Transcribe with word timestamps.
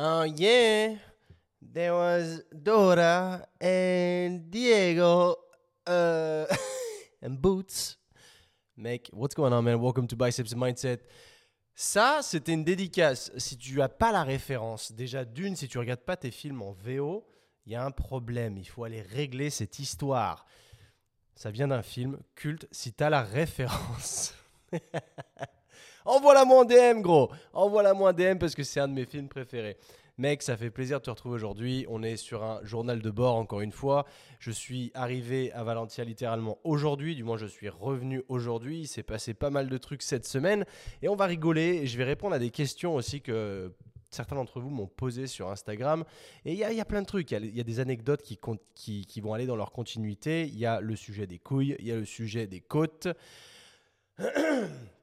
Oh 0.00 0.22
yeah, 0.22 0.94
there 1.60 1.92
was 1.92 2.44
Dora 2.52 3.44
and 3.60 4.48
Diego 4.48 5.34
uh, 5.88 6.46
and 7.20 7.42
Boots. 7.42 7.96
Mec, 8.76 9.08
what's 9.12 9.34
going 9.34 9.52
on, 9.52 9.64
man? 9.64 9.80
Welcome 9.80 10.06
to 10.06 10.14
Biceps 10.14 10.54
Mindset. 10.54 11.00
Ça, 11.74 12.20
c'était 12.22 12.52
une 12.52 12.62
dédicace. 12.62 13.32
Si 13.38 13.58
tu 13.58 13.82
as 13.82 13.88
pas 13.88 14.12
la 14.12 14.22
référence, 14.22 14.92
déjà 14.92 15.24
d'une, 15.24 15.56
si 15.56 15.66
tu 15.66 15.78
regardes 15.78 16.04
pas 16.04 16.16
tes 16.16 16.30
films 16.30 16.62
en 16.62 16.70
VO, 16.70 17.26
il 17.66 17.72
y 17.72 17.74
a 17.74 17.84
un 17.84 17.90
problème. 17.90 18.56
Il 18.56 18.68
faut 18.68 18.84
aller 18.84 19.02
régler 19.02 19.50
cette 19.50 19.80
histoire. 19.80 20.46
Ça 21.34 21.50
vient 21.50 21.66
d'un 21.66 21.82
film 21.82 22.20
culte. 22.36 22.68
Si 22.70 22.92
tu 22.92 23.02
as 23.02 23.10
la 23.10 23.22
référence. 23.24 24.32
Envoie-la 26.08 26.46
moi 26.46 26.60
en 26.60 26.64
DM, 26.64 27.02
gros. 27.02 27.30
Envoie-la 27.52 27.92
moi 27.92 28.10
en 28.10 28.12
DM 28.14 28.38
parce 28.38 28.54
que 28.54 28.62
c'est 28.62 28.80
un 28.80 28.88
de 28.88 28.94
mes 28.94 29.04
films 29.04 29.28
préférés. 29.28 29.76
Mec, 30.16 30.42
ça 30.42 30.56
fait 30.56 30.70
plaisir 30.70 31.00
de 31.00 31.04
te 31.04 31.10
retrouver 31.10 31.34
aujourd'hui. 31.34 31.84
On 31.90 32.02
est 32.02 32.16
sur 32.16 32.42
un 32.42 32.64
journal 32.64 33.02
de 33.02 33.10
bord, 33.10 33.36
encore 33.36 33.60
une 33.60 33.72
fois. 33.72 34.06
Je 34.38 34.50
suis 34.50 34.90
arrivé 34.94 35.52
à 35.52 35.64
Valentia 35.64 36.04
littéralement 36.04 36.60
aujourd'hui. 36.64 37.14
Du 37.14 37.24
moins, 37.24 37.36
je 37.36 37.44
suis 37.44 37.68
revenu 37.68 38.22
aujourd'hui. 38.28 38.80
Il 38.80 38.86
s'est 38.86 39.02
passé 39.02 39.34
pas 39.34 39.50
mal 39.50 39.68
de 39.68 39.76
trucs 39.76 40.00
cette 40.00 40.26
semaine. 40.26 40.64
Et 41.02 41.10
on 41.10 41.14
va 41.14 41.26
rigoler. 41.26 41.80
Et 41.82 41.86
je 41.86 41.98
vais 41.98 42.04
répondre 42.04 42.34
à 42.34 42.38
des 42.38 42.50
questions 42.50 42.94
aussi 42.94 43.20
que 43.20 43.70
certains 44.08 44.36
d'entre 44.36 44.60
vous 44.60 44.70
m'ont 44.70 44.86
posé 44.86 45.26
sur 45.26 45.50
Instagram. 45.50 46.04
Et 46.46 46.54
il 46.54 46.58
y, 46.58 46.64
a 46.64 46.84
plein 46.86 47.02
de 47.02 47.06
trucs. 47.06 47.30
Il 47.32 47.54
y, 47.54 47.60
a 47.60 47.64
des 47.64 47.80
anecdotes 47.80 48.22
qui, 48.22 48.38
qui, 49.04 49.20
vont 49.20 49.34
aller 49.34 49.46
dans 49.46 49.56
leur 49.56 49.72
continuité. 49.72 50.44
Il 50.46 50.58
y 50.58 50.64
a 50.64 50.80
le 50.80 50.96
sujet 50.96 51.26
des 51.26 51.38
couilles, 51.38 51.76
il 51.78 51.86
y 51.86 51.92
a 51.92 51.96
le 51.96 52.06
sujet 52.06 52.46
des 52.46 52.60
côtes. 52.60 53.08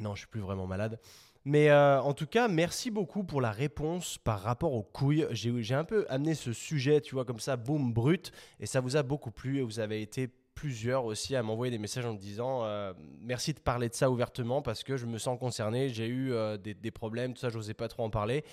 Non, 0.00 0.14
je 0.14 0.20
suis 0.20 0.28
plus 0.28 0.40
vraiment 0.40 0.66
malade. 0.66 0.98
Mais 1.44 1.70
euh, 1.70 2.00
en 2.00 2.14
tout 2.14 2.26
cas, 2.26 2.46
merci 2.46 2.90
beaucoup 2.90 3.24
pour 3.24 3.40
la 3.40 3.50
réponse 3.50 4.16
par 4.18 4.40
rapport 4.40 4.72
aux 4.74 4.84
couilles. 4.84 5.26
J'ai 5.30 5.74
un 5.74 5.84
peu 5.84 6.06
amené 6.08 6.34
ce 6.34 6.52
sujet, 6.52 7.00
tu 7.00 7.14
vois, 7.14 7.24
comme 7.24 7.40
ça, 7.40 7.56
boum, 7.56 7.92
brut, 7.92 8.32
et 8.60 8.66
ça 8.66 8.80
vous 8.80 8.96
a 8.96 9.02
beaucoup 9.02 9.32
plu 9.32 9.58
et 9.58 9.62
vous 9.62 9.80
avez 9.80 10.02
été 10.02 10.30
plusieurs 10.54 11.04
aussi 11.04 11.34
à 11.34 11.42
m'envoyer 11.42 11.70
des 11.70 11.78
messages 11.78 12.04
en 12.04 12.12
me 12.12 12.18
disant 12.18 12.64
euh, 12.64 12.92
merci 13.20 13.52
de 13.52 13.58
parler 13.58 13.88
de 13.88 13.94
ça 13.94 14.10
ouvertement 14.10 14.62
parce 14.62 14.84
que 14.84 14.96
je 14.96 15.06
me 15.06 15.18
sens 15.18 15.38
concerné, 15.38 15.88
j'ai 15.88 16.06
eu 16.06 16.32
euh, 16.32 16.56
des, 16.56 16.90
problèmes, 16.90 17.34
tout 17.34 17.40
ça, 17.40 17.48
j'osais 17.48 17.74
pas 17.74 17.88
trop 17.88 18.04
en 18.04 18.10
parler 18.10 18.44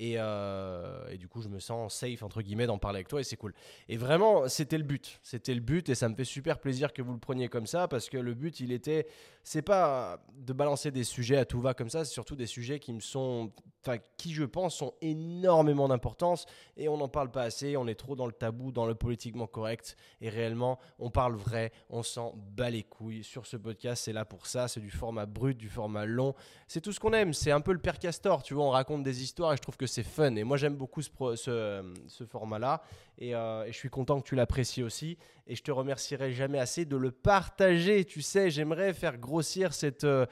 euh, 0.00 1.08
et, 1.10 1.18
du 1.18 1.28
coup 1.28 1.42
je 1.42 1.48
me 1.48 1.58
sens 1.58 1.94
safe 1.94 2.22
entre 2.22 2.42
guillemets 2.42 2.66
d'en 2.66 2.78
parler 2.78 2.98
avec 2.98 3.08
toi 3.08 3.20
et 3.20 3.24
c'est 3.24 3.36
cool. 3.36 3.54
Et 3.88 3.96
vraiment 3.96 4.48
c'était 4.48 4.78
le 4.78 4.84
but, 4.84 5.20
c'était 5.22 5.54
le 5.54 5.60
but 5.60 5.88
et 5.88 5.94
ça 5.94 6.08
me 6.08 6.14
fait 6.14 6.24
super 6.24 6.58
plaisir 6.58 6.92
que 6.92 7.02
vous 7.02 7.12
le 7.12 7.18
preniez 7.18 7.48
comme 7.48 7.66
ça 7.66 7.88
parce 7.88 8.08
que 8.08 8.18
le 8.18 8.34
but 8.34 8.60
il 8.60 8.72
était, 8.72 9.06
c'est 9.42 9.62
pas 9.62 10.22
de 10.36 10.52
balancer 10.52 10.90
des 10.90 11.04
sujets 11.04 11.36
à 11.36 11.44
tout 11.44 11.60
va 11.60 11.74
comme 11.74 11.90
ça, 11.90 12.04
c'est 12.04 12.12
surtout 12.12 12.36
des 12.36 12.46
sujets 12.46 12.78
qui 12.78 12.92
me 12.92 13.00
sont, 13.00 13.52
enfin 13.80 13.98
qui 14.16 14.32
je 14.32 14.44
pense 14.44 14.76
sont 14.76 14.94
énormément 15.00 15.88
d'importance 15.88 16.46
et 16.76 16.88
on 16.88 16.96
n'en 16.96 17.08
parle 17.08 17.30
pas 17.30 17.42
assez, 17.42 17.76
on 17.76 17.86
est 17.86 17.94
trop 17.94 18.16
dans 18.16 18.26
le 18.26 18.32
tabou, 18.32 18.72
dans 18.72 18.86
le 18.86 18.94
politiquement 18.94 19.46
correct 19.46 19.96
et 20.20 20.28
réellement 20.28 20.78
on 20.98 21.10
parle 21.10 21.34
vraiment 21.34 21.68
on 21.90 22.02
s'en 22.02 22.34
bat 22.36 22.70
les 22.70 22.82
couilles. 22.82 23.24
Sur 23.24 23.46
ce 23.46 23.56
podcast, 23.56 24.04
c'est 24.04 24.12
là 24.12 24.24
pour 24.24 24.46
ça. 24.46 24.68
C'est 24.68 24.80
du 24.80 24.90
format 24.90 25.26
brut, 25.26 25.56
du 25.56 25.68
format 25.68 26.04
long. 26.04 26.34
C'est 26.66 26.80
tout 26.80 26.92
ce 26.92 27.00
qu'on 27.00 27.12
aime. 27.12 27.32
C'est 27.32 27.50
un 27.50 27.60
peu 27.60 27.72
le 27.72 27.78
père 27.78 27.98
Castor, 27.98 28.42
tu 28.42 28.54
vois. 28.54 28.64
On 28.64 28.70
raconte 28.70 29.02
des 29.02 29.22
histoires 29.22 29.52
et 29.52 29.56
je 29.56 29.62
trouve 29.62 29.76
que 29.76 29.86
c'est 29.86 30.02
fun. 30.02 30.34
Et 30.36 30.44
moi, 30.44 30.56
j'aime 30.56 30.76
beaucoup 30.76 31.02
ce, 31.02 31.10
ce, 31.36 32.24
format-là. 32.26 32.82
Euh, 33.22 33.64
et, 33.64 33.72
je 33.72 33.76
suis 33.76 33.90
content 33.90 34.20
que 34.20 34.28
tu 34.28 34.34
l'apprécies 34.34 34.82
aussi. 34.82 35.18
Et 35.46 35.54
je 35.54 35.62
te 35.62 35.70
remercierai 35.70 36.32
jamais 36.32 36.58
assez 36.58 36.84
de 36.84 36.96
le 36.96 37.10
partager. 37.10 38.04
Tu 38.04 38.22
sais, 38.22 38.50
j'aimerais 38.50 38.92
faire 38.92 39.16
grossir 39.16 39.72
cette, 39.72 40.04
euh, 40.04 40.26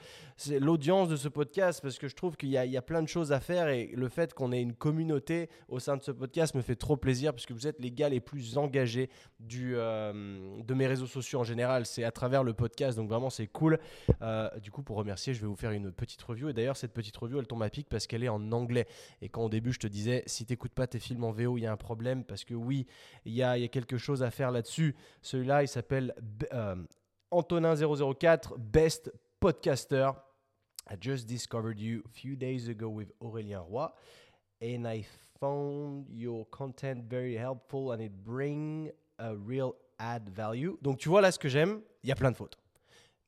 l'audience 0.49 1.09
de 1.09 1.15
ce 1.15 1.27
podcast 1.27 1.81
parce 1.81 1.97
que 1.97 2.07
je 2.07 2.15
trouve 2.15 2.37
qu'il 2.37 2.49
y, 2.49 2.51
y 2.51 2.77
a, 2.77 2.81
plein 2.81 3.01
de 3.01 3.07
choses 3.07 3.31
à 3.31 3.36
faire. 3.39 3.69
Et 3.69 3.91
le 3.93 4.09
fait 4.09 4.33
qu'on 4.33 4.51
ait 4.51 4.61
une 4.61 4.73
communauté 4.73 5.49
au 5.69 5.79
sein 5.79 5.97
de 5.97 6.03
ce 6.03 6.11
podcast 6.11 6.55
me 6.55 6.61
fait 6.61 6.75
trop 6.75 6.97
plaisir 6.97 7.33
parce 7.33 7.45
que 7.45 7.53
vous 7.53 7.67
êtes 7.67 7.79
les 7.79 7.91
gars 7.91 8.09
les 8.09 8.19
plus 8.19 8.57
engagés 8.57 9.09
du, 9.39 9.75
euh, 9.75 10.61
de 10.61 10.73
mes 10.73 10.87
réseaux 10.87 11.07
sociaux 11.07 11.39
en 11.39 11.43
général, 11.43 11.85
c'est 11.85 12.03
à 12.03 12.11
travers 12.11 12.43
le 12.43 12.53
podcast, 12.53 12.97
donc 12.97 13.09
vraiment 13.09 13.29
c'est 13.29 13.47
cool. 13.47 13.79
Euh, 14.21 14.49
du 14.59 14.71
coup, 14.71 14.83
pour 14.83 14.97
remercier, 14.97 15.33
je 15.33 15.41
vais 15.41 15.47
vous 15.47 15.55
faire 15.55 15.71
une 15.71 15.91
petite 15.91 16.21
review. 16.21 16.49
Et 16.49 16.53
d'ailleurs, 16.53 16.77
cette 16.77 16.93
petite 16.93 17.15
review, 17.17 17.39
elle 17.39 17.47
tombe 17.47 17.63
à 17.63 17.69
pic 17.69 17.87
parce 17.89 18.07
qu'elle 18.07 18.23
est 18.23 18.29
en 18.29 18.51
anglais. 18.51 18.87
Et 19.21 19.29
quand 19.29 19.43
au 19.43 19.49
début, 19.49 19.73
je 19.73 19.79
te 19.79 19.87
disais, 19.87 20.23
si 20.25 20.45
t'écoutes 20.45 20.73
pas 20.73 20.87
tes 20.87 20.99
films 20.99 21.23
en 21.23 21.31
VO, 21.31 21.57
il 21.57 21.61
y 21.61 21.67
a 21.67 21.71
un 21.71 21.77
problème 21.77 22.23
parce 22.23 22.43
que 22.43 22.53
oui, 22.53 22.87
il 23.25 23.33
y 23.33 23.43
a, 23.43 23.57
y 23.57 23.63
a, 23.63 23.67
quelque 23.67 23.97
chose 23.97 24.23
à 24.23 24.31
faire 24.31 24.51
là-dessus. 24.51 24.95
Celui-là, 25.21 25.63
il 25.63 25.67
s'appelle 25.67 26.13
euh, 26.53 26.75
Antonin004, 27.31 28.57
Best 28.57 29.11
Podcaster. 29.39 30.11
I 30.89 30.95
just 30.99 31.27
discovered 31.27 31.79
you 31.79 32.01
a 32.05 32.09
few 32.09 32.35
days 32.35 32.69
ago 32.69 32.89
with 32.89 33.11
Aurélien 33.19 33.65
Roy, 33.69 33.89
and 34.61 34.87
I 34.87 35.05
found 35.39 36.05
your 36.09 36.45
content 36.45 37.03
very 37.09 37.35
helpful 37.35 37.91
and 37.91 38.01
it 38.01 38.11
bring 38.23 38.91
a 39.19 39.35
real 39.35 39.75
add 39.99 40.29
value. 40.29 40.77
Donc 40.81 40.97
tu 40.99 41.09
vois 41.09 41.21
là 41.21 41.31
ce 41.31 41.39
que 41.39 41.49
j'aime, 41.49 41.81
il 42.03 42.09
y 42.09 42.11
a 42.11 42.15
plein 42.15 42.31
de 42.31 42.35
fautes. 42.37 42.57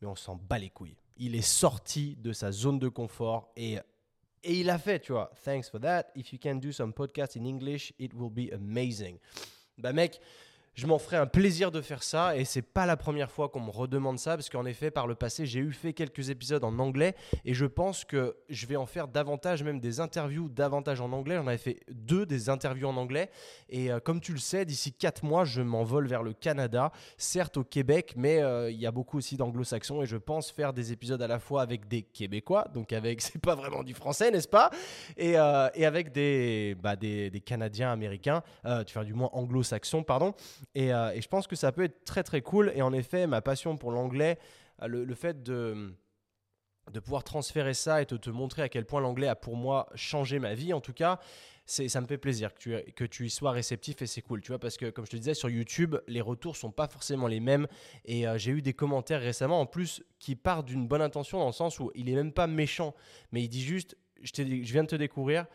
Mais 0.02 0.08
on 0.08 0.16
s'en 0.16 0.36
bat 0.36 0.58
les 0.58 0.70
couilles. 0.70 0.96
Il 1.18 1.36
est 1.36 1.42
sorti 1.42 2.16
de 2.16 2.32
sa 2.32 2.52
zone 2.52 2.80
de 2.80 2.88
confort 2.88 3.52
et, 3.58 3.78
et 4.44 4.60
il 4.60 4.70
a 4.70 4.78
fait, 4.78 5.00
tu 5.02 5.12
vois. 5.12 5.30
Thanks 5.44 5.70
for 5.70 5.82
that. 5.82 6.06
If 6.16 6.32
you 6.32 6.40
can 6.42 6.56
do 6.56 6.72
some 6.72 6.94
podcast 6.94 7.36
in 7.36 7.46
English, 7.46 7.92
it 8.00 8.14
will 8.14 8.30
be 8.30 8.54
amazing. 8.54 9.18
Bah 9.78 9.92
mec, 9.92 10.20
je 10.76 10.88
m'en 10.88 10.98
ferai 10.98 11.18
un 11.18 11.26
plaisir 11.26 11.72
de 11.72 11.82
faire 11.82 12.04
ça 12.04 12.38
et 12.38 12.46
c'est 12.46 12.62
pas 12.62 12.86
la 12.86 12.96
première 12.96 13.32
fois 13.32 13.50
qu'on 13.50 13.60
me 13.60 13.72
redemande 13.72 14.20
ça 14.20 14.38
parce 14.38 14.50
qu'en 14.50 14.66
effet 14.66 14.92
par 14.92 15.08
le 15.08 15.16
passé 15.16 15.46
j'ai 15.46 15.60
eu 15.60 15.72
fait 15.72 15.94
quelques 15.94 16.30
épisodes 16.30 16.64
en 16.64 16.78
anglais 16.80 17.16
et 17.46 17.54
je 17.54 17.66
pense 17.66 18.06
que 18.06 18.38
je 18.50 18.66
vais 18.66 18.76
en 18.76 18.86
faire 18.86 19.08
davantage 19.08 19.64
même 19.64 19.80
des 19.80 20.00
interviews 20.00 20.50
davantage 20.50 21.02
en 21.02 21.12
anglais. 21.12 21.36
J'en 21.36 21.48
avais 21.48 21.58
fait 21.58 21.80
deux 21.92 22.26
des 22.26 22.50
interviews 22.50 22.88
en 22.88 22.98
anglais 22.98 23.30
et 23.70 23.92
euh, 23.92 24.00
comme 24.00 24.22
tu 24.22 24.32
le 24.32 24.40
sais 24.40 24.66
d'ici 24.66 24.94
quatre 24.94 25.24
mois 25.24 25.44
je 25.44 25.62
m'envole 25.62 26.08
vers 26.08 26.24
le 26.24 26.34
Canada 26.34 26.92
certes 27.18 27.58
au 27.58 27.64
Québec 27.64 28.14
mais 28.16 28.42
euh, 28.42 28.72
il 28.72 28.80
y 28.80 28.86
a 28.86 28.92
beaucoup 28.92 29.18
aussi 29.18 29.38
d'anglo-saxons 29.38 30.04
et 30.04 30.06
je 30.06 30.18
pense 30.18 30.52
faire 30.52 30.74
des 30.74 30.92
épisodes 30.92 31.22
à 31.22 31.28
la 31.28 31.40
fois 31.40 31.62
avec 31.62 31.88
des 31.88 32.04
Québécois 32.04 32.68
donc 32.74 32.94
avec 32.94 33.22
c'est 33.22 33.40
pas 33.40 33.56
vraiment 33.56 33.84
du 33.84 33.94
français 33.94 34.32
n'est-ce 34.32 34.48
pas? 34.48 34.70
Et, 35.18 35.38
euh, 35.38 35.70
et, 35.74 35.86
avec 35.86 36.12
des, 36.12 36.76
bah, 36.82 36.96
des, 36.96 37.30
des 37.30 37.42
Canadiens 37.42 37.92
américains 37.92 38.44
tu 38.86 38.94
vois 38.94 39.04
du 39.04 39.14
moins 39.14 39.30
anglo-saxons 39.34 40.04
pardon 40.04 40.34
euh, 40.78 41.12
et, 41.12 41.22
je 41.22 41.28
pense 41.28 41.48
que 41.48 41.56
ça 41.56 41.72
peut 41.72 41.84
être 41.84 42.06
très 42.06 42.24
très 42.24 42.42
cool. 42.42 42.72
Et 42.76 42.82
en 42.82 42.94
effet, 42.94 43.28
ma 43.28 43.42
passion 43.42 43.78
pour 43.78 43.92
l'anglais, 43.92 44.38
euh, 44.82 44.88
le, 44.88 45.16
fait 45.16 45.42
de, 45.44 45.94
de 46.92 47.00
pouvoir 47.00 47.24
transférer 47.24 47.74
ça 47.74 48.02
et 48.02 48.06
de 48.06 48.18
te 48.18 48.30
montrer 48.30 48.62
à 48.62 48.70
quel 48.70 48.86
point 48.86 49.02
l'anglais 49.02 49.28
a 49.28 49.36
pour 49.36 49.56
moi 49.56 49.90
changé 49.96 50.40
ma 50.40 50.54
vie 50.54 50.74
en 50.74 50.82
tout 50.82 50.94
cas, 50.94 51.20
ça 51.66 52.02
me 52.02 52.08
fait 52.08 52.18
plaisir 52.18 52.54
que 52.54 52.60
tu, 52.60 52.92
que 52.94 53.04
tu 53.04 53.28
y 53.28 53.30
sois 53.30 53.52
réceptif 53.52 54.02
et 54.02 54.08
c'est 54.08 54.22
cool, 54.22 54.42
tu 54.42 54.48
vois, 54.48 54.60
parce 54.60 54.76
que 54.76 54.90
comme 54.90 55.06
je 55.06 55.12
te 55.12 55.18
disais 55.18 55.36
sur 55.36 55.50
YouTube, 55.50 55.98
les 56.08 56.22
retours 56.22 56.56
sont 56.56 56.72
pas 56.72 56.88
forcément 56.88 57.28
les 57.28 57.40
mêmes 57.40 57.68
et 58.06 58.28
euh, 58.28 58.40
j'ai 58.40 58.52
eu 58.52 58.64
des 58.64 58.74
commentaires 58.74 59.22
récemment 59.22 59.62
en 59.62 59.68
plus 59.68 60.04
qui 60.18 60.36
partent 60.36 60.66
d'une 60.66 60.88
bonne 60.88 61.02
intention 61.02 61.38
dans 61.38 61.46
le 61.46 61.52
sens 61.52 61.80
où 61.80 61.92
il 61.94 62.10
est 62.10 62.16
même 62.16 62.34
pas 62.34 62.48
méchant, 62.48 62.96
mais 63.32 63.44
il 63.44 63.50
dit 63.50 63.62
juste, 63.62 63.96
je, 64.24 64.42
viens 64.44 64.84
de 64.84 64.90
te 64.90 64.96
découvrir, 64.96 65.46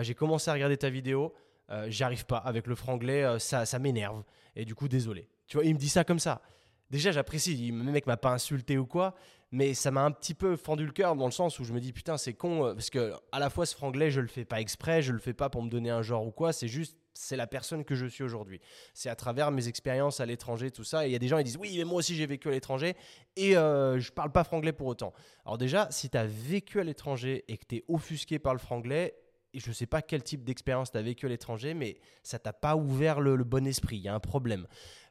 j'ai 0.00 0.14
commencé 0.14 0.50
à 0.50 0.54
regarder 0.54 0.76
ta 0.76 0.90
vidéo, 0.90 1.34
euh, 1.70 1.86
j'arrive 1.88 2.26
pas 2.26 2.38
avec 2.38 2.66
le 2.66 2.74
franglais, 2.74 3.38
ça 3.38 3.78
m'énerve. 3.78 4.22
Et 4.56 4.64
du 4.64 4.74
coup, 4.74 4.88
désolé. 4.88 5.28
Tu 5.46 5.56
vois, 5.56 5.64
il 5.64 5.74
me 5.74 5.78
dit 5.78 5.88
ça 5.88 6.04
comme 6.04 6.18
ça. 6.18 6.42
Déjà, 6.90 7.12
j'apprécie. 7.12 7.70
Le 7.70 7.90
mec 7.90 8.06
m'a 8.06 8.16
pas 8.16 8.32
insulté 8.32 8.78
ou 8.78 8.86
quoi, 8.86 9.14
mais 9.50 9.74
ça 9.74 9.90
m'a 9.90 10.02
un 10.02 10.10
petit 10.10 10.34
peu 10.34 10.56
fendu 10.56 10.84
le 10.84 10.92
cœur 10.92 11.16
dans 11.16 11.26
le 11.26 11.32
sens 11.32 11.58
où 11.58 11.64
je 11.64 11.72
me 11.72 11.80
dis 11.80 11.92
putain, 11.92 12.16
c'est 12.16 12.34
con 12.34 12.66
euh, 12.66 12.74
parce 12.74 12.90
que 12.90 13.12
à 13.32 13.38
la 13.38 13.50
fois 13.50 13.66
ce 13.66 13.74
franglais, 13.74 14.10
je 14.10 14.20
le 14.20 14.26
fais 14.26 14.44
pas 14.44 14.60
exprès, 14.60 15.00
je 15.00 15.12
le 15.12 15.18
fais 15.18 15.32
pas 15.32 15.48
pour 15.48 15.62
me 15.62 15.68
donner 15.68 15.90
un 15.90 16.02
genre 16.02 16.26
ou 16.26 16.30
quoi. 16.30 16.52
C'est 16.52 16.68
juste, 16.68 16.96
c'est 17.14 17.36
la 17.36 17.46
personne 17.46 17.84
que 17.84 17.94
je 17.94 18.06
suis 18.06 18.22
aujourd'hui. 18.22 18.60
C'est 18.92 19.08
à 19.08 19.16
travers 19.16 19.50
mes 19.50 19.68
expériences 19.68 20.20
à 20.20 20.26
l'étranger, 20.26 20.70
tout 20.70 20.84
ça. 20.84 21.06
Et 21.06 21.10
il 21.10 21.12
y 21.12 21.16
a 21.16 21.20
des 21.20 21.28
gens 21.28 21.38
qui 21.38 21.44
disent 21.44 21.56
oui, 21.56 21.74
mais 21.78 21.84
moi 21.84 21.98
aussi 21.98 22.14
j'ai 22.14 22.26
vécu 22.26 22.48
à 22.48 22.50
l'étranger 22.50 22.96
et 23.36 23.56
euh, 23.56 23.98
je 23.98 24.12
parle 24.12 24.32
pas 24.32 24.44
franglais 24.44 24.72
pour 24.72 24.88
autant. 24.88 25.12
Alors 25.46 25.56
déjà, 25.56 25.88
si 25.90 26.10
tu 26.10 26.18
as 26.18 26.26
vécu 26.26 26.80
à 26.80 26.84
l'étranger 26.84 27.44
et 27.48 27.56
que 27.56 27.64
tu 27.64 27.76
es 27.76 27.84
offusqué 27.88 28.38
par 28.38 28.52
le 28.54 28.58
franglais, 28.58 29.14
je 29.60 29.68
ne 29.68 29.74
sais 29.74 29.86
pas 29.86 30.02
quel 30.02 30.22
type 30.22 30.44
d'expérience 30.44 30.90
tu 30.90 30.98
as 30.98 31.02
vécu 31.02 31.26
à 31.26 31.28
l'étranger, 31.28 31.74
mais 31.74 31.98
ça 32.22 32.38
t'a 32.38 32.52
pas 32.52 32.76
ouvert 32.76 33.20
le, 33.20 33.36
bon 33.44 33.66
esprit. 33.66 33.96
Il 33.96 34.02
y 34.02 34.08
a 34.08 34.14
un 34.14 34.20
problème. 34.20 34.66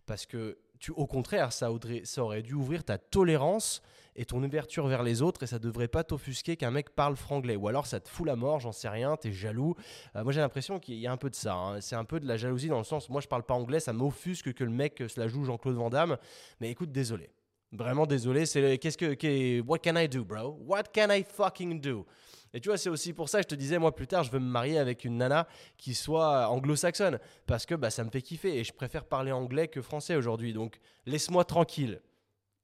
Parce 0.06 0.26
que, 0.26 0.58
au 0.96 1.08
contraire, 1.08 1.54
ça, 1.54 1.72
aurait 1.72 2.42
dû 2.42 2.54
ouvrir 2.54 2.84
ta 2.84 2.98
tolérance 2.98 3.82
et 4.16 4.26
ton 4.26 4.44
ouverture 4.44 4.86
vers 4.88 5.02
les 5.02 5.22
autres, 5.22 5.44
et 5.44 5.48
ça 5.48 5.58
devrait 5.58 5.88
pas 5.88 6.04
t'offusquer 6.04 6.56
qu'un 6.56 6.72
mec 6.72 6.92
parle 6.92 7.16
franglais. 7.16 7.56
Ou 7.56 7.68
alors 7.68 7.88
ça 7.88 8.00
te 8.00 8.10
fout 8.10 8.28
la 8.28 8.36
mort, 8.36 8.60
j'en 8.60 8.72
sais 8.72 8.90
rien, 8.90 9.18
tu 9.18 9.30
es 9.30 9.32
jaloux. 9.32 9.76
Euh, 10.16 10.24
moi 10.24 10.32
j'ai 10.32 10.42
l'impression 10.42 10.80
qu'il 10.80 10.96
y 10.96 11.08
a 11.08 11.12
un 11.12 11.18
peu 11.18 11.32
de 11.32 11.36
ça. 11.36 11.56
Hein. 11.56 11.82
C'est 11.82 11.96
un 11.96 12.06
peu 12.06 12.20
de 12.20 12.28
la 12.28 12.38
jalousie 12.38 12.68
dans 12.68 12.78
le 12.78 12.84
sens, 12.84 13.10
moi 13.10 13.22
je 13.22 13.28
parle 13.28 13.44
pas 13.44 13.56
anglais, 13.56 13.80
ça 13.80 13.92
m'offusque 13.92 14.54
que 14.54 14.64
le 14.64 14.70
mec 14.70 15.02
se 15.08 15.20
la 15.20 15.28
joue 15.28 15.46
Jean-Claude 15.46 15.76
Van 15.76 15.90
Damme. 15.90 16.18
Mais 16.60 16.70
écoute, 16.70 16.92
désolé. 16.92 17.32
Vraiment 17.74 18.06
désolé. 18.06 18.46
C'est 18.46 18.78
qu'est-ce 18.78 18.98
que, 18.98 19.62
what 19.62 19.80
can 19.80 19.96
I 19.96 20.08
do, 20.08 20.24
bro? 20.24 20.60
What 20.62 20.84
can 20.94 21.08
I 21.10 21.24
fucking 21.24 21.82
do? 21.82 22.06
Et 22.54 22.62
tu 22.62 22.70
vois, 22.70 22.78
c'est 22.78 22.90
aussi 22.90 23.14
pour 23.14 23.30
ça 23.30 23.40
que 23.40 23.44
je 23.44 23.56
te 23.56 23.56
disais, 23.56 23.80
moi 23.80 23.96
plus 23.96 24.08
tard, 24.08 24.24
je 24.24 24.32
veux 24.32 24.40
me 24.40 24.46
marier 24.46 24.78
avec 24.78 25.06
une 25.06 25.18
nana 25.18 25.48
qui 25.78 25.96
soit 25.96 26.48
anglo-saxonne. 26.50 27.20
Parce 27.48 27.66
que 27.66 27.74
bah, 27.74 27.90
ça 27.90 28.04
me 28.04 28.12
fait 28.12 28.22
kiffer. 28.22 28.60
Et 28.60 28.64
je 28.64 28.74
préfère 28.74 29.06
parler 29.06 29.32
anglais 29.32 29.68
que 29.68 29.82
français 29.82 30.16
aujourd'hui. 30.16 30.54
Donc 30.54 30.80
laisse-moi 31.06 31.46
tranquille. 31.46 32.02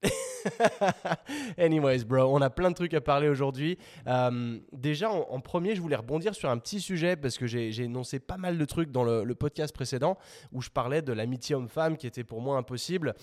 Anyways, 1.57 2.05
bro, 2.05 2.33
on 2.33 2.41
a 2.41 2.49
plein 2.49 2.69
de 2.69 2.75
trucs 2.75 2.93
à 2.93 3.01
parler 3.01 3.27
aujourd'hui. 3.27 3.77
Euh, 4.07 4.59
déjà, 4.71 5.09
en, 5.09 5.39
premier, 5.41 5.75
je 5.75 5.81
voulais 5.81 5.95
rebondir 5.95 6.35
sur 6.35 6.49
un 6.49 6.57
petit 6.57 6.79
sujet 6.79 7.15
parce 7.15 7.37
que 7.37 7.47
j'ai 7.47 7.81
énoncé 7.81 8.19
pas 8.19 8.37
mal 8.37 8.57
de 8.57 8.65
trucs 8.65 8.91
dans 8.91 9.03
le, 9.03 9.35
podcast 9.35 9.73
précédent 9.73 10.17
où 10.51 10.61
je 10.61 10.69
parlais 10.69 11.01
de 11.01 11.13
l'amitié 11.13 11.55
homme-femme 11.55 11.97
qui 11.97 12.07
était 12.07 12.23
pour 12.23 12.41
moi 12.41 12.57
impossible. 12.57 13.15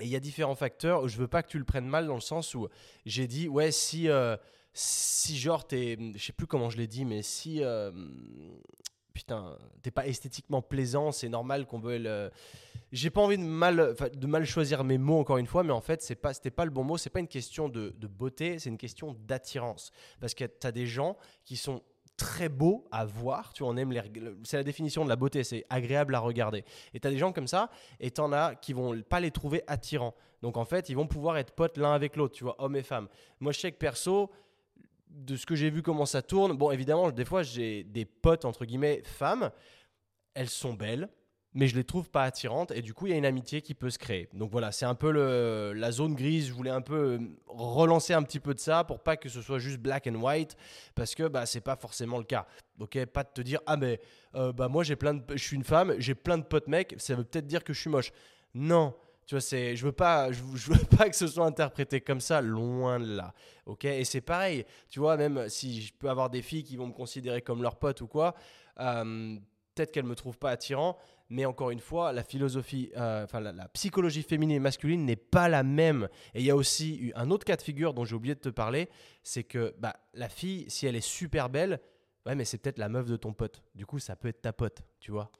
Et 0.00 0.04
il 0.04 0.08
y 0.08 0.16
a 0.16 0.20
différents 0.20 0.54
facteurs. 0.54 1.08
Je 1.08 1.16
veux 1.18 1.28
pas 1.28 1.42
que 1.42 1.48
tu 1.48 1.58
le 1.58 1.64
prennes 1.64 1.86
mal 1.86 2.06
dans 2.06 2.14
le 2.14 2.20
sens 2.20 2.54
où 2.54 2.68
j'ai 3.06 3.26
dit, 3.26 3.48
ouais, 3.48 3.70
si, 3.70 4.08
euh, 4.08 4.36
si 4.72 5.38
genre, 5.38 5.66
t'es, 5.66 5.98
je 6.14 6.22
sais 6.22 6.32
plus 6.32 6.46
comment 6.46 6.70
je 6.70 6.76
l'ai 6.76 6.86
dit, 6.86 7.04
mais 7.04 7.22
si, 7.22 7.62
euh, 7.62 7.90
putain, 9.12 9.56
t'es 9.82 9.90
pas 9.90 10.06
esthétiquement 10.06 10.62
plaisant, 10.62 11.12
c'est 11.12 11.28
normal 11.28 11.66
qu'on 11.66 11.78
veuille 11.78 12.02
le 12.02 12.30
j'ai 12.92 13.08
pas 13.08 13.22
envie 13.22 13.38
de 13.38 13.42
mal, 13.42 13.94
de 14.14 14.26
mal 14.26 14.44
choisir 14.44 14.84
mes 14.84 14.98
mots 14.98 15.18
encore 15.18 15.38
une 15.38 15.46
fois, 15.46 15.64
mais 15.64 15.72
en 15.72 15.80
fait, 15.80 16.02
c'est 16.02 16.14
pas, 16.14 16.34
c'était 16.34 16.50
pas 16.50 16.66
le 16.66 16.70
bon 16.70 16.84
mot. 16.84 16.98
C'est 16.98 17.10
pas 17.10 17.20
une 17.20 17.28
question 17.28 17.68
de, 17.68 17.94
beauté, 18.06 18.58
c'est 18.58 18.68
une 18.68 18.78
question 18.78 19.16
d'attirance. 19.26 19.92
Parce 20.20 20.34
que 20.34 20.44
tu 20.44 20.66
as 20.66 20.72
des 20.72 20.86
gens 20.86 21.16
qui 21.46 21.56
sont 21.56 21.82
très 22.18 22.50
beaux 22.50 22.86
à 22.92 23.06
voir. 23.06 23.54
Tu 23.54 23.62
en 23.62 23.78
aimes 23.78 23.92
les, 23.92 24.02
c'est 24.44 24.58
la 24.58 24.62
définition 24.62 25.04
de 25.04 25.08
la 25.08 25.16
beauté, 25.16 25.42
c'est 25.42 25.64
agréable 25.70 26.14
à 26.14 26.18
regarder. 26.18 26.64
Et 26.92 27.00
tu 27.00 27.08
as 27.08 27.10
des 27.10 27.16
gens 27.16 27.32
comme 27.32 27.48
ça, 27.48 27.70
et 27.98 28.10
tu 28.10 28.20
en 28.20 28.30
as 28.30 28.54
qui 28.56 28.74
vont 28.74 29.00
pas 29.00 29.20
les 29.20 29.30
trouver 29.30 29.62
attirants. 29.66 30.14
Donc 30.42 30.58
en 30.58 30.66
fait, 30.66 30.90
ils 30.90 30.94
vont 30.94 31.06
pouvoir 31.06 31.38
être 31.38 31.52
potes 31.54 31.78
l'un 31.78 31.94
avec 31.94 32.16
l'autre, 32.16 32.34
tu 32.34 32.44
vois, 32.44 32.56
hommes 32.62 32.76
et 32.76 32.82
femmes. 32.82 33.08
Moi, 33.40 33.52
je 33.52 33.60
sais 33.60 33.72
que 33.72 33.78
perso, 33.78 34.30
de 35.12 35.36
ce 35.36 35.46
que 35.46 35.54
j'ai 35.54 35.70
vu 35.70 35.82
comment 35.82 36.06
ça 36.06 36.22
tourne, 36.22 36.56
bon, 36.56 36.70
évidemment, 36.70 37.10
des 37.10 37.24
fois, 37.24 37.42
j'ai 37.42 37.84
des 37.84 38.04
potes 38.04 38.44
entre 38.44 38.64
guillemets 38.64 39.02
femmes. 39.04 39.50
Elles 40.34 40.48
sont 40.48 40.72
belles, 40.72 41.08
mais 41.54 41.66
je 41.66 41.76
les 41.76 41.84
trouve 41.84 42.10
pas 42.10 42.24
attirantes 42.24 42.70
et 42.70 42.80
du 42.80 42.94
coup 42.94 43.06
il 43.06 43.10
y 43.10 43.12
a 43.12 43.18
une 43.18 43.26
amitié 43.26 43.60
qui 43.60 43.74
peut 43.74 43.90
se 43.90 43.98
créer. 43.98 44.28
Donc 44.32 44.50
voilà, 44.50 44.72
c'est 44.72 44.86
un 44.86 44.94
peu 44.94 45.10
le, 45.10 45.72
la 45.74 45.92
zone 45.92 46.14
grise. 46.14 46.48
Je 46.48 46.52
voulais 46.52 46.70
un 46.70 46.80
peu 46.80 46.94
euh, 46.94 47.18
relancer 47.46 48.14
un 48.14 48.22
petit 48.22 48.40
peu 48.40 48.54
de 48.54 48.58
ça 48.58 48.84
pour 48.84 49.00
pas 49.00 49.16
que 49.16 49.28
ce 49.28 49.42
soit 49.42 49.58
juste 49.58 49.78
black 49.78 50.06
and 50.06 50.14
white 50.14 50.56
parce 50.94 51.14
que 51.14 51.28
bah 51.28 51.44
c'est 51.44 51.60
pas 51.60 51.76
forcément 51.76 52.18
le 52.18 52.24
cas. 52.24 52.46
Ok, 52.80 53.04
pas 53.06 53.24
de 53.24 53.28
te 53.34 53.42
dire 53.42 53.60
ah 53.66 53.76
mais 53.76 54.00
euh, 54.34 54.52
bah 54.52 54.68
moi 54.68 54.82
j'ai 54.82 54.96
plein 54.96 55.14
de, 55.14 55.22
je 55.30 55.42
suis 55.42 55.56
une 55.56 55.64
femme, 55.64 55.94
j'ai 55.98 56.14
plein 56.14 56.38
de 56.38 56.44
potes 56.44 56.68
mecs, 56.68 56.94
ça 56.96 57.14
veut 57.14 57.24
peut-être 57.24 57.46
dire 57.46 57.62
que 57.64 57.72
je 57.74 57.80
suis 57.80 57.90
moche. 57.90 58.12
Non. 58.54 58.94
Tu 59.32 59.36
vois, 59.36 59.40
c'est, 59.40 59.76
je 59.76 59.86
veux 59.86 59.92
pas, 59.92 60.30
je, 60.30 60.42
veux 60.42 60.84
pas 60.98 61.08
que 61.08 61.16
ce 61.16 61.26
soit 61.26 61.46
interprété 61.46 62.02
comme 62.02 62.20
ça, 62.20 62.42
loin 62.42 63.00
de 63.00 63.16
là. 63.16 63.32
Ok, 63.64 63.86
et 63.86 64.04
c'est 64.04 64.20
pareil. 64.20 64.66
Tu 64.90 65.00
vois, 65.00 65.16
même 65.16 65.48
si 65.48 65.80
je 65.80 65.94
peux 65.94 66.10
avoir 66.10 66.28
des 66.28 66.42
filles 66.42 66.64
qui 66.64 66.76
vont 66.76 66.88
me 66.88 66.92
considérer 66.92 67.40
comme 67.40 67.62
leur 67.62 67.76
pote 67.76 68.02
ou 68.02 68.06
quoi, 68.06 68.34
peut-être 68.76 69.90
qu'elles 69.90 70.04
me 70.04 70.14
trouvent 70.14 70.36
pas 70.36 70.50
attirant, 70.50 70.98
mais 71.30 71.46
encore 71.46 71.70
une 71.70 71.80
fois, 71.80 72.12
la 72.12 72.24
philosophie, 72.24 72.92
euh, 72.98 73.26
la, 73.32 73.68
psychologie 73.68 74.22
féminine 74.22 74.56
et 74.56 74.60
masculine 74.60 75.06
n'est 75.06 75.16
pas 75.16 75.48
la 75.48 75.62
même. 75.62 76.10
Et 76.34 76.40
il 76.40 76.44
y 76.44 76.50
a 76.50 76.56
aussi 76.56 77.10
un 77.14 77.30
autre 77.30 77.46
cas 77.46 77.56
de 77.56 77.62
figure 77.62 77.94
dont 77.94 78.04
j'ai 78.04 78.16
oublié 78.16 78.34
de 78.34 78.40
te 78.40 78.50
parler, 78.50 78.90
c'est 79.22 79.44
que 79.44 79.74
bah, 79.78 79.96
la 80.12 80.28
fille, 80.28 80.66
si 80.68 80.86
elle 80.86 80.96
est 80.96 81.00
super 81.00 81.48
belle, 81.48 81.80
ouais, 82.26 82.34
mais 82.34 82.44
c'est 82.44 82.58
peut-être 82.58 82.76
la 82.76 82.90
meuf 82.90 83.06
de 83.06 83.16
ton 83.16 83.32
pote. 83.32 83.62
Du 83.74 83.86
coup, 83.86 83.98
ça 83.98 84.14
peut 84.14 84.28
être 84.28 84.42
ta 84.42 84.52
pote, 84.52 84.82
tu 85.00 85.10
vois, 85.10 85.32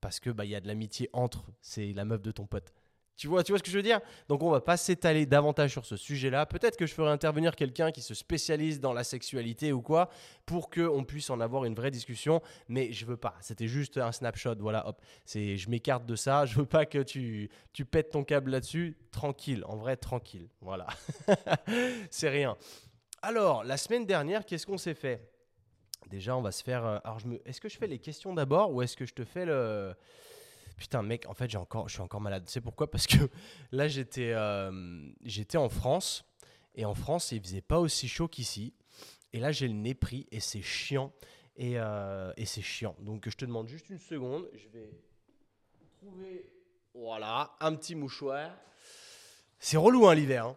parce 0.00 0.20
que 0.20 0.30
bah 0.30 0.44
il 0.44 0.52
y 0.52 0.54
a 0.54 0.60
de 0.60 0.68
l'amitié 0.68 1.10
entre, 1.12 1.50
c'est 1.60 1.92
la 1.92 2.04
meuf 2.04 2.22
de 2.22 2.30
ton 2.30 2.46
pote. 2.46 2.72
Tu 3.16 3.28
vois, 3.28 3.44
tu 3.44 3.52
vois 3.52 3.58
ce 3.58 3.62
que 3.62 3.70
je 3.70 3.76
veux 3.76 3.82
dire? 3.82 4.00
Donc 4.28 4.42
on 4.42 4.50
va 4.50 4.60
pas 4.60 4.76
s'étaler 4.76 5.26
davantage 5.26 5.72
sur 5.72 5.84
ce 5.84 5.96
sujet-là. 5.96 6.46
Peut-être 6.46 6.76
que 6.76 6.86
je 6.86 6.94
ferai 6.94 7.10
intervenir 7.10 7.54
quelqu'un 7.54 7.92
qui 7.92 8.00
se 8.00 8.14
spécialise 8.14 8.80
dans 8.80 8.92
la 8.92 9.04
sexualité 9.04 9.72
ou 9.72 9.82
quoi, 9.82 10.08
pour 10.46 10.70
qu'on 10.70 11.04
puisse 11.04 11.30
en 11.30 11.40
avoir 11.40 11.64
une 11.64 11.74
vraie 11.74 11.90
discussion. 11.90 12.40
Mais 12.68 12.92
je 12.92 13.04
veux 13.04 13.16
pas. 13.16 13.34
C'était 13.40 13.68
juste 13.68 13.98
un 13.98 14.12
snapshot. 14.12 14.56
Voilà, 14.58 14.88
hop. 14.88 15.00
C'est, 15.24 15.56
je 15.56 15.68
m'écarte 15.70 16.06
de 16.06 16.16
ça. 16.16 16.46
Je 16.46 16.56
veux 16.56 16.66
pas 16.66 16.86
que 16.86 17.02
tu, 17.02 17.50
tu 17.72 17.84
pètes 17.84 18.10
ton 18.10 18.24
câble 18.24 18.50
là-dessus. 18.50 18.96
Tranquille, 19.10 19.62
en 19.66 19.76
vrai, 19.76 19.96
tranquille. 19.96 20.48
Voilà. 20.60 20.86
C'est 22.10 22.30
rien. 22.30 22.56
Alors, 23.20 23.62
la 23.62 23.76
semaine 23.76 24.06
dernière, 24.06 24.44
qu'est-ce 24.44 24.66
qu'on 24.66 24.78
s'est 24.78 24.94
fait? 24.94 25.30
Déjà, 26.10 26.36
on 26.36 26.42
va 26.42 26.50
se 26.50 26.62
faire. 26.62 26.84
Euh, 26.84 26.98
alors, 27.04 27.18
je 27.20 27.28
me... 27.28 27.48
est-ce 27.48 27.60
que 27.60 27.68
je 27.68 27.78
fais 27.78 27.86
les 27.86 27.98
questions 27.98 28.34
d'abord 28.34 28.72
ou 28.72 28.82
est-ce 28.82 28.96
que 28.96 29.06
je 29.06 29.14
te 29.14 29.24
fais 29.24 29.44
le 29.44 29.94
Putain, 30.82 31.02
mec, 31.02 31.28
en 31.28 31.34
fait, 31.34 31.48
j'ai 31.48 31.58
encore, 31.58 31.88
je 31.88 31.92
suis 31.92 32.02
encore 32.02 32.20
malade. 32.20 32.42
C'est 32.48 32.60
pourquoi? 32.60 32.90
Parce 32.90 33.06
que 33.06 33.16
là, 33.70 33.86
j'étais, 33.86 34.32
euh, 34.32 35.12
j'étais 35.22 35.56
en 35.56 35.68
France. 35.68 36.24
Et 36.74 36.84
en 36.84 36.94
France, 36.96 37.30
il 37.30 37.40
faisait 37.40 37.60
pas 37.60 37.78
aussi 37.78 38.08
chaud 38.08 38.26
qu'ici. 38.26 38.74
Et 39.32 39.38
là, 39.38 39.52
j'ai 39.52 39.68
le 39.68 39.74
nez 39.74 39.94
pris 39.94 40.26
et 40.32 40.40
c'est 40.40 40.60
chiant. 40.60 41.12
Et, 41.54 41.74
euh, 41.76 42.32
et 42.36 42.46
c'est 42.46 42.62
chiant. 42.62 42.96
Donc, 42.98 43.28
je 43.28 43.36
te 43.36 43.44
demande 43.44 43.68
juste 43.68 43.90
une 43.90 44.00
seconde. 44.00 44.50
Je 44.54 44.66
vais 44.70 44.90
trouver, 45.98 46.50
voilà, 46.92 47.54
un 47.60 47.76
petit 47.76 47.94
mouchoir. 47.94 48.50
C'est 49.60 49.76
relou, 49.76 50.08
hein, 50.08 50.16
l'hiver. 50.16 50.46
Hein. 50.46 50.56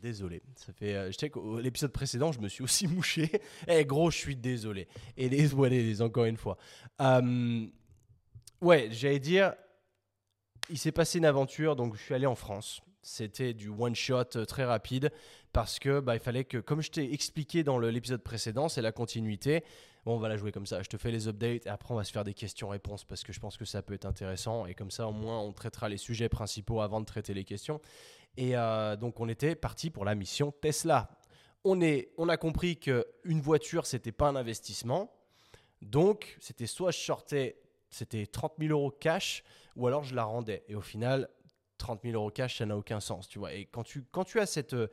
Désolé. 0.00 0.42
Ça 0.56 0.72
fait, 0.72 0.94
euh, 0.94 1.12
je 1.12 1.18
sais 1.18 1.28
que 1.28 1.58
l'épisode 1.58 1.92
précédent, 1.92 2.32
je 2.32 2.40
me 2.40 2.48
suis 2.48 2.62
aussi 2.62 2.86
mouché. 2.88 3.30
Eh 3.68 3.84
gros, 3.84 4.10
je 4.10 4.16
suis 4.16 4.36
désolé. 4.36 4.88
Et 5.16 5.28
les 5.28 5.48
les 5.68 6.02
encore 6.02 6.24
une 6.24 6.36
fois. 6.36 6.56
Euh, 7.00 7.66
ouais, 8.62 8.88
j'allais 8.90 9.18
dire, 9.18 9.54
il 10.70 10.78
s'est 10.78 10.92
passé 10.92 11.18
une 11.18 11.26
aventure, 11.26 11.76
donc 11.76 11.96
je 11.96 12.02
suis 12.02 12.14
allé 12.14 12.26
en 12.26 12.34
France. 12.34 12.80
C'était 13.02 13.54
du 13.54 13.68
one 13.68 13.94
shot 13.94 14.36
euh, 14.36 14.44
très 14.44 14.64
rapide 14.64 15.10
parce 15.52 15.78
que 15.78 16.00
bah, 16.00 16.14
il 16.14 16.20
fallait 16.20 16.44
que, 16.44 16.58
comme 16.58 16.82
je 16.82 16.90
t'ai 16.90 17.12
expliqué 17.12 17.62
dans 17.62 17.78
l'épisode 17.78 18.22
précédent, 18.22 18.68
c'est 18.68 18.82
la 18.82 18.92
continuité. 18.92 19.64
Bon, 20.04 20.14
on 20.14 20.18
va 20.18 20.28
la 20.28 20.36
jouer 20.36 20.52
comme 20.52 20.66
ça. 20.66 20.82
Je 20.82 20.88
te 20.88 20.96
fais 20.96 21.10
les 21.10 21.28
updates 21.28 21.66
et 21.66 21.68
après 21.68 21.92
on 21.92 21.96
va 21.96 22.04
se 22.04 22.12
faire 22.12 22.24
des 22.24 22.34
questions-réponses 22.34 23.04
parce 23.04 23.22
que 23.22 23.32
je 23.32 23.40
pense 23.40 23.56
que 23.56 23.64
ça 23.66 23.82
peut 23.82 23.94
être 23.94 24.06
intéressant 24.06 24.64
et 24.66 24.74
comme 24.74 24.90
ça 24.90 25.06
au 25.08 25.12
moins 25.12 25.40
on 25.40 25.52
traitera 25.52 25.88
les 25.88 25.98
sujets 25.98 26.30
principaux 26.30 26.80
avant 26.80 27.00
de 27.00 27.06
traiter 27.06 27.34
les 27.34 27.44
questions. 27.44 27.80
Et 28.40 28.56
euh, 28.56 28.96
donc 28.96 29.20
on 29.20 29.28
était 29.28 29.54
parti 29.54 29.90
pour 29.90 30.06
la 30.06 30.14
mission 30.14 30.50
Tesla. 30.50 31.10
On, 31.62 31.78
a 31.82 32.36
compris 32.38 32.78
qu'une 32.78 33.40
voiture, 33.42 33.84
c'était 33.84 34.12
pas 34.12 34.28
un 34.28 34.36
investissement. 34.36 35.12
Donc 35.82 36.38
c'était 36.40 36.66
soit 36.66 36.90
je 36.90 37.00
sortais, 37.00 37.60
c'était 37.90 38.26
30 38.26 38.54
000 38.58 38.72
euros 38.72 38.90
cash, 38.90 39.44
ou 39.76 39.86
alors 39.86 40.04
je 40.04 40.14
la 40.14 40.24
rendais. 40.24 40.64
Et 40.68 40.74
au 40.74 40.80
final, 40.80 41.28
30 41.76 42.00
000 42.02 42.14
euros 42.14 42.30
cash, 42.30 42.56
ça 42.56 42.64
n'a 42.64 42.78
aucun 42.78 42.98
sens, 43.00 43.28
tu 43.28 43.38
vois. 43.38 43.52
Et 43.52 43.66
quand 43.66 43.82
tu, 43.82 44.04
quand 44.10 44.24
tu 44.24 44.40
as 44.40 44.46
cette... 44.46 44.72
Euh, 44.72 44.88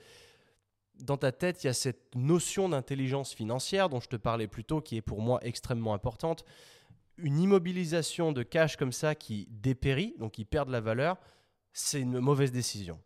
dans 0.96 1.16
ta 1.16 1.32
tête, 1.32 1.64
il 1.64 1.68
y 1.68 1.70
a 1.70 1.74
cette 1.74 2.16
notion 2.16 2.68
d'intelligence 2.68 3.34
financière 3.34 3.88
dont 3.88 4.02
je 4.02 4.10
te 4.10 4.16
parlais 4.18 4.48
plus 4.48 4.66
tôt, 4.66 4.82
qui 4.82 4.98
est 4.98 5.02
pour 5.02 5.22
moi 5.22 5.40
extrêmement 5.44 5.94
importante. 5.94 6.44
Une 7.18 7.40
immobilisation 7.40 8.34
de 8.34 8.44
cash 8.44 8.76
comme 8.76 8.92
ça 8.92 9.16
qui 9.16 9.48
dépérit, 9.52 10.16
donc 10.18 10.34
qui 10.34 10.44
perd 10.44 10.68
de 10.68 10.74
la 10.74 10.82
valeur, 10.82 11.18
c'est 11.72 12.02
une 12.02 12.20
mauvaise 12.20 12.52
décision. 12.52 13.00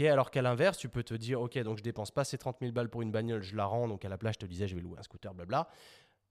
Alors 0.00 0.30
qu'à 0.30 0.42
l'inverse, 0.42 0.78
tu 0.78 0.88
peux 0.88 1.02
te 1.02 1.14
dire, 1.14 1.40
ok, 1.40 1.58
donc 1.58 1.78
je 1.78 1.82
dépense 1.82 2.10
pas 2.10 2.24
ces 2.24 2.38
30 2.38 2.56
000 2.60 2.72
balles 2.72 2.88
pour 2.88 3.02
une 3.02 3.10
bagnole, 3.10 3.42
je 3.42 3.56
la 3.56 3.66
rends, 3.66 3.88
donc 3.88 4.04
à 4.04 4.08
la 4.08 4.18
place, 4.18 4.34
je 4.34 4.40
te 4.40 4.46
disais, 4.46 4.68
je 4.68 4.74
vais 4.74 4.80
louer 4.80 4.98
un 4.98 5.02
scooter, 5.02 5.34
blabla. 5.34 5.68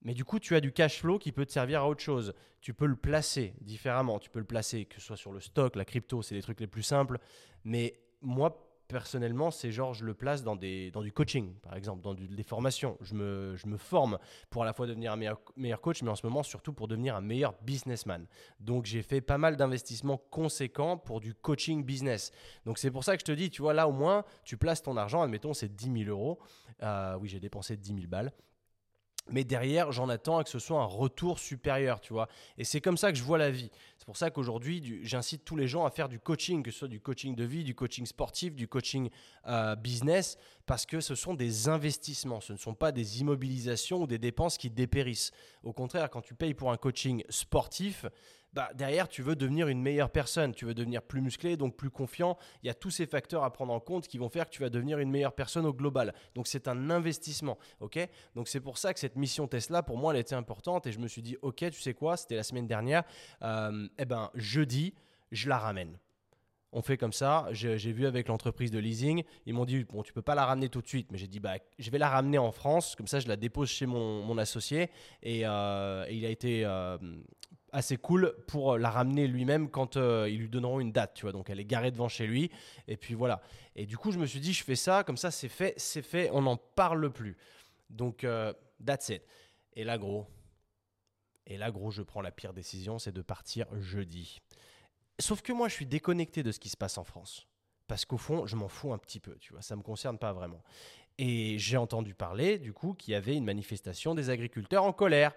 Mais 0.02 0.14
du 0.14 0.24
coup, 0.24 0.38
tu 0.38 0.54
as 0.54 0.60
du 0.60 0.72
cash 0.72 1.00
flow 1.00 1.18
qui 1.18 1.32
peut 1.32 1.46
te 1.46 1.52
servir 1.52 1.82
à 1.82 1.88
autre 1.88 2.02
chose. 2.02 2.34
Tu 2.60 2.74
peux 2.74 2.86
le 2.86 2.96
placer 2.96 3.54
différemment. 3.60 4.18
Tu 4.18 4.30
peux 4.30 4.38
le 4.38 4.44
placer, 4.44 4.84
que 4.84 5.00
ce 5.00 5.06
soit 5.06 5.16
sur 5.16 5.32
le 5.32 5.40
stock, 5.40 5.74
la 5.74 5.84
crypto, 5.84 6.22
c'est 6.22 6.34
les 6.34 6.42
trucs 6.42 6.60
les 6.60 6.66
plus 6.66 6.82
simples. 6.82 7.18
Mais 7.64 7.98
moi, 8.20 8.65
personnellement, 8.88 9.50
c'est 9.50 9.70
genre, 9.70 9.94
je 9.94 10.04
le 10.04 10.14
place 10.14 10.42
dans, 10.42 10.56
des, 10.56 10.90
dans 10.90 11.02
du 11.02 11.12
coaching, 11.12 11.54
par 11.60 11.76
exemple, 11.76 12.02
dans 12.02 12.14
des 12.14 12.42
formations. 12.42 12.96
Je 13.00 13.14
me, 13.14 13.56
je 13.56 13.66
me 13.66 13.76
forme 13.76 14.18
pour 14.50 14.62
à 14.62 14.66
la 14.66 14.72
fois 14.72 14.86
devenir 14.86 15.12
un 15.12 15.16
meilleur, 15.16 15.40
meilleur 15.56 15.80
coach, 15.80 16.02
mais 16.02 16.10
en 16.10 16.16
ce 16.16 16.26
moment, 16.26 16.42
surtout 16.42 16.72
pour 16.72 16.88
devenir 16.88 17.16
un 17.16 17.20
meilleur 17.20 17.54
businessman. 17.62 18.26
Donc, 18.60 18.86
j'ai 18.86 19.02
fait 19.02 19.20
pas 19.20 19.38
mal 19.38 19.56
d'investissements 19.56 20.18
conséquents 20.30 20.96
pour 20.96 21.20
du 21.20 21.34
coaching 21.34 21.84
business. 21.84 22.32
Donc, 22.64 22.78
c'est 22.78 22.90
pour 22.90 23.04
ça 23.04 23.16
que 23.16 23.20
je 23.20 23.26
te 23.26 23.32
dis, 23.32 23.50
tu 23.50 23.62
vois, 23.62 23.74
là, 23.74 23.88
au 23.88 23.92
moins, 23.92 24.24
tu 24.44 24.56
places 24.56 24.82
ton 24.82 24.96
argent, 24.96 25.22
admettons, 25.22 25.54
c'est 25.54 25.74
10 25.74 26.04
000 26.04 26.10
euros. 26.10 26.38
Euh, 26.82 27.16
oui, 27.20 27.28
j'ai 27.28 27.40
dépensé 27.40 27.76
10 27.76 27.94
000 27.94 28.06
balles. 28.06 28.32
Mais 29.30 29.44
derrière, 29.44 29.90
j'en 29.90 30.08
attends 30.08 30.38
à 30.38 30.44
que 30.44 30.50
ce 30.50 30.58
soit 30.58 30.80
un 30.80 30.84
retour 30.84 31.38
supérieur, 31.38 32.00
tu 32.00 32.12
vois. 32.12 32.28
Et 32.58 32.64
c'est 32.64 32.80
comme 32.80 32.96
ça 32.96 33.10
que 33.10 33.18
je 33.18 33.24
vois 33.24 33.38
la 33.38 33.50
vie. 33.50 33.70
C'est 33.98 34.04
pour 34.04 34.16
ça 34.16 34.30
qu'aujourd'hui, 34.30 35.00
j'incite 35.02 35.44
tous 35.44 35.56
les 35.56 35.66
gens 35.66 35.84
à 35.84 35.90
faire 35.90 36.08
du 36.08 36.20
coaching, 36.20 36.62
que 36.62 36.70
ce 36.70 36.78
soit 36.78 36.88
du 36.88 37.00
coaching 37.00 37.34
de 37.34 37.44
vie, 37.44 37.64
du 37.64 37.74
coaching 37.74 38.06
sportif, 38.06 38.54
du 38.54 38.68
coaching 38.68 39.10
euh, 39.48 39.74
business, 39.74 40.38
parce 40.64 40.86
que 40.86 41.00
ce 41.00 41.16
sont 41.16 41.34
des 41.34 41.68
investissements. 41.68 42.40
Ce 42.40 42.52
ne 42.52 42.58
sont 42.58 42.74
pas 42.74 42.92
des 42.92 43.20
immobilisations 43.20 44.02
ou 44.02 44.06
des 44.06 44.18
dépenses 44.18 44.58
qui 44.58 44.70
dépérissent. 44.70 45.32
Au 45.64 45.72
contraire, 45.72 46.08
quand 46.08 46.22
tu 46.22 46.34
payes 46.34 46.54
pour 46.54 46.70
un 46.70 46.76
coaching 46.76 47.24
sportif, 47.28 48.06
bah, 48.56 48.70
derrière, 48.74 49.06
tu 49.06 49.20
veux 49.20 49.36
devenir 49.36 49.68
une 49.68 49.82
meilleure 49.82 50.08
personne, 50.08 50.54
tu 50.54 50.64
veux 50.64 50.72
devenir 50.72 51.02
plus 51.02 51.20
musclé, 51.20 51.58
donc 51.58 51.76
plus 51.76 51.90
confiant. 51.90 52.38
Il 52.62 52.66
y 52.68 52.70
a 52.70 52.74
tous 52.74 52.90
ces 52.90 53.04
facteurs 53.04 53.44
à 53.44 53.52
prendre 53.52 53.70
en 53.70 53.80
compte 53.80 54.08
qui 54.08 54.16
vont 54.16 54.30
faire 54.30 54.46
que 54.46 54.50
tu 54.50 54.62
vas 54.62 54.70
devenir 54.70 54.98
une 54.98 55.10
meilleure 55.10 55.34
personne 55.34 55.66
au 55.66 55.74
global. 55.74 56.14
Donc 56.34 56.46
c'est 56.46 56.66
un 56.66 56.88
investissement, 56.88 57.58
ok? 57.80 57.98
Donc 58.34 58.48
c'est 58.48 58.60
pour 58.60 58.78
ça 58.78 58.94
que 58.94 58.98
cette 58.98 59.16
mission 59.16 59.46
Tesla, 59.46 59.82
pour 59.82 59.98
moi, 59.98 60.14
elle 60.14 60.20
était 60.20 60.34
importante 60.34 60.86
et 60.86 60.92
je 60.92 60.98
me 60.98 61.06
suis 61.06 61.20
dit, 61.20 61.36
ok, 61.42 61.70
tu 61.70 61.82
sais 61.82 61.92
quoi, 61.92 62.16
c'était 62.16 62.36
la 62.36 62.42
semaine 62.42 62.66
dernière, 62.66 63.02
euh, 63.42 63.88
eh 63.98 64.06
ben 64.06 64.30
jeudi, 64.34 64.94
je 65.32 65.50
la 65.50 65.58
ramène. 65.58 65.98
On 66.72 66.80
fait 66.80 66.96
comme 66.96 67.12
ça. 67.12 67.48
J'ai 67.52 67.92
vu 67.92 68.06
avec 68.06 68.28
l'entreprise 68.28 68.70
de 68.70 68.78
leasing, 68.78 69.22
ils 69.44 69.52
m'ont 69.52 69.66
dit 69.66 69.84
bon, 69.84 70.02
tu 70.02 70.14
peux 70.14 70.22
pas 70.22 70.34
la 70.34 70.46
ramener 70.46 70.70
tout 70.70 70.80
de 70.80 70.88
suite, 70.88 71.12
mais 71.12 71.18
j'ai 71.18 71.28
dit 71.28 71.40
bah, 71.40 71.58
je 71.78 71.90
vais 71.90 71.98
la 71.98 72.08
ramener 72.08 72.38
en 72.38 72.52
France, 72.52 72.96
comme 72.96 73.06
ça 73.06 73.20
je 73.20 73.28
la 73.28 73.36
dépose 73.36 73.68
chez 73.68 73.84
mon, 73.84 74.38
associé 74.38 74.90
et, 75.22 75.46
euh, 75.46 76.06
il 76.10 76.24
a 76.24 76.30
été 76.30 76.64
euh, 76.64 76.98
assez 77.76 77.98
cool 77.98 78.34
pour 78.46 78.78
la 78.78 78.88
ramener 78.88 79.26
lui-même 79.26 79.68
quand 79.68 79.98
euh, 79.98 80.30
ils 80.30 80.38
lui 80.38 80.48
donneront 80.48 80.80
une 80.80 80.92
date, 80.92 81.12
tu 81.14 81.22
vois. 81.22 81.32
Donc 81.32 81.50
elle 81.50 81.60
est 81.60 81.64
garée 81.66 81.90
devant 81.90 82.08
chez 82.08 82.26
lui, 82.26 82.50
et 82.88 82.96
puis 82.96 83.12
voilà. 83.12 83.42
Et 83.74 83.84
du 83.84 83.98
coup, 83.98 84.12
je 84.12 84.18
me 84.18 84.24
suis 84.24 84.40
dit, 84.40 84.54
je 84.54 84.64
fais 84.64 84.76
ça, 84.76 85.04
comme 85.04 85.18
ça, 85.18 85.30
c'est 85.30 85.50
fait, 85.50 85.74
c'est 85.76 86.00
fait, 86.00 86.30
on 86.32 86.42
n'en 86.42 86.56
parle 86.56 87.12
plus. 87.12 87.36
Donc, 87.90 88.24
euh, 88.24 88.54
that's 88.84 89.10
it. 89.10 89.22
Et 89.74 89.84
là, 89.84 89.98
gros, 89.98 90.26
et 91.46 91.58
là, 91.58 91.70
gros, 91.70 91.90
je 91.90 92.00
prends 92.00 92.22
la 92.22 92.30
pire 92.30 92.54
décision, 92.54 92.98
c'est 92.98 93.12
de 93.12 93.20
partir 93.20 93.66
jeudi. 93.78 94.40
Sauf 95.18 95.42
que 95.42 95.52
moi, 95.52 95.68
je 95.68 95.74
suis 95.74 95.86
déconnecté 95.86 96.42
de 96.42 96.52
ce 96.52 96.58
qui 96.58 96.70
se 96.70 96.78
passe 96.78 96.96
en 96.96 97.04
France. 97.04 97.46
Parce 97.88 98.06
qu'au 98.06 98.18
fond, 98.18 98.46
je 98.46 98.56
m'en 98.56 98.68
fous 98.68 98.94
un 98.94 98.98
petit 98.98 99.20
peu, 99.20 99.36
tu 99.38 99.52
vois, 99.52 99.60
ça 99.60 99.76
me 99.76 99.82
concerne 99.82 100.18
pas 100.18 100.32
vraiment. 100.32 100.62
Et 101.18 101.58
j'ai 101.58 101.76
entendu 101.76 102.14
parler, 102.14 102.58
du 102.58 102.72
coup, 102.72 102.94
qu'il 102.94 103.12
y 103.12 103.14
avait 103.14 103.36
une 103.36 103.44
manifestation 103.44 104.14
des 104.14 104.30
agriculteurs 104.30 104.84
en 104.84 104.92
colère. 104.92 105.34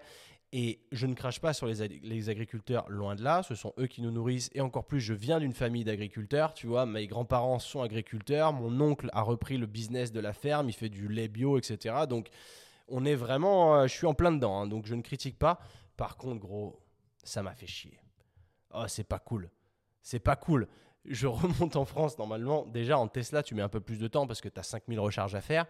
Et 0.52 0.80
je 0.90 1.06
ne 1.06 1.14
crache 1.14 1.40
pas 1.40 1.52
sur 1.52 1.66
les, 1.66 2.28
agriculteurs, 2.28 2.88
loin 2.88 3.14
de 3.14 3.22
là, 3.22 3.44
ce 3.44 3.54
sont 3.54 3.72
eux 3.78 3.86
qui 3.86 4.02
nous 4.02 4.10
nourrissent. 4.10 4.50
Et 4.52 4.60
encore 4.60 4.84
plus, 4.84 5.00
je 5.00 5.14
viens 5.14 5.38
d'une 5.38 5.52
famille 5.52 5.84
d'agriculteurs, 5.84 6.54
tu 6.54 6.66
vois, 6.66 6.86
mes 6.86 7.06
grands-parents 7.06 7.60
sont 7.60 7.82
agriculteurs, 7.82 8.52
mon 8.52 8.80
oncle 8.80 9.10
a 9.12 9.22
repris 9.22 9.58
le 9.58 9.66
business 9.66 10.10
de 10.10 10.18
la 10.18 10.32
ferme, 10.32 10.68
il 10.68 10.72
fait 10.72 10.88
du 10.88 11.06
lait 11.06 11.28
bio, 11.28 11.56
etc. 11.56 11.94
Donc, 12.08 12.30
on 12.88 13.04
est 13.04 13.14
vraiment, 13.14 13.76
euh, 13.76 13.86
je 13.86 13.94
suis 13.94 14.06
en 14.06 14.14
plein 14.14 14.32
dedans, 14.32 14.60
hein, 14.60 14.66
donc 14.66 14.86
je 14.86 14.96
ne 14.96 15.02
critique 15.02 15.38
pas. 15.38 15.60
Par 15.96 16.16
contre, 16.16 16.40
gros, 16.40 16.80
ça 17.22 17.44
m'a 17.44 17.54
fait 17.54 17.68
chier. 17.68 18.00
Oh, 18.74 18.84
c'est 18.88 19.04
pas 19.04 19.20
cool. 19.20 19.50
C'est 20.02 20.18
pas 20.18 20.34
cool. 20.34 20.66
Je 21.04 21.26
remonte 21.28 21.76
en 21.76 21.84
France, 21.84 22.18
normalement, 22.18 22.66
déjà 22.66 22.98
en 22.98 23.06
Tesla, 23.06 23.44
tu 23.44 23.54
mets 23.54 23.62
un 23.62 23.68
peu 23.68 23.80
plus 23.80 23.98
de 23.98 24.08
temps 24.08 24.26
parce 24.26 24.40
que 24.40 24.48
tu 24.48 24.58
as 24.58 24.64
5000 24.64 24.98
recharges 24.98 25.36
à 25.36 25.40
faire. 25.40 25.66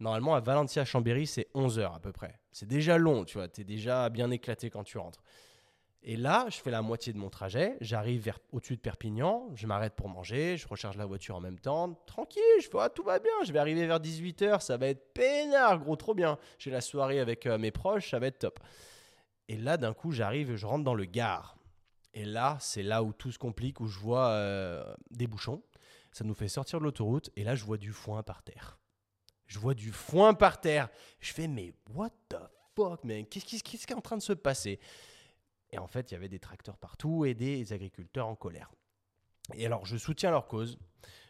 Normalement, 0.00 0.34
à 0.34 0.40
Valencia-Chambéry, 0.40 1.26
c'est 1.26 1.48
11 1.54 1.78
heures 1.78 1.94
à 1.94 2.00
peu 2.00 2.12
près. 2.12 2.40
C'est 2.52 2.66
déjà 2.66 2.98
long, 2.98 3.24
tu 3.24 3.38
vois, 3.38 3.48
tu 3.48 3.60
es 3.60 3.64
déjà 3.64 4.10
bien 4.10 4.30
éclaté 4.30 4.70
quand 4.70 4.84
tu 4.84 4.98
rentres. 4.98 5.22
Et 6.06 6.16
là, 6.16 6.46
je 6.50 6.58
fais 6.58 6.70
la 6.70 6.82
moitié 6.82 7.14
de 7.14 7.18
mon 7.18 7.30
trajet, 7.30 7.78
j'arrive 7.80 8.30
au-dessus 8.52 8.76
de 8.76 8.80
Perpignan, 8.80 9.48
je 9.54 9.66
m'arrête 9.66 9.94
pour 9.94 10.10
manger, 10.10 10.58
je 10.58 10.68
recharge 10.68 10.98
la 10.98 11.06
voiture 11.06 11.34
en 11.34 11.40
même 11.40 11.58
temps, 11.58 11.94
tranquille, 12.04 12.42
je 12.62 12.68
vois, 12.68 12.90
tout 12.90 13.02
va 13.02 13.18
bien, 13.18 13.32
je 13.46 13.52
vais 13.54 13.58
arriver 13.58 13.86
vers 13.86 14.00
18h, 14.00 14.60
ça 14.60 14.76
va 14.76 14.88
être 14.88 15.14
peinard, 15.14 15.78
gros, 15.78 15.96
trop 15.96 16.12
bien. 16.14 16.38
J'ai 16.58 16.70
la 16.70 16.82
soirée 16.82 17.20
avec 17.20 17.46
euh, 17.46 17.56
mes 17.56 17.70
proches, 17.70 18.10
ça 18.10 18.18
va 18.18 18.26
être 18.26 18.40
top. 18.40 18.60
Et 19.48 19.56
là, 19.56 19.78
d'un 19.78 19.94
coup, 19.94 20.12
j'arrive, 20.12 20.56
je 20.56 20.66
rentre 20.66 20.84
dans 20.84 20.94
le 20.94 21.06
gare. 21.06 21.56
Et 22.12 22.24
là, 22.24 22.58
c'est 22.60 22.82
là 22.82 23.02
où 23.02 23.12
tout 23.12 23.32
se 23.32 23.38
complique, 23.38 23.80
où 23.80 23.86
je 23.86 23.98
vois 23.98 24.28
euh, 24.28 24.94
des 25.10 25.26
bouchons. 25.26 25.62
Ça 26.12 26.24
nous 26.24 26.34
fait 26.34 26.48
sortir 26.48 26.78
de 26.78 26.84
l'autoroute. 26.84 27.30
Et 27.34 27.44
là, 27.44 27.54
je 27.54 27.64
vois 27.64 27.76
du 27.76 27.92
foin 27.92 28.22
par 28.22 28.42
terre. 28.42 28.78
Je 29.54 29.60
vois 29.60 29.74
du 29.74 29.92
foin 29.92 30.34
par 30.34 30.60
terre. 30.60 30.88
Je 31.20 31.32
fais, 31.32 31.46
mais 31.46 31.72
what 31.94 32.10
the 32.28 32.38
fuck, 32.74 33.04
man 33.04 33.24
Qu'est-ce 33.24 33.62
qui, 33.62 33.76
est 33.76 33.92
en 33.94 34.00
train 34.00 34.16
de 34.16 34.22
se 34.22 34.32
passer? 34.32 34.80
Et 35.70 35.78
en 35.78 35.86
fait, 35.86 36.10
il 36.10 36.14
y 36.14 36.16
avait 36.16 36.28
des 36.28 36.40
tracteurs 36.40 36.76
partout 36.76 37.24
et 37.24 37.34
des 37.34 37.72
agriculteurs 37.72 38.26
en 38.26 38.34
colère. 38.34 38.72
Et 39.54 39.64
alors, 39.64 39.86
je 39.86 39.96
soutiens 39.96 40.32
leur 40.32 40.48
cause. 40.48 40.76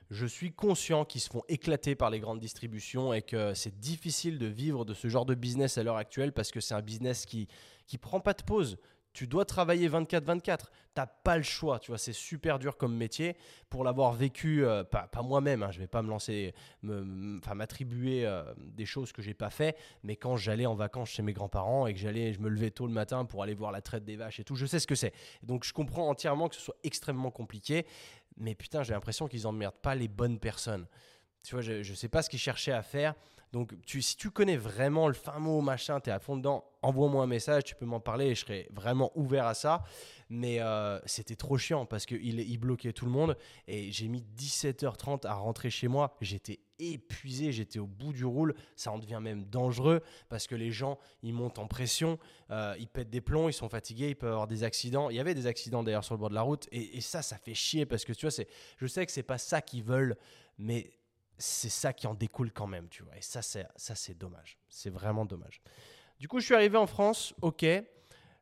Je 0.09 0.25
suis 0.25 0.55
conscient 0.55 1.05
qu'ils 1.05 1.21
se 1.21 1.29
font 1.29 1.43
éclater 1.49 1.95
par 1.95 2.09
les 2.09 2.19
grandes 2.19 2.41
distributions 2.41 3.13
et 3.13 3.21
que 3.21 3.53
c'est 3.53 3.79
difficile 3.79 4.39
de 4.39 4.47
vivre 4.47 4.87
de 4.87 4.95
ce 4.95 5.09
genre 5.09 5.27
de 5.27 5.35
business 5.35 5.77
à 5.77 5.83
l'heure 5.83 5.99
actuelle 5.99 6.33
parce 6.33 6.51
que 6.51 6.61
c'est 6.61 6.75
un 6.75 6.81
business 6.81 7.27
qui 7.27 7.47
qui 7.87 7.99
prend 7.99 8.21
pas 8.21 8.33
de 8.33 8.43
pause. 8.43 8.79
Tu 9.15 9.29
dois 9.29 9.45
travailler 9.45 9.89
24-24. 9.89 10.65
T'as 10.93 11.07
pas 11.07 11.37
le 11.37 11.45
choix, 11.45 11.79
tu 11.79 11.93
vois. 11.93 11.99
C'est 11.99 12.13
super 12.13 12.59
dur 12.59 12.77
comme 12.77 12.97
métier. 12.97 13.37
Pour 13.71 13.85
l'avoir 13.85 14.13
vécu, 14.13 14.65
euh, 14.65 14.83
pas, 14.83 15.09
moi-même, 15.23 15.63
hein, 15.63 15.71
je 15.71 15.79
vais 15.79 15.87
pas 15.87 16.03
me 16.03 16.09
lancer, 16.09 16.53
m'attribuer 16.83 18.27
euh, 18.27 18.43
des 18.59 18.87
choses 18.87 19.13
que 19.13 19.23
j'ai 19.23 19.33
pas 19.33 19.51
fait. 19.51 19.77
Mais 20.03 20.17
quand 20.17 20.37
j'allais 20.37 20.67
en 20.67 20.75
vacances 20.75 21.11
chez 21.11 21.23
mes 21.23 21.33
grands-parents 21.33 21.87
et 21.87 21.95
que 21.95 22.01
j'allais, 22.01 22.33
je 22.33 22.41
me 22.41 22.49
levais 22.49 22.71
tôt 22.71 22.89
le 22.89 22.93
matin 22.93 23.25
pour 23.25 23.43
aller 23.45 23.55
voir 23.55 23.71
la 23.71 23.81
traite 23.81 24.05
des 24.05 24.17
vaches 24.17 24.41
et 24.41 24.45
tout, 24.45 24.57
je 24.57 24.67
sais 24.67 24.81
ce 24.81 24.87
que 24.87 24.97
c'est. 24.97 25.13
Donc 25.45 25.65
je 25.65 25.73
comprends 25.73 26.09
entièrement 26.09 26.49
que 26.49 26.57
ce 26.57 26.61
soit 26.61 26.77
extrêmement 26.83 27.31
compliqué. 27.31 27.87
Mais 28.37 28.57
putain, 28.57 28.83
j'ai 28.83 28.95
l'impression 28.95 29.29
qu'ils 29.29 29.47
emmerdent 29.47 29.81
pas 29.81 29.95
les 29.95 30.09
bonnes 30.09 30.41
personnes. 30.41 30.87
Tu 31.45 31.55
vois, 31.55 31.63
je, 31.63 31.73
ne 31.73 31.95
sais 31.95 32.09
pas 32.09 32.23
ce 32.23 32.31
qu'ils 32.31 32.39
cherchaient 32.39 32.73
à 32.73 32.83
faire. 32.83 33.15
Donc, 33.53 33.73
si 33.87 34.17
tu 34.17 34.31
connais 34.31 34.57
vraiment 34.57 35.07
le 35.07 35.15
fin 35.15 35.39
mot, 35.39 35.61
machin, 35.61 36.01
tu 36.01 36.11
es 36.11 36.13
à 36.13 36.19
fond 36.19 36.37
dedans, 36.37 36.65
envoie-moi 36.83 37.23
un 37.23 37.29
message, 37.29 37.63
tu 37.63 37.77
peux 37.77 37.85
m'en 37.85 38.01
parler 38.01 38.27
et 38.27 38.35
je 38.35 38.41
serais 38.41 38.67
vraiment 38.73 39.13
ouvert 39.15 39.47
à 39.47 39.55
ça. 39.55 39.85
Mais 40.29 40.59
euh, 40.61 40.99
c'était 41.07 41.37
trop 41.37 41.57
chiant 41.57 41.87
parce 41.87 42.07
qu'il 42.07 42.41
il 42.41 42.57
bloquait 42.59 42.93
tout 42.93 43.05
le 43.05 43.13
monde 43.13 43.37
et 43.69 43.93
j'ai 43.93 44.09
mis 44.09 44.25
17h30 44.37 45.27
à 45.27 45.35
rentrer 45.35 45.71
chez 45.71 45.87
moi. 45.87 46.17
J'étais 46.21 46.59
épuisé, 46.81 47.53
j'étais 47.53 47.79
au 47.79 47.87
bout 47.87 48.13
du 48.13 48.25
roule. 48.25 48.55
Ça 48.75 48.91
en 48.91 48.99
devient 48.99 49.21
même 49.23 49.45
dangereux 49.45 50.01
parce 50.29 50.49
que 50.49 50.57
les 50.57 50.73
gens, 50.73 50.99
ils 51.23 51.35
montent 51.35 51.61
en 51.61 51.69
pression, 51.69 52.19
euh, 52.51 52.75
ils 52.81 52.89
pètent 52.89 53.11
des 53.11 53.21
plombs, 53.21 53.49
ils 53.49 53.53
sont 53.53 53.69
fatigués, 53.69 54.09
ils 54.09 54.17
peuvent 54.17 54.33
avoir 54.33 54.49
des 54.49 54.65
accidents. 54.65 55.11
Il 55.11 55.17
y 55.17 55.21
avait 55.21 55.35
des 55.35 55.47
accidents 55.47 55.85
d'ailleurs 55.85 56.05
sur 56.05 56.15
le 56.15 56.19
bord 56.19 56.31
de 56.31 56.35
la 56.35 56.43
route 56.43 56.67
et, 56.73 56.97
et 56.97 57.01
ça, 57.01 57.23
ça 57.23 57.37
fait 57.37 57.55
chier 57.55 57.87
parce 57.87 58.05
que 58.05 58.15
tu 58.15 58.27
vois, 58.27 58.45
je 58.79 58.87
sais 58.89 59.07
que 59.07 59.13
c'est 59.13 59.23
pas 59.23 59.39
ça 59.39 59.61
qu'ils 59.61 59.85
veulent, 59.85 60.17
mais 60.59 60.91
c'est 61.39 61.69
ça 61.69 61.93
qui 61.93 62.07
en 62.07 62.15
découle 62.15 62.53
quand 62.53 62.67
même, 62.67 62.89
tu 62.89 63.03
vois. 63.03 63.17
Et 63.17 63.23
ça, 63.23 63.43
c'est, 63.43 63.67
ça, 63.77 63.95
c'est 63.95 64.15
dommage. 64.15 64.59
C'est 64.69 64.91
vraiment 64.91 65.25
dommage. 65.25 65.61
Du 66.19 66.29
coup, 66.29 66.41
je 66.41 66.47
suis 66.47 66.55
arrivé 66.55 66.77
en 66.77 66.87
France, 66.87 67.35
ok. 67.43 67.65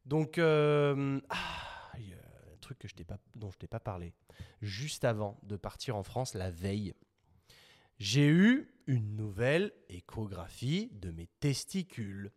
Donc, 0.04 0.38
euh, 0.38 1.20
ah, 1.30 1.98
y 1.98 2.12
a 2.12 2.16
un 2.16 2.56
truc 2.60 2.78
que 2.78 2.88
je 2.88 2.94
t'ai 2.94 3.04
pas, 3.04 3.18
dont 3.34 3.50
je 3.50 3.58
t'ai 3.58 3.66
pas 3.66 3.80
parlé. 3.80 4.12
Juste 4.60 5.04
avant 5.04 5.38
de 5.42 5.56
partir 5.56 5.96
en 5.96 6.02
France, 6.02 6.34
la 6.34 6.50
veille, 6.50 6.94
j'ai 7.98 8.26
eu 8.26 8.74
une 8.86 9.16
nouvelle 9.16 9.72
échographie 9.88 10.90
de 10.92 11.10
mes 11.10 11.28
testicules. 11.40 12.32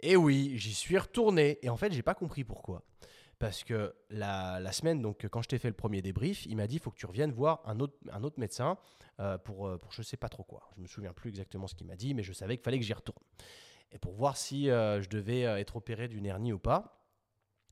Et 0.00 0.16
oui, 0.16 0.52
j'y 0.56 0.74
suis 0.74 0.98
retourné. 0.98 1.58
Et 1.62 1.70
en 1.70 1.76
fait, 1.76 1.92
j'ai 1.92 2.02
pas 2.02 2.14
compris 2.14 2.44
pourquoi 2.44 2.84
parce 3.42 3.64
que 3.64 3.92
la, 4.08 4.70
semaine, 4.70 5.02
donc 5.02 5.26
quand 5.26 5.42
je 5.42 5.48
t'ai 5.48 5.58
fait 5.58 5.66
le 5.66 5.74
premier 5.74 6.00
débrief, 6.00 6.46
il 6.46 6.54
m'a 6.54 6.68
dit 6.68 6.76
il 6.76 6.78
faut 6.78 6.92
que 6.92 6.96
tu 6.96 7.06
reviennes 7.06 7.32
voir 7.32 7.60
un 7.64 7.80
autre, 7.80 7.96
un 8.12 8.22
autre 8.22 8.38
médecin 8.38 8.78
euh, 9.18 9.36
pour, 9.36 9.66
euh, 9.66 9.78
pour 9.78 9.90
je 9.90 10.00
sais 10.02 10.16
pas 10.16 10.28
trop 10.28 10.44
quoi. 10.44 10.70
Je 10.76 10.80
me 10.80 10.86
souviens 10.86 11.12
plus 11.12 11.30
exactement 11.30 11.66
ce 11.66 11.74
qu'il 11.74 11.88
m'a 11.88 11.96
dit, 11.96 12.14
mais 12.14 12.22
je 12.22 12.32
savais 12.32 12.56
qu'il 12.56 12.62
fallait 12.62 12.78
que 12.78 12.84
j'y 12.84 12.92
retourne. 12.92 13.18
Et 13.90 13.98
pour 13.98 14.12
voir 14.12 14.36
si 14.36 14.70
euh, 14.70 15.02
je 15.02 15.08
devais 15.08 15.40
être 15.40 15.74
opéré 15.74 16.06
d'une 16.06 16.24
hernie 16.24 16.52
ou 16.52 16.60
pas. 16.60 17.04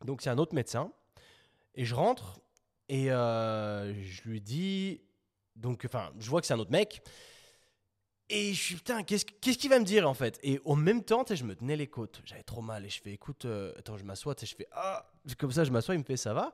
Donc 0.05 0.23
c'est 0.23 0.31
un 0.31 0.39
autre 0.39 0.57
médecin. 0.57 0.93
Et 1.77 1.85
je 1.85 1.95
rentre 1.95 2.41
et 2.89 3.05
je 3.05 4.23
lui 4.25 4.41
dis, 4.41 5.03
donc 5.55 5.85
enfin, 5.85 6.11
je 6.19 6.29
vois 6.31 6.41
que 6.41 6.49
c'est 6.49 6.55
un 6.55 6.59
autre 6.59 6.73
mec. 6.73 7.01
Et 8.33 8.55
je 8.55 8.63
suis, 8.63 8.77
putain, 8.77 9.03
qu'est-ce 9.03 9.25
qu'il 9.25 9.71
va 9.71 9.81
me 9.81 9.85
dire 9.85 10.09
en 10.09 10.15
fait? 10.15 10.39
Et 10.45 10.61
en 10.65 10.77
même 10.77 11.03
temps, 11.03 11.25
je 11.29 11.43
me 11.43 11.57
tenais 11.57 11.77
les 11.77 11.89
côtes. 11.89 12.23
J'avais 12.25 12.45
trop 12.45 12.63
mal. 12.63 12.87
Et 12.87 12.89
je 12.89 13.03
fais, 13.03 13.13
écoute, 13.13 13.45
euh, 13.45 13.73
attends, 13.77 13.99
je 13.99 14.05
m'assois. 14.05 14.37
Je 14.41 14.55
fais, 14.55 14.69
ah, 14.71 15.05
comme 15.37 15.51
ça, 15.51 15.65
je 15.65 15.73
m'assois. 15.73 15.97
Il 15.97 15.99
me 15.99 16.05
fait, 16.05 16.17
ça 16.17 16.33
va? 16.33 16.53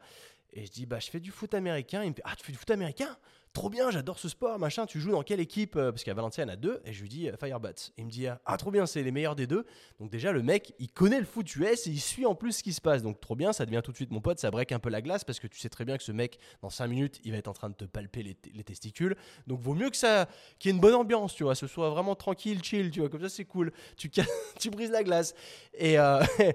Et 0.54 0.64
je 0.64 0.70
dis, 0.70 0.86
bah, 0.86 0.98
je 0.98 1.10
fais 1.10 1.20
du 1.20 1.30
foot 1.30 1.52
américain. 1.52 2.02
Il 2.02 2.10
me 2.10 2.14
fait, 2.14 2.22
ah, 2.24 2.34
tu 2.34 2.46
fais 2.46 2.52
du 2.52 2.58
foot 2.58 2.70
américain? 2.70 3.14
Trop 3.56 3.70
bien, 3.70 3.90
j'adore 3.90 4.18
ce 4.18 4.28
sport, 4.28 4.58
machin, 4.58 4.84
tu 4.84 5.00
joues 5.00 5.12
dans 5.12 5.22
quelle 5.22 5.40
équipe 5.40 5.76
euh, 5.76 5.90
Parce 5.90 6.04
qu'à 6.04 6.12
Valenciennes, 6.12 6.50
a 6.50 6.56
deux, 6.56 6.82
et 6.84 6.92
je 6.92 7.00
lui 7.00 7.08
dis 7.08 7.26
euh, 7.26 7.36
Firebats. 7.40 7.90
Il 7.96 8.04
me 8.04 8.10
dit 8.10 8.26
Ah, 8.44 8.56
trop 8.58 8.70
bien, 8.70 8.84
c'est 8.84 9.02
les 9.02 9.10
meilleurs 9.10 9.34
des 9.34 9.46
deux. 9.46 9.64
Donc, 9.98 10.10
déjà, 10.10 10.30
le 10.30 10.42
mec, 10.42 10.74
il 10.78 10.90
connaît 10.90 11.18
le 11.18 11.24
foot 11.24 11.56
US 11.56 11.86
et 11.86 11.90
il 11.90 11.98
suit 11.98 12.26
en 12.26 12.34
plus 12.34 12.58
ce 12.58 12.62
qui 12.62 12.74
se 12.74 12.82
passe. 12.82 13.02
Donc, 13.02 13.18
trop 13.18 13.34
bien, 13.34 13.54
ça 13.54 13.64
devient 13.64 13.80
tout 13.82 13.92
de 13.92 13.96
suite 13.96 14.10
mon 14.10 14.20
pote, 14.20 14.38
ça 14.38 14.50
break 14.50 14.72
un 14.72 14.78
peu 14.78 14.90
la 14.90 15.00
glace 15.00 15.24
parce 15.24 15.40
que 15.40 15.46
tu 15.46 15.58
sais 15.58 15.70
très 15.70 15.86
bien 15.86 15.96
que 15.96 16.02
ce 16.02 16.12
mec, 16.12 16.38
dans 16.60 16.68
5 16.68 16.86
minutes, 16.86 17.18
il 17.24 17.32
va 17.32 17.38
être 17.38 17.48
en 17.48 17.54
train 17.54 17.70
de 17.70 17.74
te 17.74 17.86
palper 17.86 18.22
les, 18.22 18.62
testicules. 18.62 19.16
Donc, 19.46 19.60
vaut 19.60 19.74
mieux 19.74 19.88
que 19.88 19.96
ça, 19.96 20.28
qu'il 20.58 20.68
y 20.68 20.72
ait 20.72 20.74
une 20.74 20.82
bonne 20.82 20.94
ambiance, 20.94 21.34
tu 21.34 21.44
vois, 21.44 21.54
ce 21.54 21.66
soit 21.66 21.88
vraiment 21.88 22.14
tranquille, 22.14 22.62
chill, 22.62 22.90
tu 22.90 23.00
vois, 23.00 23.08
comme 23.08 23.22
ça, 23.22 23.30
c'est 23.30 23.46
cool. 23.46 23.72
Tu, 23.96 24.10
tu 24.60 24.68
brises 24.68 24.90
la 24.90 25.02
glace. 25.02 25.34
Et. 25.72 25.98
Euh, 25.98 26.22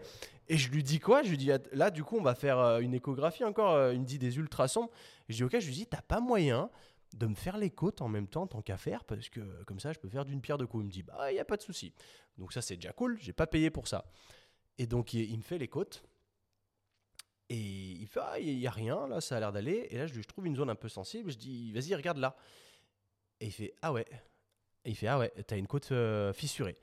Et 0.49 0.57
je 0.57 0.69
lui 0.69 0.83
dis 0.83 0.99
quoi? 0.99 1.23
Je 1.23 1.29
lui 1.29 1.37
dis 1.37 1.49
là, 1.71 1.91
du 1.91 2.03
coup, 2.03 2.17
on 2.17 2.21
va 2.21 2.35
faire 2.35 2.59
une 2.79 2.93
échographie 2.93 3.45
encore. 3.45 3.93
Il 3.93 4.01
me 4.01 4.05
dit 4.05 4.19
des 4.19 4.35
ultrasons. 4.37 4.89
je 5.29 5.35
dis 5.35 5.43
ok, 5.45 5.57
je 5.57 5.65
lui 5.65 5.73
dis 5.73 5.85
t'as 5.85 6.01
pas 6.01 6.19
moyen 6.19 6.69
de 7.13 7.27
me 7.27 7.35
faire 7.35 7.57
les 7.57 7.69
côtes 7.69 8.01
en 8.01 8.07
même 8.07 8.27
temps, 8.27 8.47
tant 8.47 8.61
qu'à 8.61 8.77
faire, 8.77 9.03
parce 9.03 9.29
que 9.29 9.63
comme 9.63 9.79
ça, 9.79 9.93
je 9.93 9.99
peux 9.99 10.09
faire 10.09 10.25
d'une 10.25 10.41
pierre 10.41 10.57
deux 10.57 10.67
coups. 10.67 10.83
Il 10.83 10.87
me 10.87 10.91
dit, 10.91 11.03
bah, 11.03 11.31
il 11.31 11.35
n'y 11.35 11.39
a 11.39 11.45
pas 11.45 11.57
de 11.57 11.61
souci. 11.61 11.93
Donc 12.37 12.53
ça, 12.53 12.61
c'est 12.61 12.75
déjà 12.75 12.93
cool, 12.93 13.17
j'ai 13.19 13.33
pas 13.33 13.47
payé 13.47 13.69
pour 13.69 13.87
ça. 13.87 14.05
Et 14.77 14.87
donc, 14.87 15.13
il, 15.13 15.37
me 15.37 15.43
fait 15.43 15.57
les 15.57 15.67
côtes. 15.67 16.03
Et 17.49 17.57
il 17.57 18.07
fait, 18.07 18.21
ah, 18.23 18.39
il 18.39 18.57
n'y 18.57 18.67
a 18.67 18.71
rien, 18.71 19.07
là, 19.07 19.19
ça 19.21 19.37
a 19.37 19.39
l'air 19.39 19.51
d'aller. 19.51 19.87
Et 19.89 19.97
là, 19.97 20.07
je, 20.07 20.21
trouve 20.21 20.47
une 20.47 20.55
zone 20.55 20.69
un 20.69 20.75
peu 20.75 20.89
sensible. 20.89 21.31
Je 21.31 21.37
dis, 21.37 21.71
vas-y, 21.73 21.93
regarde 21.93 22.17
là. 22.17 22.35
Et 23.39 23.47
il 23.47 23.51
fait, 23.51 23.73
ah 23.81 23.91
ouais. 23.91 24.05
Et 24.85 24.91
il 24.91 24.95
fait, 24.95 25.07
ah 25.07 25.19
ouais, 25.19 25.31
t'as 25.45 25.57
une 25.57 25.67
côte 25.67 25.91
euh, 25.91 26.33
fissurée. 26.33 26.77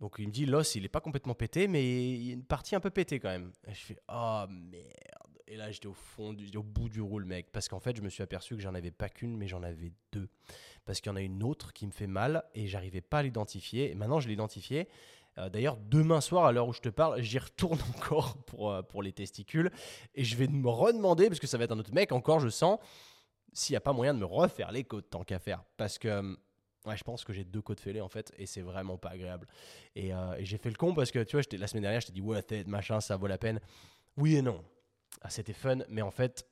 Donc 0.00 0.16
il 0.18 0.26
me 0.26 0.32
dit, 0.32 0.46
l'os, 0.46 0.74
il 0.74 0.82
n'est 0.82 0.88
pas 0.88 1.00
complètement 1.00 1.34
pété, 1.34 1.68
mais 1.68 1.84
il 2.14 2.22
y 2.22 2.30
a 2.30 2.32
une 2.32 2.44
partie 2.44 2.74
un 2.74 2.80
peu 2.80 2.90
pétée 2.90 3.20
quand 3.20 3.28
même. 3.28 3.52
Et 3.66 3.74
je 3.74 3.80
fais, 3.80 3.98
oh 4.08 4.44
merde. 4.48 5.09
Et 5.50 5.56
là, 5.56 5.68
j'étais 5.72 5.88
au 5.88 5.94
fond, 5.94 6.32
au 6.54 6.62
bout 6.62 6.88
du 6.88 7.00
roule, 7.00 7.24
mec. 7.24 7.50
Parce 7.50 7.68
qu'en 7.68 7.80
fait, 7.80 7.96
je 7.96 8.02
me 8.02 8.08
suis 8.08 8.22
aperçu 8.22 8.54
que 8.54 8.62
j'en 8.62 8.74
avais 8.76 8.92
pas 8.92 9.08
qu'une, 9.08 9.36
mais 9.36 9.48
j'en 9.48 9.64
avais 9.64 9.92
deux. 10.12 10.28
Parce 10.84 11.00
qu'il 11.00 11.10
y 11.10 11.12
en 11.12 11.16
a 11.16 11.20
une 11.22 11.42
autre 11.42 11.72
qui 11.72 11.88
me 11.88 11.90
fait 11.90 12.06
mal 12.06 12.44
et 12.54 12.68
j'arrivais 12.68 13.00
pas 13.00 13.18
à 13.18 13.22
l'identifier. 13.24 13.90
Et 13.90 13.96
maintenant, 13.96 14.20
je 14.20 14.28
l'ai 14.28 14.34
identifié. 14.34 14.88
Euh, 15.38 15.48
d'ailleurs, 15.48 15.76
demain 15.76 16.20
soir, 16.20 16.44
à 16.44 16.52
l'heure 16.52 16.68
où 16.68 16.72
je 16.72 16.80
te 16.80 16.88
parle, 16.88 17.20
j'y 17.20 17.40
retourne 17.40 17.80
encore 17.96 18.36
pour, 18.44 18.70
euh, 18.70 18.82
pour 18.82 19.02
les 19.02 19.12
testicules. 19.12 19.72
Et 20.14 20.22
je 20.22 20.36
vais 20.36 20.46
me 20.46 20.68
redemander, 20.68 21.26
parce 21.26 21.40
que 21.40 21.48
ça 21.48 21.58
va 21.58 21.64
être 21.64 21.72
un 21.72 21.78
autre 21.80 21.92
mec 21.92 22.12
encore, 22.12 22.38
je 22.38 22.48
sens, 22.48 22.78
s'il 23.52 23.72
n'y 23.72 23.78
a 23.78 23.80
pas 23.80 23.92
moyen 23.92 24.14
de 24.14 24.20
me 24.20 24.26
refaire 24.26 24.70
les 24.70 24.84
côtes 24.84 25.10
tant 25.10 25.24
qu'à 25.24 25.40
faire. 25.40 25.64
Parce 25.76 25.98
que. 25.98 26.06
Euh, 26.06 26.36
ouais, 26.86 26.96
je 26.96 27.02
pense 27.02 27.24
que 27.24 27.32
j'ai 27.32 27.42
deux 27.42 27.60
côtes 27.60 27.80
fêlées 27.80 28.00
en 28.00 28.08
fait, 28.08 28.32
et 28.38 28.46
c'est 28.46 28.62
vraiment 28.62 28.98
pas 28.98 29.10
agréable. 29.10 29.48
Et, 29.96 30.10
et 30.10 30.44
j'ai 30.44 30.58
fait 30.58 30.70
le 30.70 30.76
con 30.76 30.94
parce 30.94 31.10
que 31.10 31.24
tu 31.24 31.36
vois, 31.36 31.42
la 31.58 31.66
semaine 31.66 31.82
dernière, 31.82 32.00
je 32.00 32.06
t'ai 32.06 32.12
dit, 32.12 32.20
ouais, 32.20 32.42
machin, 32.66 33.00
ça 33.00 33.16
vaut 33.16 33.26
la 33.26 33.36
peine. 33.36 33.60
Oui 34.16 34.36
et 34.36 34.42
non. 34.42 34.62
C'était 35.28 35.52
fun, 35.52 35.78
mais 35.88 36.02
en 36.02 36.10
fait, 36.10 36.46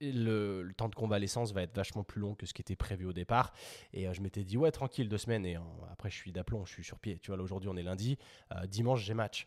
le, 0.00 0.72
temps 0.76 0.88
de 0.88 0.94
convalescence 0.94 1.52
va 1.52 1.62
être 1.62 1.74
vachement 1.74 2.04
plus 2.04 2.20
long 2.20 2.34
que 2.34 2.46
ce 2.46 2.54
qui 2.54 2.62
était 2.62 2.76
prévu 2.76 3.06
au 3.06 3.12
départ. 3.12 3.52
Et 3.92 4.08
euh, 4.08 4.12
je 4.12 4.20
m'étais 4.20 4.44
dit, 4.44 4.56
ouais, 4.56 4.70
tranquille, 4.70 5.08
deux 5.08 5.18
semaines. 5.18 5.46
Et 5.46 5.56
après, 5.90 6.10
je 6.10 6.16
suis 6.16 6.32
d'aplomb, 6.32 6.64
je 6.64 6.72
suis 6.72 6.84
sur 6.84 6.98
pied. 6.98 7.18
Tu 7.18 7.28
vois, 7.28 7.36
là, 7.36 7.42
aujourd'hui, 7.42 7.68
on 7.68 7.76
est 7.76 7.82
lundi. 7.82 8.18
Euh, 8.52 8.66
dimanche, 8.66 9.02
j'ai 9.02 9.14
match. 9.14 9.46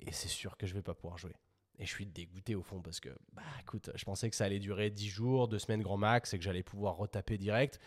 Et 0.00 0.12
c'est 0.12 0.28
sûr 0.28 0.56
que 0.56 0.66
je 0.66 0.74
vais 0.74 0.82
pas 0.82 0.94
pouvoir 0.94 1.18
jouer. 1.18 1.34
Et 1.80 1.86
je 1.86 1.90
suis 1.90 2.06
dégoûté 2.06 2.54
au 2.54 2.62
fond 2.62 2.80
parce 2.80 2.98
que, 2.98 3.10
bah 3.32 3.42
écoute, 3.60 3.90
je 3.94 4.04
pensais 4.04 4.28
que 4.28 4.36
ça 4.36 4.44
allait 4.44 4.58
durer 4.58 4.90
10 4.90 5.08
jours, 5.08 5.48
deux 5.48 5.60
semaines 5.60 5.82
grand 5.82 5.96
max 5.96 6.34
et 6.34 6.38
que 6.38 6.44
j'allais 6.44 6.64
pouvoir 6.64 6.96
retaper 6.96 7.38
direct. 7.38 7.80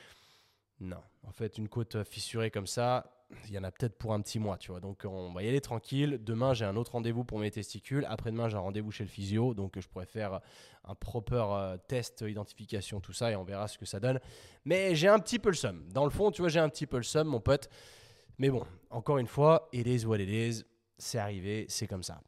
Non, 0.79 1.03
en 1.23 1.31
fait, 1.31 1.57
une 1.57 1.67
côte 1.67 2.03
fissurée 2.05 2.51
comme 2.51 2.67
ça, 2.67 3.20
il 3.47 3.53
y 3.53 3.57
en 3.57 3.63
a 3.63 3.71
peut-être 3.71 3.97
pour 3.97 4.13
un 4.13 4.21
petit 4.21 4.39
mois, 4.39 4.57
tu 4.57 4.71
vois. 4.71 4.79
Donc 4.79 5.03
on 5.05 5.33
va 5.33 5.43
y 5.43 5.47
aller 5.47 5.61
tranquille. 5.61 6.19
Demain, 6.21 6.53
j'ai 6.53 6.65
un 6.65 6.75
autre 6.75 6.93
rendez-vous 6.93 7.23
pour 7.23 7.39
mes 7.39 7.51
testicules. 7.51 8.05
Après-demain, 8.09 8.49
j'ai 8.49 8.57
un 8.57 8.61
rendez-vous 8.61 8.91
chez 8.91 9.03
le 9.03 9.09
physio. 9.09 9.53
Donc 9.53 9.79
je 9.79 9.87
pourrais 9.87 10.05
faire 10.05 10.39
un 10.83 10.95
proper 10.95 11.45
euh, 11.49 11.77
test, 11.87 12.23
identification, 12.27 12.99
tout 12.99 13.13
ça, 13.13 13.31
et 13.31 13.35
on 13.35 13.43
verra 13.43 13.67
ce 13.67 13.77
que 13.77 13.85
ça 13.85 13.99
donne. 13.99 14.19
Mais 14.65 14.95
j'ai 14.95 15.07
un 15.07 15.19
petit 15.19 15.39
peu 15.39 15.49
le 15.49 15.55
seum. 15.55 15.87
Dans 15.89 16.03
le 16.03 16.09
fond, 16.09 16.31
tu 16.31 16.41
vois, 16.41 16.49
j'ai 16.49 16.59
un 16.59 16.69
petit 16.69 16.87
peu 16.87 16.97
le 16.97 17.03
seum, 17.03 17.27
mon 17.27 17.39
pote. 17.39 17.69
Mais 18.37 18.49
bon, 18.49 18.65
encore 18.89 19.17
une 19.17 19.27
fois, 19.27 19.69
it 19.71 19.87
is 19.87 20.05
what 20.05 20.17
it 20.17 20.29
is. 20.29 20.63
C'est 20.97 21.19
arrivé, 21.19 21.65
c'est 21.69 21.87
comme 21.87 22.03
ça. 22.03 22.21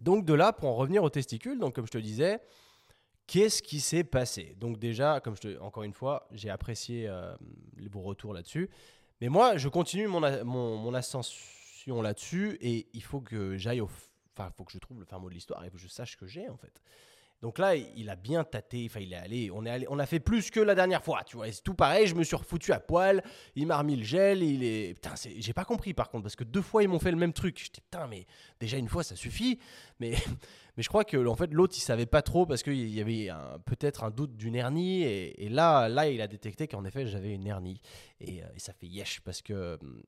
Donc 0.00 0.24
de 0.24 0.34
là, 0.34 0.52
pour 0.52 0.68
en 0.68 0.74
revenir 0.74 1.02
aux 1.02 1.10
testicules, 1.10 1.58
donc 1.58 1.74
comme 1.74 1.86
je 1.86 1.92
te 1.92 1.98
disais, 1.98 2.40
qu'est-ce 3.26 3.62
qui 3.62 3.80
s'est 3.80 4.04
passé? 4.04 4.54
Donc 4.58 4.78
déjà, 4.78 5.20
comme 5.20 5.36
je 5.36 5.40
te, 5.40 5.60
encore 5.60 5.82
une 5.82 5.92
fois, 5.92 6.26
j'ai 6.32 6.50
apprécié 6.50 7.08
euh, 7.08 7.34
vos 7.90 8.00
retours 8.00 8.32
là-dessus. 8.32 8.70
Mais 9.20 9.28
moi, 9.28 9.56
je 9.56 9.68
continue 9.68 10.06
mon, 10.06 10.20
mon, 10.44 10.94
ascension 10.94 12.00
là-dessus 12.02 12.56
et 12.60 12.88
il 12.94 13.02
faut 13.02 13.20
que 13.20 13.56
j'aille 13.56 13.80
au. 13.80 13.90
Enfin, 14.34 14.50
il 14.50 14.56
faut 14.56 14.64
que 14.64 14.72
je 14.72 14.78
trouve 14.78 14.98
le 15.00 15.04
fin 15.04 15.18
mot 15.18 15.28
de 15.28 15.34
l'histoire 15.34 15.64
et 15.64 15.70
que 15.70 15.78
je 15.78 15.88
sache 15.88 16.16
que 16.16 16.26
j'ai 16.26 16.48
en 16.48 16.56
fait. 16.56 16.80
Donc 17.42 17.58
là, 17.58 17.74
il 17.74 18.10
a 18.10 18.16
bien 18.16 18.44
tâté. 18.44 18.86
Enfin, 18.88 19.00
il 19.00 19.12
est 19.12 19.16
allé. 19.16 19.50
On 19.50 19.98
a 19.98 20.06
fait 20.06 20.20
plus 20.20 20.50
que 20.50 20.60
la 20.60 20.74
dernière 20.74 21.02
fois, 21.02 21.22
tu 21.24 21.36
vois. 21.36 21.50
C'est 21.50 21.62
tout 21.62 21.74
pareil. 21.74 22.06
Je 22.06 22.14
me 22.14 22.22
suis 22.22 22.36
refoutu 22.36 22.72
à 22.72 22.80
poil. 22.80 23.22
Il 23.54 23.66
m'a 23.66 23.78
remis 23.78 23.96
le 23.96 24.04
gel. 24.04 24.42
Il 24.42 24.62
est. 24.62 24.94
Putain, 24.94 25.14
j'ai 25.38 25.52
pas 25.52 25.64
compris 25.64 25.94
par 25.94 26.10
contre 26.10 26.24
parce 26.24 26.36
que 26.36 26.44
deux 26.44 26.62
fois 26.62 26.82
ils 26.82 26.88
m'ont 26.88 26.98
fait 26.98 27.10
le 27.10 27.16
même 27.16 27.32
truc. 27.32 27.58
J'étais 27.58 27.80
putain, 27.80 28.06
mais 28.06 28.26
déjà 28.60 28.76
une 28.76 28.88
fois 28.88 29.02
ça 29.02 29.16
suffit. 29.16 29.58
Mais 30.00 30.12
mais 30.76 30.82
je 30.82 30.88
crois 30.88 31.04
que 31.04 31.26
en 31.26 31.36
fait 31.36 31.52
l'autre 31.52 31.74
il 31.76 31.80
savait 31.80 32.06
pas 32.06 32.22
trop 32.22 32.46
parce 32.46 32.62
qu'il 32.62 32.88
y 32.88 33.00
avait 33.00 33.28
peut-être 33.64 34.04
un 34.04 34.10
doute 34.10 34.36
d'une 34.36 34.54
hernie 34.54 35.02
et, 35.02 35.48
là 35.48 35.88
là 35.88 36.08
il 36.08 36.20
a 36.20 36.26
détecté 36.26 36.68
qu'en 36.68 36.84
effet 36.84 37.06
j'avais 37.06 37.34
une 37.34 37.46
hernie 37.46 37.80
et, 38.20 38.42
euh, 38.42 38.46
et, 38.54 38.60
ça 38.60 38.72
fait 38.72 38.86
yesh 38.86 39.20
parce 39.20 39.42
que 39.42 39.78
hum, 39.80 40.02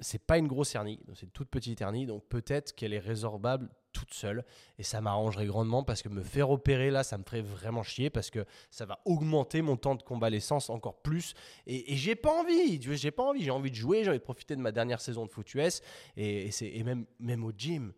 c'est 0.00 0.24
pas 0.24 0.38
une 0.38 0.46
grosse 0.46 0.74
hernie, 0.74 1.00
c'est 1.14 1.22
une 1.22 1.30
toute 1.30 1.48
petite 1.48 1.80
hernie, 1.80 2.06
donc 2.06 2.24
peut-être 2.28 2.74
qu'elle 2.74 2.92
est 2.92 2.98
résorbable 2.98 3.68
toute 3.92 4.14
seule. 4.14 4.44
Et 4.78 4.82
ça 4.82 5.00
m'arrangerait 5.00 5.46
grandement 5.46 5.82
parce 5.82 6.02
que 6.02 6.08
me 6.08 6.22
faire 6.22 6.50
opérer 6.50 6.90
là, 6.90 7.02
ça 7.02 7.18
me 7.18 7.24
ferait 7.24 7.42
vraiment 7.42 7.82
chier 7.82 8.10
parce 8.10 8.30
que 8.30 8.44
ça 8.70 8.86
va 8.86 9.00
augmenter 9.04 9.62
mon 9.62 9.76
temps 9.76 9.94
de 9.94 10.02
convalescence 10.02 10.70
encore 10.70 11.02
plus. 11.02 11.34
Et, 11.66 11.96
j'ai 11.96 12.14
pas 12.14 12.32
envie, 12.32 12.80
j'ai 12.80 13.10
pas 13.10 13.24
envie, 13.24 13.42
j'ai 13.42 13.50
envie 13.50 13.70
de 13.70 13.76
jouer, 13.76 14.04
j'ai 14.04 14.10
envie 14.10 14.18
de 14.18 14.24
profiter 14.24 14.54
de 14.56 14.60
ma 14.60 14.72
dernière 14.72 15.00
saison 15.00 15.26
de 15.26 15.30
foot 15.30 15.52
US 15.54 15.82
et, 16.16 16.50
et, 16.60 16.84
même, 16.84 17.06
même 17.18 17.44
au 17.44 17.52
gym 17.56 17.92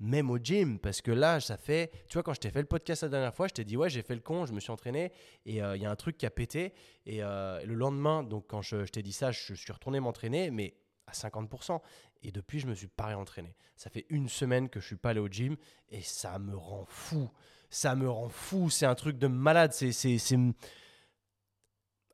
même 0.00 0.30
au 0.30 0.38
gym, 0.38 0.80
parce 0.80 1.00
que 1.00 1.12
là, 1.12 1.38
ça 1.38 1.56
fait, 1.56 1.92
tu 2.08 2.14
vois, 2.14 2.24
quand 2.24 2.34
je 2.34 2.40
t'ai 2.40 2.50
fait 2.50 2.60
le 2.60 2.66
podcast 2.66 3.04
la 3.04 3.08
dernière 3.08 3.32
fois, 3.32 3.46
je 3.46 3.52
t'ai 3.52 3.62
dit, 3.62 3.76
ouais, 3.76 3.88
j'ai 3.88 4.02
fait 4.02 4.16
le 4.16 4.20
con, 4.20 4.46
je 4.46 4.52
me 4.52 4.58
suis 4.58 4.72
entraîné, 4.72 5.12
et 5.46 5.62
euh, 5.62 5.76
il 5.76 5.82
y 5.82 5.86
a 5.86 5.90
un 5.92 5.94
truc 5.94 6.18
qui 6.18 6.26
a 6.26 6.30
pété, 6.30 6.74
et 7.06 7.22
euh, 7.22 7.64
le 7.64 7.74
lendemain, 7.74 8.24
donc 8.24 8.46
quand 8.48 8.62
je 8.62 8.84
t'ai 8.86 9.02
dit 9.02 9.12
ça, 9.12 9.30
je 9.30 9.54
suis 9.54 9.72
retourné 9.72 10.00
m'entraîner, 10.00 10.50
mais 10.50 10.74
à 11.12 11.28
50%. 11.28 11.80
Et 12.22 12.32
depuis, 12.32 12.60
je 12.60 12.66
me 12.66 12.74
suis 12.74 12.88
pas 12.88 13.06
réentraîné. 13.06 13.54
Ça 13.76 13.90
fait 13.90 14.06
une 14.08 14.28
semaine 14.28 14.68
que 14.68 14.80
je 14.80 14.86
suis 14.86 14.96
pas 14.96 15.10
allé 15.10 15.20
au 15.20 15.28
gym 15.28 15.56
et 15.88 16.02
ça 16.02 16.38
me 16.38 16.56
rend 16.56 16.84
fou. 16.86 17.30
Ça 17.70 17.94
me 17.94 18.08
rend 18.08 18.28
fou. 18.28 18.70
C'est 18.70 18.86
un 18.86 18.94
truc 18.94 19.18
de 19.18 19.26
malade. 19.26 19.72
C'est, 19.72 19.92
c'est, 19.92 20.18
c'est... 20.18 20.38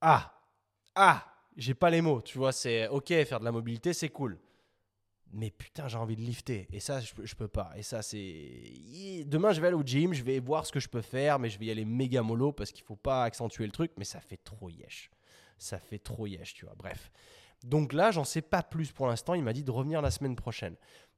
Ah, 0.00 0.34
ah, 0.94 1.24
j'ai 1.56 1.74
pas 1.74 1.90
les 1.90 2.00
mots. 2.00 2.22
Tu 2.22 2.38
vois, 2.38 2.52
c'est 2.52 2.88
ok, 2.88 3.08
faire 3.08 3.40
de 3.40 3.44
la 3.44 3.52
mobilité, 3.52 3.92
c'est 3.92 4.08
cool. 4.08 4.38
Mais 5.32 5.50
putain, 5.50 5.88
j'ai 5.88 5.98
envie 5.98 6.16
de 6.16 6.22
lifter. 6.22 6.66
Et 6.72 6.80
ça, 6.80 7.00
je, 7.00 7.12
je 7.22 7.34
peux 7.34 7.48
pas. 7.48 7.72
Et 7.76 7.82
ça, 7.82 8.00
c'est. 8.00 9.24
Demain, 9.26 9.52
je 9.52 9.60
vais 9.60 9.66
aller 9.66 9.76
au 9.76 9.82
gym, 9.82 10.14
je 10.14 10.22
vais 10.22 10.38
voir 10.38 10.64
ce 10.64 10.72
que 10.72 10.80
je 10.80 10.88
peux 10.88 11.02
faire, 11.02 11.38
mais 11.38 11.50
je 11.50 11.58
vais 11.58 11.66
y 11.66 11.70
aller 11.70 11.84
méga 11.84 12.22
mollo 12.22 12.52
parce 12.52 12.72
qu'il 12.72 12.84
faut 12.84 12.96
pas 12.96 13.24
accentuer 13.24 13.66
le 13.66 13.72
truc. 13.72 13.92
Mais 13.98 14.04
ça 14.04 14.20
fait 14.20 14.38
trop 14.38 14.70
yesh. 14.70 15.10
Ça 15.58 15.78
fait 15.78 15.98
trop 15.98 16.26
yesh, 16.26 16.54
tu 16.54 16.64
vois. 16.64 16.74
Bref. 16.76 17.10
Donc 17.64 17.92
là, 17.92 18.10
j'en 18.10 18.24
sais 18.24 18.42
pas 18.42 18.62
plus 18.62 18.92
pour 18.92 19.06
l'instant. 19.06 19.34
Il 19.34 19.42
m'a 19.42 19.52
dit 19.52 19.64
de 19.64 19.70
revenir 19.70 20.02
la 20.02 20.10
semaine 20.10 20.36
prochaine 20.36 20.76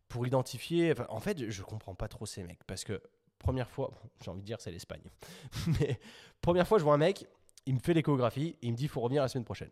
pour 0.09 0.27
identifier. 0.27 0.95
en 1.09 1.21
fait, 1.21 1.51
je 1.51 1.63
comprends 1.63 1.95
pas 1.95 2.09
trop 2.09 2.27
ces 2.27 2.43
mecs 2.43 2.65
parce 2.65 2.85
que 2.85 3.01
première 3.39 3.71
fois, 3.71 3.91
j'ai 4.23 4.31
envie 4.31 4.41
de 4.41 4.47
dire 4.47 4.61
c'est 4.61 4.71
l'Espagne, 4.71 5.11
mais 5.81 5.99
première 6.41 6.67
fois, 6.69 6.79
je 6.79 6.85
vois 6.85 6.95
un 6.95 6.99
mec, 6.99 7.27
il 7.67 7.75
me 7.75 7.81
fait 7.81 7.95
l'échographie 7.95 8.57
et 8.61 8.67
il 8.67 8.73
me 8.73 8.77
dit 8.77 8.85
il 8.85 8.89
faut 8.89 9.01
revenir 9.01 9.23
la 9.23 9.29
semaine 9.29 9.45
prochaine. 9.45 9.71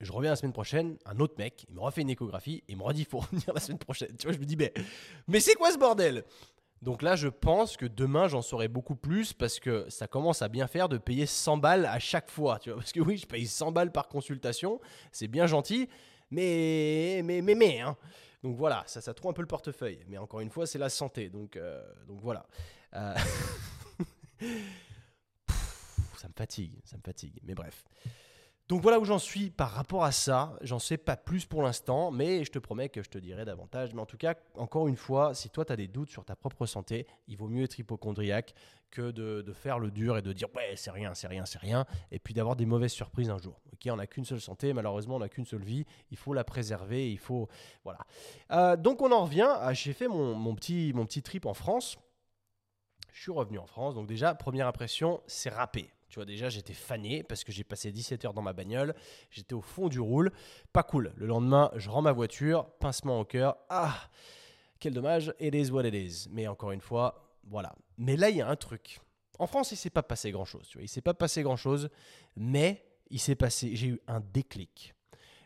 Je 0.00 0.12
reviens 0.12 0.30
la 0.30 0.36
semaine 0.36 0.54
prochaine, 0.54 0.96
un 1.04 1.20
autre 1.20 1.34
mec, 1.36 1.66
il 1.68 1.74
me 1.74 1.80
refait 1.80 2.00
une 2.00 2.08
échographie 2.08 2.64
et 2.66 2.72
il 2.72 2.78
me 2.78 2.82
redit 2.82 3.02
il 3.02 3.06
faut 3.06 3.18
revenir 3.30 3.52
la 3.52 3.60
semaine 3.60 3.78
prochaine. 3.78 4.16
Tu 4.16 4.26
vois, 4.26 4.32
je 4.34 4.38
me 4.38 4.46
dis 4.46 4.56
mais 5.28 5.40
c'est 5.40 5.54
quoi 5.54 5.70
ce 5.70 5.78
bordel? 5.78 6.24
Donc 6.82 7.02
là, 7.02 7.14
je 7.14 7.28
pense 7.28 7.76
que 7.76 7.84
demain, 7.84 8.26
j'en 8.26 8.40
saurai 8.40 8.68
beaucoup 8.68 8.96
plus 8.96 9.34
parce 9.34 9.60
que 9.60 9.84
ça 9.90 10.06
commence 10.06 10.40
à 10.40 10.48
bien 10.48 10.66
faire 10.66 10.88
de 10.88 10.96
payer 10.96 11.26
100 11.26 11.58
balles 11.58 11.84
à 11.84 11.98
chaque 11.98 12.30
fois. 12.30 12.58
Tu 12.58 12.70
vois 12.70 12.78
parce 12.78 12.92
que 12.92 13.00
oui, 13.00 13.18
je 13.18 13.26
paye 13.26 13.46
100 13.46 13.72
balles 13.72 13.92
par 13.92 14.08
consultation, 14.08 14.80
c'est 15.12 15.28
bien 15.28 15.46
gentil, 15.46 15.88
mais, 16.30 17.20
mais, 17.24 17.42
mais, 17.42 17.54
mais, 17.54 17.80
hein. 17.80 17.96
Donc 18.42 18.56
voilà, 18.56 18.82
ça, 18.86 19.02
ça 19.02 19.12
trouve 19.12 19.30
un 19.30 19.34
peu 19.34 19.42
le 19.42 19.48
portefeuille. 19.48 20.02
Mais 20.08 20.16
encore 20.16 20.40
une 20.40 20.48
fois, 20.48 20.66
c'est 20.66 20.78
la 20.78 20.88
santé. 20.88 21.28
Donc, 21.28 21.56
euh, 21.56 21.82
donc 22.08 22.20
voilà. 22.22 22.46
Euh, 22.94 23.14
ça 26.16 26.28
me 26.28 26.32
fatigue, 26.34 26.80
ça 26.84 26.96
me 26.96 27.02
fatigue. 27.02 27.38
Mais 27.42 27.54
bref. 27.54 27.84
Donc 28.70 28.82
voilà 28.82 29.00
où 29.00 29.04
j'en 29.04 29.18
suis 29.18 29.50
par 29.50 29.72
rapport 29.72 30.04
à 30.04 30.12
ça. 30.12 30.56
J'en 30.60 30.78
sais 30.78 30.96
pas 30.96 31.16
plus 31.16 31.44
pour 31.44 31.60
l'instant, 31.60 32.12
mais 32.12 32.44
je 32.44 32.52
te 32.52 32.60
promets 32.60 32.88
que 32.88 33.02
je 33.02 33.10
te 33.10 33.18
dirai 33.18 33.44
davantage. 33.44 33.92
Mais 33.94 34.00
en 34.00 34.06
tout 34.06 34.16
cas, 34.16 34.36
encore 34.54 34.86
une 34.86 34.94
fois, 34.94 35.34
si 35.34 35.50
toi 35.50 35.64
tu 35.64 35.72
as 35.72 35.76
des 35.76 35.88
doutes 35.88 36.08
sur 36.08 36.24
ta 36.24 36.36
propre 36.36 36.66
santé, 36.66 37.08
il 37.26 37.36
vaut 37.36 37.48
mieux 37.48 37.64
être 37.64 37.80
hypochondriaque 37.80 38.54
que 38.92 39.10
de, 39.10 39.52
faire 39.52 39.80
le 39.80 39.90
dur 39.90 40.16
et 40.16 40.22
de 40.22 40.32
dire 40.32 40.46
ouais, 40.54 40.74
c'est 40.76 40.92
rien, 40.92 41.14
c'est 41.14 41.26
rien, 41.26 41.44
c'est 41.46 41.58
rien, 41.58 41.84
et 42.12 42.20
puis 42.20 42.32
d'avoir 42.32 42.54
des 42.54 42.64
mauvaises 42.64 42.92
surprises 42.92 43.28
un 43.28 43.38
jour. 43.38 43.60
Ok, 43.72 43.88
on 43.90 43.96
n'a 43.96 44.06
qu'une 44.06 44.24
seule 44.24 44.40
santé, 44.40 44.72
malheureusement, 44.72 45.16
on 45.16 45.20
n'a 45.20 45.28
qu'une 45.28 45.46
seule 45.46 45.64
vie. 45.64 45.84
Il 46.12 46.16
faut 46.16 46.32
la 46.32 46.44
préserver, 46.44 47.10
il 47.10 47.18
faut. 47.18 47.48
Voilà. 47.82 47.98
Euh, 48.52 48.76
donc 48.76 49.02
on 49.02 49.10
en 49.10 49.24
revient. 49.24 49.52
J'ai 49.72 49.94
fait 49.94 50.06
mon, 50.06 50.54
petit, 50.54 50.92
mon 50.94 51.06
petit 51.06 51.22
trip 51.22 51.44
en 51.44 51.54
France. 51.54 51.98
Je 53.12 53.20
suis 53.20 53.32
revenu 53.32 53.58
en 53.58 53.66
France, 53.66 53.96
donc 53.96 54.06
déjà, 54.06 54.32
première 54.36 54.68
impression, 54.68 55.20
c'est 55.26 55.50
râpé. 55.50 55.90
Tu 56.10 56.16
vois, 56.16 56.26
déjà, 56.26 56.48
j'étais 56.48 56.74
fané 56.74 57.22
parce 57.22 57.44
que 57.44 57.52
j'ai 57.52 57.62
passé 57.62 57.92
17 57.92 58.24
heures 58.24 58.34
dans 58.34 58.42
ma 58.42 58.52
bagnole. 58.52 58.94
J'étais 59.30 59.54
au 59.54 59.60
fond 59.60 59.88
du 59.88 60.00
roule. 60.00 60.32
Pas 60.72 60.82
cool. 60.82 61.12
Le 61.16 61.26
lendemain, 61.26 61.70
je 61.76 61.88
rends 61.88 62.02
ma 62.02 62.10
voiture, 62.10 62.68
pincement 62.80 63.20
au 63.20 63.24
cœur. 63.24 63.56
Ah, 63.68 63.94
quel 64.80 64.92
dommage. 64.92 65.32
It 65.38 65.54
is 65.54 65.70
what 65.70 65.86
it 65.86 65.94
is. 65.94 66.28
Mais 66.30 66.48
encore 66.48 66.72
une 66.72 66.80
fois, 66.80 67.36
voilà. 67.44 67.76
Mais 67.96 68.16
là, 68.16 68.28
il 68.28 68.36
y 68.36 68.40
a 68.40 68.48
un 68.48 68.56
truc. 68.56 68.98
En 69.38 69.46
France, 69.46 69.70
il 69.70 69.76
s'est 69.76 69.88
pas 69.88 70.02
passé 70.02 70.32
grand-chose. 70.32 70.66
Tu 70.68 70.78
vois, 70.78 70.84
il 70.84 70.88
s'est 70.88 71.00
pas 71.00 71.14
passé 71.14 71.42
grand-chose. 71.42 71.90
Mais 72.34 72.84
il 73.08 73.20
s'est 73.20 73.36
passé. 73.36 73.76
J'ai 73.76 73.86
eu 73.86 74.00
un 74.08 74.20
déclic. 74.20 74.94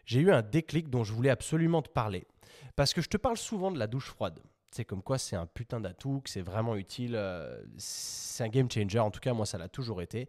J'ai 0.07 0.20
eu 0.20 0.33
un 0.33 0.42
déclic 0.42 0.88
dont 0.88 1.05
je 1.05 1.12
voulais 1.12 1.31
absolument 1.31 1.83
te 1.83 1.90
parler. 1.90 2.27
Parce 2.74 2.94
que 2.94 3.03
je 3.03 3.09
te 3.09 3.18
parle 3.18 3.37
souvent 3.37 3.70
de 3.70 3.79
la 3.79 3.87
douche 3.87 4.09
froide. 4.09 4.40
C'est 4.70 4.85
comme 4.85 5.03
quoi 5.03 5.18
c'est 5.18 5.37
un 5.37 5.46
putain 5.46 5.79
d'atout, 5.79 6.20
que 6.24 6.31
c'est 6.31 6.42
vraiment 6.42 6.74
utile. 6.74 7.14
Euh, 7.14 7.62
c'est 7.77 8.42
un 8.42 8.48
game 8.48 8.68
changer. 8.70 8.98
En 8.98 9.11
tout 9.11 9.20
cas, 9.20 9.33
moi, 9.33 9.46
ça 9.46 9.59
l'a 9.59 9.68
toujours 9.68 10.03
été. 10.03 10.29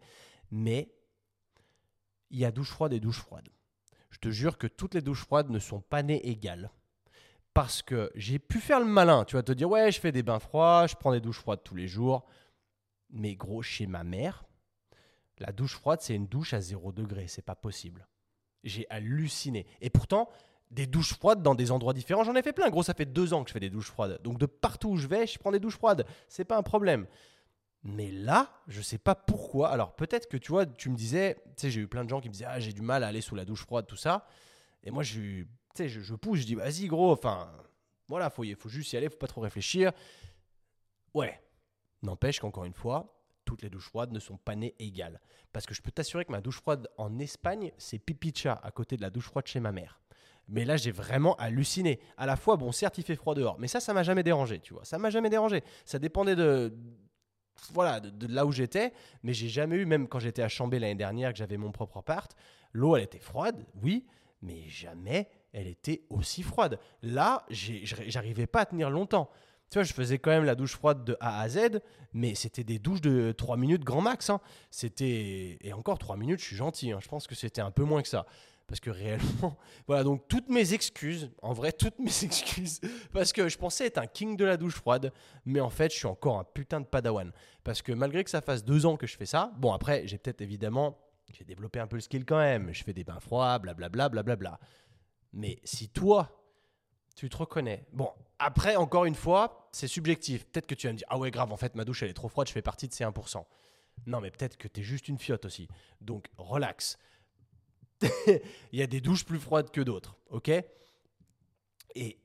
Mais 0.50 0.92
il 2.30 2.38
y 2.38 2.44
a 2.44 2.50
douche 2.50 2.70
froide 2.70 2.92
et 2.92 3.00
douche 3.00 3.20
froide. 3.20 3.48
Je 4.10 4.18
te 4.18 4.30
jure 4.30 4.58
que 4.58 4.66
toutes 4.66 4.94
les 4.94 5.02
douches 5.02 5.24
froides 5.24 5.50
ne 5.50 5.58
sont 5.58 5.80
pas 5.80 6.02
nées 6.02 6.26
égales. 6.26 6.70
Parce 7.54 7.82
que 7.82 8.10
j'ai 8.14 8.38
pu 8.38 8.60
faire 8.60 8.80
le 8.80 8.86
malin. 8.86 9.24
Tu 9.24 9.36
vas 9.36 9.42
te 9.42 9.52
dire, 9.52 9.68
ouais, 9.68 9.90
je 9.90 10.00
fais 10.00 10.12
des 10.12 10.22
bains 10.22 10.38
froids, 10.38 10.86
je 10.86 10.94
prends 10.94 11.12
des 11.12 11.20
douches 11.20 11.38
froides 11.38 11.62
tous 11.64 11.74
les 11.74 11.88
jours. 11.88 12.26
Mais 13.10 13.34
gros, 13.34 13.62
chez 13.62 13.86
ma 13.86 14.04
mère, 14.04 14.44
la 15.38 15.52
douche 15.52 15.74
froide, 15.74 16.00
c'est 16.02 16.14
une 16.14 16.26
douche 16.26 16.54
à 16.54 16.60
0 16.60 16.92
degré. 16.92 17.28
C'est 17.28 17.42
pas 17.42 17.54
possible. 17.54 18.06
J'ai 18.64 18.86
halluciné. 18.90 19.66
Et 19.80 19.90
pourtant, 19.90 20.28
des 20.70 20.86
douches 20.86 21.14
froides 21.14 21.42
dans 21.42 21.54
des 21.54 21.70
endroits 21.70 21.92
différents. 21.92 22.24
J'en 22.24 22.34
ai 22.34 22.42
fait 22.42 22.52
plein. 22.52 22.68
Gros, 22.70 22.82
ça 22.82 22.94
fait 22.94 23.06
deux 23.06 23.32
ans 23.32 23.42
que 23.44 23.48
je 23.48 23.52
fais 23.52 23.60
des 23.60 23.70
douches 23.70 23.90
froides. 23.90 24.20
Donc 24.22 24.38
de 24.38 24.46
partout 24.46 24.90
où 24.90 24.96
je 24.96 25.06
vais, 25.06 25.26
je 25.26 25.38
prends 25.38 25.52
des 25.52 25.60
douches 25.60 25.76
froides. 25.76 26.04
C'est 26.28 26.44
pas 26.44 26.56
un 26.56 26.62
problème. 26.62 27.06
Mais 27.88 28.10
là, 28.10 28.50
je 28.66 28.82
sais 28.82 28.98
pas 28.98 29.14
pourquoi. 29.14 29.68
Alors 29.68 29.94
peut-être 29.94 30.28
que 30.28 30.36
tu 30.36 30.50
vois, 30.50 30.66
tu 30.66 30.90
me 30.90 30.96
disais, 30.96 31.36
tu 31.56 31.62
sais, 31.62 31.70
j'ai 31.70 31.80
eu 31.80 31.86
plein 31.86 32.04
de 32.04 32.10
gens 32.10 32.20
qui 32.20 32.28
me 32.28 32.32
disaient, 32.32 32.46
ah, 32.48 32.58
j'ai 32.58 32.72
du 32.72 32.82
mal 32.82 33.04
à 33.04 33.08
aller 33.08 33.20
sous 33.20 33.36
la 33.36 33.44
douche 33.44 33.62
froide, 33.62 33.86
tout 33.86 33.96
ça. 33.96 34.26
Et 34.82 34.90
moi, 34.90 35.04
je, 35.04 35.44
sais, 35.74 35.88
je, 35.88 36.14
pousse, 36.14 36.40
je 36.40 36.46
dis, 36.46 36.56
vas-y, 36.56 36.88
gros, 36.88 37.12
enfin, 37.12 37.48
voilà, 38.08 38.28
faut, 38.28 38.44
faut 38.58 38.68
juste 38.68 38.92
y 38.92 38.96
aller, 38.96 39.08
faut 39.08 39.18
pas 39.18 39.28
trop 39.28 39.40
réfléchir. 39.40 39.92
Ouais. 41.14 41.40
N'empêche 42.02 42.40
qu'encore 42.40 42.64
une 42.64 42.74
fois, 42.74 43.22
toutes 43.44 43.62
les 43.62 43.70
douches 43.70 43.86
froides 43.86 44.10
ne 44.10 44.18
sont 44.18 44.36
pas 44.36 44.56
nées 44.56 44.74
égales. 44.80 45.20
Parce 45.52 45.64
que 45.64 45.74
je 45.74 45.80
peux 45.80 45.92
t'assurer 45.92 46.24
que 46.24 46.32
ma 46.32 46.40
douche 46.40 46.60
froide 46.60 46.88
en 46.98 47.20
Espagne, 47.20 47.72
c'est 47.78 48.00
pipicha 48.00 48.60
à 48.64 48.70
côté 48.72 48.96
de 48.96 49.02
la 49.02 49.10
douche 49.10 49.26
froide 49.26 49.46
chez 49.46 49.60
ma 49.60 49.70
mère. 49.70 50.00
Mais 50.48 50.64
là, 50.64 50.76
j'ai 50.76 50.90
vraiment 50.92 51.36
halluciné. 51.36 52.00
À 52.16 52.26
la 52.26 52.36
fois, 52.36 52.56
bon, 52.56 52.72
certes, 52.72 52.98
il 52.98 53.04
fait 53.04 53.16
froid 53.16 53.34
dehors, 53.34 53.58
mais 53.60 53.68
ça, 53.68 53.78
ça 53.78 53.92
m'a 53.94 54.02
jamais 54.02 54.22
dérangé, 54.24 54.58
tu 54.60 54.74
vois. 54.74 54.84
Ça 54.84 54.98
m'a 54.98 55.10
jamais 55.10 55.30
dérangé. 55.30 55.62
Ça 55.84 55.98
dépendait 55.98 56.36
de, 56.36 56.72
voilà, 57.72 58.00
de, 58.00 58.26
là 58.26 58.46
où 58.46 58.52
j'étais, 58.52 58.92
mais 59.22 59.32
j'ai 59.32 59.48
jamais 59.48 59.76
eu, 59.76 59.86
même 59.86 60.08
quand 60.08 60.18
j'étais 60.18 60.42
à 60.42 60.48
Chambé 60.48 60.78
l'année 60.78 60.94
dernière, 60.94 61.32
que 61.32 61.38
j'avais 61.38 61.56
mon 61.56 61.72
propre 61.72 61.98
appart, 61.98 62.34
l'eau, 62.72 62.96
elle 62.96 63.04
était 63.04 63.18
froide, 63.18 63.64
oui, 63.82 64.06
mais 64.42 64.68
jamais 64.68 65.28
elle 65.52 65.66
était 65.66 66.02
aussi 66.10 66.42
froide. 66.42 66.78
Là, 67.02 67.46
j'arrivais 67.50 68.46
pas 68.46 68.60
à 68.60 68.66
tenir 68.66 68.90
longtemps. 68.90 69.30
Tu 69.70 69.78
vois, 69.78 69.82
je 69.82 69.92
faisais 69.92 70.18
quand 70.18 70.30
même 70.30 70.44
la 70.44 70.54
douche 70.54 70.72
froide 70.72 71.04
de 71.04 71.16
A 71.18 71.40
à 71.40 71.48
Z, 71.48 71.80
mais 72.12 72.34
c'était 72.34 72.62
des 72.62 72.78
douches 72.78 73.00
de 73.00 73.32
3 73.32 73.56
minutes 73.56 73.82
grand 73.82 74.00
max. 74.00 74.30
Hein. 74.30 74.40
C'était 74.70 75.58
et 75.60 75.72
encore 75.72 75.98
3 75.98 76.16
minutes, 76.16 76.40
je 76.40 76.44
suis 76.44 76.56
gentil. 76.56 76.92
Hein. 76.92 76.98
Je 77.02 77.08
pense 77.08 77.26
que 77.26 77.34
c'était 77.34 77.62
un 77.62 77.70
peu 77.70 77.82
moins 77.82 78.02
que 78.02 78.08
ça. 78.08 78.26
Parce 78.66 78.80
que 78.80 78.90
réellement, 78.90 79.56
voilà, 79.86 80.02
donc 80.02 80.26
toutes 80.28 80.48
mes 80.48 80.72
excuses, 80.72 81.30
en 81.42 81.52
vrai, 81.52 81.72
toutes 81.72 81.98
mes 81.98 82.06
excuses, 82.24 82.80
parce 83.12 83.32
que 83.32 83.48
je 83.48 83.56
pensais 83.58 83.86
être 83.86 83.98
un 83.98 84.06
king 84.06 84.36
de 84.36 84.44
la 84.44 84.56
douche 84.56 84.74
froide, 84.74 85.12
mais 85.44 85.60
en 85.60 85.70
fait, 85.70 85.92
je 85.92 85.98
suis 85.98 86.06
encore 86.06 86.38
un 86.38 86.44
putain 86.44 86.80
de 86.80 86.86
padawan. 86.86 87.32
Parce 87.62 87.82
que 87.82 87.92
malgré 87.92 88.24
que 88.24 88.30
ça 88.30 88.40
fasse 88.40 88.64
deux 88.64 88.86
ans 88.86 88.96
que 88.96 89.06
je 89.06 89.16
fais 89.16 89.26
ça, 89.26 89.52
bon, 89.56 89.72
après, 89.72 90.06
j'ai 90.06 90.18
peut-être 90.18 90.40
évidemment, 90.40 90.98
j'ai 91.32 91.44
développé 91.44 91.78
un 91.78 91.86
peu 91.86 91.96
le 91.96 92.02
skill 92.02 92.24
quand 92.24 92.38
même, 92.38 92.72
je 92.72 92.82
fais 92.82 92.92
des 92.92 93.04
bains 93.04 93.20
froids, 93.20 93.58
blablabla, 93.58 94.08
blablabla. 94.08 94.58
Mais 95.32 95.60
si 95.64 95.88
toi, 95.88 96.42
tu 97.14 97.28
te 97.28 97.36
reconnais, 97.36 97.86
bon, 97.92 98.10
après, 98.38 98.76
encore 98.76 99.04
une 99.04 99.14
fois, 99.14 99.68
c'est 99.72 99.88
subjectif. 99.88 100.46
Peut-être 100.46 100.66
que 100.66 100.74
tu 100.74 100.86
vas 100.86 100.92
me 100.92 100.98
dire, 100.98 101.06
ah 101.10 101.18
ouais, 101.18 101.30
grave, 101.30 101.52
en 101.52 101.56
fait, 101.56 101.74
ma 101.74 101.84
douche, 101.84 102.02
elle 102.02 102.10
est 102.10 102.14
trop 102.14 102.28
froide, 102.28 102.48
je 102.48 102.52
fais 102.52 102.62
partie 102.62 102.88
de 102.88 102.92
ces 102.92 103.04
1%. 103.04 103.44
Non, 104.06 104.20
mais 104.20 104.30
peut-être 104.30 104.56
que 104.56 104.68
tu 104.68 104.80
es 104.80 104.82
juste 104.82 105.08
une 105.08 105.18
fiotte 105.18 105.44
aussi. 105.46 105.68
Donc, 106.00 106.26
relax. 106.36 106.98
il 108.72 108.78
y 108.78 108.82
a 108.82 108.86
des 108.86 109.00
douches 109.00 109.24
plus 109.24 109.38
froides 109.38 109.70
que 109.70 109.80
d'autres, 109.80 110.16
ok? 110.30 110.50
Et 111.94 112.18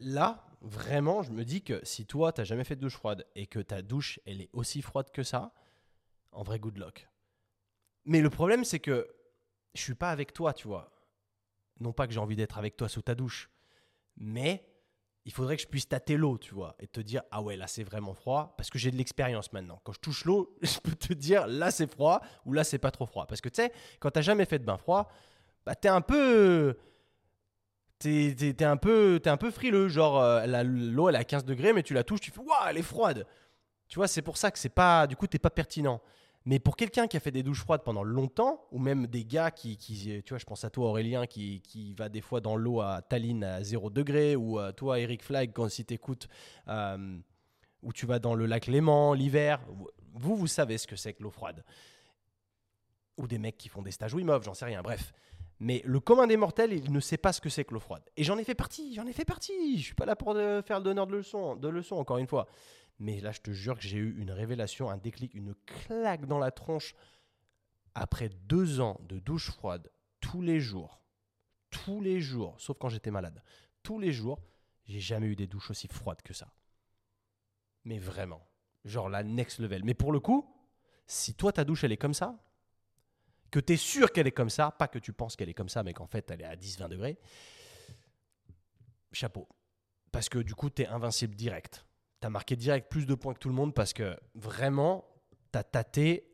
là, 0.00 0.46
vraiment, 0.60 1.22
je 1.22 1.30
me 1.30 1.44
dis 1.44 1.62
que 1.62 1.84
si 1.84 2.06
toi, 2.06 2.32
tu 2.32 2.40
n'as 2.40 2.44
jamais 2.44 2.64
fait 2.64 2.76
de 2.76 2.80
douche 2.80 2.96
froide 2.96 3.26
et 3.34 3.46
que 3.46 3.58
ta 3.58 3.82
douche, 3.82 4.18
elle 4.26 4.40
est 4.40 4.50
aussi 4.52 4.82
froide 4.82 5.10
que 5.10 5.22
ça, 5.22 5.52
en 6.32 6.42
vrai, 6.42 6.58
good 6.58 6.78
luck. 6.78 7.08
Mais 8.04 8.20
le 8.20 8.30
problème, 8.30 8.64
c'est 8.64 8.80
que 8.80 9.08
je 9.74 9.80
suis 9.80 9.94
pas 9.94 10.10
avec 10.10 10.32
toi, 10.32 10.52
tu 10.52 10.68
vois. 10.68 10.90
Non 11.80 11.92
pas 11.92 12.06
que 12.06 12.12
j'ai 12.12 12.20
envie 12.20 12.36
d'être 12.36 12.58
avec 12.58 12.76
toi 12.76 12.88
sous 12.88 13.02
ta 13.02 13.14
douche, 13.14 13.50
mais 14.16 14.64
il 15.26 15.32
faudrait 15.32 15.56
que 15.56 15.62
je 15.62 15.68
puisse 15.68 15.88
tâter 15.88 16.16
l'eau, 16.16 16.36
tu 16.38 16.54
vois, 16.54 16.76
et 16.80 16.86
te 16.86 17.00
dire 17.00 17.22
ah 17.30 17.40
ouais 17.40 17.56
là 17.56 17.66
c'est 17.66 17.82
vraiment 17.82 18.14
froid 18.14 18.54
parce 18.56 18.68
que 18.68 18.78
j'ai 18.78 18.90
de 18.90 18.96
l'expérience 18.96 19.52
maintenant. 19.52 19.80
Quand 19.84 19.92
je 19.92 20.00
touche 20.00 20.24
l'eau, 20.24 20.54
je 20.62 20.78
peux 20.80 20.94
te 20.94 21.12
dire 21.14 21.46
là 21.46 21.70
c'est 21.70 21.90
froid 21.90 22.20
ou 22.44 22.52
là 22.52 22.64
c'est 22.64 22.78
pas 22.78 22.90
trop 22.90 23.06
froid 23.06 23.26
parce 23.26 23.40
que 23.40 23.48
tu 23.48 23.62
sais 23.62 23.72
quand 24.00 24.10
t'as 24.10 24.22
jamais 24.22 24.44
fait 24.44 24.58
de 24.58 24.64
bain 24.64 24.76
froid, 24.76 25.10
bah 25.64 25.74
t'es 25.74 25.88
un 25.88 26.02
peu 26.02 26.76
t'es, 27.98 28.64
un 28.64 28.76
peu 28.76 29.20
un 29.24 29.36
peu 29.36 29.50
frileux, 29.50 29.88
genre 29.88 30.20
euh, 30.20 30.62
l'eau 30.62 31.08
elle 31.08 31.14
est 31.14 31.18
à 31.18 31.24
15 31.24 31.44
degrés 31.44 31.72
mais 31.72 31.82
tu 31.82 31.94
la 31.94 32.04
touches, 32.04 32.20
tu 32.20 32.30
fais 32.30 32.40
waouh 32.40 32.68
elle 32.68 32.78
est 32.78 32.82
froide. 32.82 33.26
Tu 33.88 33.98
vois 33.98 34.08
c'est 34.08 34.22
pour 34.22 34.36
ça 34.36 34.50
que 34.50 34.58
c'est 34.58 34.68
pas 34.68 35.06
du 35.06 35.16
coup 35.16 35.26
t'es 35.26 35.38
pas 35.38 35.50
pertinent. 35.50 36.02
Mais 36.46 36.58
pour 36.58 36.76
quelqu'un 36.76 37.06
qui 37.06 37.16
a 37.16 37.20
fait 37.20 37.30
des 37.30 37.42
douches 37.42 37.60
froides 37.60 37.82
pendant 37.82 38.02
longtemps, 38.02 38.66
ou 38.70 38.78
même 38.78 39.06
des 39.06 39.24
gars 39.24 39.50
qui, 39.50 39.78
tu 39.78 40.22
vois, 40.28 40.38
je 40.38 40.44
pense 40.44 40.64
à 40.64 40.70
toi 40.70 40.88
Aurélien, 40.88 41.26
qui, 41.26 41.62
qui 41.62 41.94
va 41.94 42.10
des 42.10 42.20
fois 42.20 42.40
dans 42.40 42.56
l'eau 42.56 42.82
à 42.82 43.00
Tallinn 43.00 43.42
à 43.42 43.62
0 43.62 43.88
degré, 43.88 44.36
ou 44.36 44.58
à 44.58 44.72
toi 44.74 45.00
Eric 45.00 45.22
Flag, 45.22 45.52
quand 45.54 45.68
si 45.70 45.86
t'écoutes, 45.86 46.28
euh, 46.68 47.16
où 47.82 47.92
tu 47.94 48.04
vas 48.04 48.18
dans 48.18 48.34
le 48.34 48.44
lac 48.44 48.66
Léman 48.66 49.14
l'hiver, 49.14 49.60
vous, 50.12 50.36
vous 50.36 50.46
savez 50.46 50.76
ce 50.76 50.86
que 50.86 50.96
c'est 50.96 51.14
que 51.14 51.22
l'eau 51.22 51.30
froide. 51.30 51.64
Ou 53.16 53.26
des 53.26 53.38
mecs 53.38 53.56
qui 53.56 53.70
font 53.70 53.80
des 53.80 53.92
stages 53.92 54.12
Wim 54.12 54.30
j'en 54.42 54.54
sais 54.54 54.66
rien, 54.66 54.82
bref. 54.82 55.14
Mais 55.60 55.80
le 55.86 56.00
commun 56.00 56.26
des 56.26 56.36
mortels, 56.36 56.72
il 56.72 56.92
ne 56.92 57.00
sait 57.00 57.16
pas 57.16 57.32
ce 57.32 57.40
que 57.40 57.48
c'est 57.48 57.64
que 57.64 57.72
l'eau 57.72 57.80
froide. 57.80 58.02
Et 58.18 58.24
j'en 58.24 58.36
ai 58.36 58.44
fait 58.44 58.54
partie, 58.54 58.94
j'en 58.94 59.06
ai 59.06 59.12
fait 59.12 59.24
partie. 59.24 59.78
Je 59.78 59.84
suis 59.84 59.94
pas 59.94 60.04
là 60.04 60.14
pour 60.14 60.34
faire 60.34 60.78
le 60.78 60.82
donneur 60.82 61.06
de 61.06 61.12
leçons, 61.16 61.56
de 61.56 61.68
leçons, 61.68 61.96
encore 61.96 62.18
une 62.18 62.26
fois. 62.26 62.48
Mais 62.98 63.20
là, 63.20 63.32
je 63.32 63.40
te 63.40 63.50
jure 63.50 63.76
que 63.76 63.82
j'ai 63.82 63.98
eu 63.98 64.16
une 64.18 64.30
révélation, 64.30 64.88
un 64.90 64.96
déclic, 64.96 65.34
une 65.34 65.54
claque 65.66 66.26
dans 66.26 66.38
la 66.38 66.50
tronche. 66.50 66.94
Après 67.94 68.28
deux 68.28 68.80
ans 68.80 69.00
de 69.08 69.18
douche 69.18 69.50
froide, 69.50 69.90
tous 70.20 70.42
les 70.42 70.60
jours, 70.60 71.00
tous 71.70 72.00
les 72.00 72.20
jours, 72.20 72.54
sauf 72.60 72.76
quand 72.78 72.88
j'étais 72.88 73.10
malade, 73.10 73.42
tous 73.82 73.98
les 73.98 74.12
jours, 74.12 74.40
j'ai 74.86 75.00
jamais 75.00 75.26
eu 75.26 75.36
des 75.36 75.46
douches 75.46 75.70
aussi 75.70 75.88
froides 75.88 76.22
que 76.22 76.34
ça. 76.34 76.52
Mais 77.84 77.98
vraiment, 77.98 78.46
genre 78.84 79.08
la 79.08 79.22
next 79.22 79.58
level. 79.58 79.84
Mais 79.84 79.94
pour 79.94 80.12
le 80.12 80.20
coup, 80.20 80.48
si 81.06 81.34
toi 81.34 81.52
ta 81.52 81.64
douche 81.64 81.84
elle 81.84 81.92
est 81.92 81.96
comme 81.96 82.14
ça, 82.14 82.38
que 83.50 83.60
tu 83.60 83.74
es 83.74 83.76
sûr 83.76 84.10
qu'elle 84.10 84.26
est 84.26 84.32
comme 84.32 84.50
ça, 84.50 84.72
pas 84.72 84.88
que 84.88 84.98
tu 84.98 85.12
penses 85.12 85.36
qu'elle 85.36 85.48
est 85.48 85.54
comme 85.54 85.68
ça, 85.68 85.82
mais 85.82 85.92
qu'en 85.92 86.06
fait 86.06 86.30
elle 86.30 86.40
est 86.40 86.46
à 86.46 86.56
10-20 86.56 86.88
degrés, 86.88 87.18
chapeau. 89.12 89.48
Parce 90.10 90.28
que 90.28 90.38
du 90.38 90.54
coup, 90.54 90.70
tu 90.70 90.82
es 90.82 90.86
invincible 90.86 91.34
direct 91.34 91.84
tu 92.24 92.26
as 92.26 92.30
marqué 92.30 92.56
direct 92.56 92.90
plus 92.90 93.04
de 93.04 93.14
points 93.14 93.34
que 93.34 93.38
tout 93.38 93.50
le 93.50 93.54
monde 93.54 93.74
parce 93.74 93.92
que 93.92 94.16
vraiment, 94.34 95.04
tu 95.52 95.58
as 95.58 95.62
tâté 95.62 96.26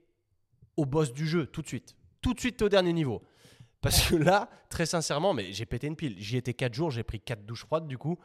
au 0.76 0.86
boss 0.86 1.12
du 1.12 1.26
jeu 1.26 1.46
tout 1.46 1.62
de 1.62 1.66
suite. 1.66 1.96
Tout 2.22 2.32
de 2.32 2.38
suite 2.38 2.62
au 2.62 2.68
dernier 2.68 2.92
niveau. 2.92 3.24
Parce 3.80 4.08
que 4.08 4.14
là, 4.14 4.48
très 4.68 4.86
sincèrement, 4.86 5.34
mais 5.34 5.52
j'ai 5.52 5.66
pété 5.66 5.88
une 5.88 5.96
pile. 5.96 6.14
J'y 6.16 6.36
étais 6.36 6.54
4 6.54 6.72
jours, 6.72 6.92
j'ai 6.92 7.02
pris 7.02 7.18
4 7.18 7.44
douches 7.44 7.64
froides 7.64 7.88
du 7.88 7.98
coup. 7.98 8.20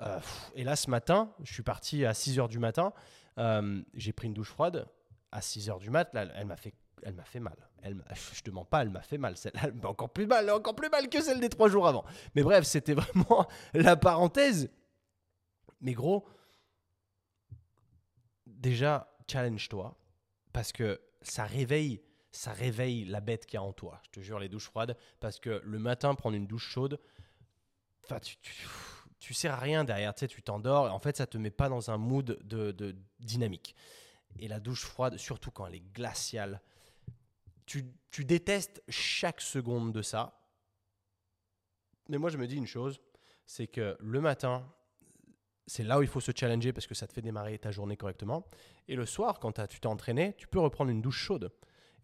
Euh, 0.00 0.18
et 0.54 0.64
là, 0.64 0.74
ce 0.74 0.88
matin, 0.88 1.34
je 1.42 1.52
suis 1.52 1.62
parti 1.62 2.06
à 2.06 2.14
6 2.14 2.38
h 2.38 2.48
du 2.48 2.58
matin. 2.58 2.94
Euh, 3.36 3.82
j'ai 3.92 4.14
pris 4.14 4.28
une 4.28 4.34
douche 4.34 4.48
froide 4.48 4.88
à 5.32 5.42
6 5.42 5.68
h 5.68 5.78
du 5.78 5.90
mat. 5.90 6.08
Là, 6.14 6.26
elle 6.34 6.46
m'a 6.46 6.56
fait, 6.56 6.72
elle 7.02 7.12
m'a 7.12 7.24
fait 7.24 7.40
mal. 7.40 7.56
Elle, 7.82 8.02
je 8.32 8.40
te 8.40 8.50
mens 8.50 8.64
pas, 8.64 8.80
elle 8.80 8.90
m'a 8.90 9.02
fait 9.02 9.18
mal. 9.18 9.36
Celle 9.36 9.52
elle 9.62 9.74
m'a 9.74 9.88
encore 9.90 10.08
plus 10.08 10.26
mal, 10.26 10.48
encore 10.48 10.74
plus 10.74 10.88
mal 10.88 11.10
que 11.10 11.20
celle 11.20 11.40
des 11.40 11.50
3 11.50 11.68
jours 11.68 11.86
avant. 11.86 12.06
Mais 12.34 12.42
bref, 12.42 12.64
c'était 12.64 12.94
vraiment 12.94 13.46
la 13.74 13.96
parenthèse. 13.96 14.70
Mais 15.82 15.92
gros, 15.92 16.26
déjà, 18.56 19.16
challenge-toi 19.30 19.96
parce 20.52 20.72
que 20.72 21.00
ça 21.22 21.44
réveille, 21.44 22.00
ça 22.30 22.52
réveille 22.52 23.04
la 23.04 23.20
bête 23.20 23.46
qui 23.46 23.56
a 23.56 23.62
en 23.62 23.72
toi. 23.72 24.00
Je 24.04 24.10
te 24.10 24.20
jure, 24.20 24.38
les 24.38 24.48
douches 24.48 24.64
froides, 24.64 24.96
parce 25.20 25.38
que 25.38 25.60
le 25.64 25.78
matin, 25.78 26.14
prendre 26.14 26.36
une 26.36 26.46
douche 26.46 26.68
chaude, 26.68 27.00
enfin, 28.04 28.20
tu, 28.20 28.36
tu, 29.18 29.34
sers 29.34 29.52
à 29.52 29.58
rien 29.58 29.84
derrière. 29.84 30.14
Tu 30.14 30.28
tu 30.28 30.42
t'endors. 30.42 30.92
En 30.92 30.98
fait, 30.98 31.16
ça 31.16 31.26
te 31.26 31.36
met 31.36 31.50
pas 31.50 31.68
dans 31.68 31.90
un 31.90 31.98
mood 31.98 32.38
de, 32.42 32.96
dynamique. 33.20 33.74
Et 34.38 34.48
la 34.48 34.60
douche 34.60 34.84
froide, 34.84 35.16
surtout 35.16 35.50
quand 35.50 35.66
elle 35.66 35.74
est 35.74 35.92
glaciale, 35.92 36.60
tu, 37.64 37.84
tu 38.10 38.24
détestes 38.24 38.82
chaque 38.88 39.40
seconde 39.40 39.92
de 39.92 40.02
ça. 40.02 40.40
Mais 42.08 42.18
moi, 42.18 42.30
je 42.30 42.38
me 42.38 42.46
dis 42.46 42.56
une 42.56 42.66
chose, 42.66 43.00
c'est 43.46 43.66
que 43.66 43.96
le 44.00 44.20
matin, 44.20 44.72
c'est 45.66 45.82
là 45.82 45.98
où 45.98 46.02
il 46.02 46.08
faut 46.08 46.20
se 46.20 46.32
challenger 46.34 46.72
parce 46.72 46.86
que 46.86 46.94
ça 46.94 47.06
te 47.06 47.12
fait 47.12 47.22
démarrer 47.22 47.58
ta 47.58 47.70
journée 47.70 47.96
correctement. 47.96 48.46
Et 48.88 48.96
le 48.96 49.06
soir, 49.06 49.40
quand 49.40 49.66
tu 49.66 49.80
t'es 49.80 49.86
entraîné, 49.86 50.34
tu 50.36 50.46
peux 50.46 50.60
reprendre 50.60 50.90
une 50.90 51.02
douche 51.02 51.18
chaude. 51.18 51.50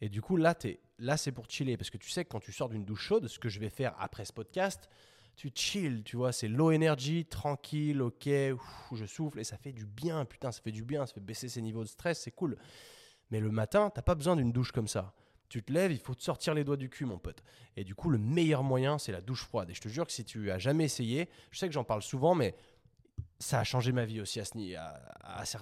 Et 0.01 0.09
du 0.09 0.21
coup, 0.21 0.37
là, 0.37 0.57
là 0.99 1.17
c'est 1.17 1.33
pour 1.33 1.49
chiller. 1.49 1.77
Parce 1.77 1.91
que 1.91 1.99
tu 1.99 2.11
sais 2.11 2.25
que 2.25 2.31
quand 2.31 2.41
tu 2.41 2.53
sors 2.53 2.69
d'une 2.69 2.85
douche 2.85 3.03
chaude, 3.03 3.29
ce 3.29 3.39
que 3.39 3.49
je 3.49 3.61
vais 3.61 3.71
faire 3.71 3.95
après 3.99 4.25
ce 4.25 4.33
podcast, 4.33 4.89
tu 5.37 5.51
chill, 5.55 6.03
tu 6.05 6.17
vois, 6.17 6.33
c'est 6.33 6.49
low 6.49 6.73
energy, 6.73 7.25
tranquille, 7.25 8.03
ok, 8.03 8.29
je 8.93 9.07
souffle 9.07 9.41
et 9.41 9.45
ça 9.45 9.57
fait 9.57 9.73
du 9.73 9.87
bien, 9.87 10.25
putain, 10.25 10.53
ça 10.53 10.61
fait 10.61 10.73
du 10.73 10.83
bien, 10.83 11.07
ça 11.07 11.15
fait 11.15 11.21
baisser 11.21 11.49
ses 11.49 11.63
niveaux 11.63 11.85
de 11.85 11.89
stress, 11.89 12.21
c'est 12.21 12.33
cool. 12.33 12.57
Mais 13.31 13.41
le 13.41 13.51
matin, 13.51 13.91
t'as 13.95 14.03
pas 14.03 14.15
besoin 14.15 14.37
d'une 14.37 14.53
douche 14.53 14.73
comme 14.73 14.89
ça. 14.89 15.15
Tu 15.49 15.63
te 15.63 15.73
lèves, 15.73 15.93
il 15.93 15.99
faut 15.99 16.15
te 16.15 16.23
sortir 16.23 16.55
les 16.55 16.65
doigts 16.65 16.77
du 16.77 16.89
cul, 16.89 17.05
mon 17.05 17.19
pote. 17.19 17.43
Et 17.77 17.85
du 17.85 17.95
coup, 17.95 18.11
le 18.11 18.19
meilleur 18.19 18.63
moyen, 18.63 18.99
c'est 18.99 19.13
la 19.13 19.21
douche 19.21 19.45
froide. 19.45 19.71
Et 19.71 19.75
je 19.75 19.81
te 19.81 19.89
jure 19.89 20.07
que 20.07 20.13
si 20.13 20.25
tu 20.25 20.51
as 20.51 20.59
jamais 20.59 20.85
essayé, 20.85 21.29
je 21.51 21.59
sais 21.59 21.67
que 21.67 21.75
j'en 21.75 21.85
parle 21.85 22.03
souvent, 22.03 22.35
mais 22.35 22.55
ça 23.39 23.59
a 23.59 23.65
changé 23.65 23.93
ma 23.93 24.05
vie 24.05 24.21
aussi 24.21 24.41
à, 24.41 25.03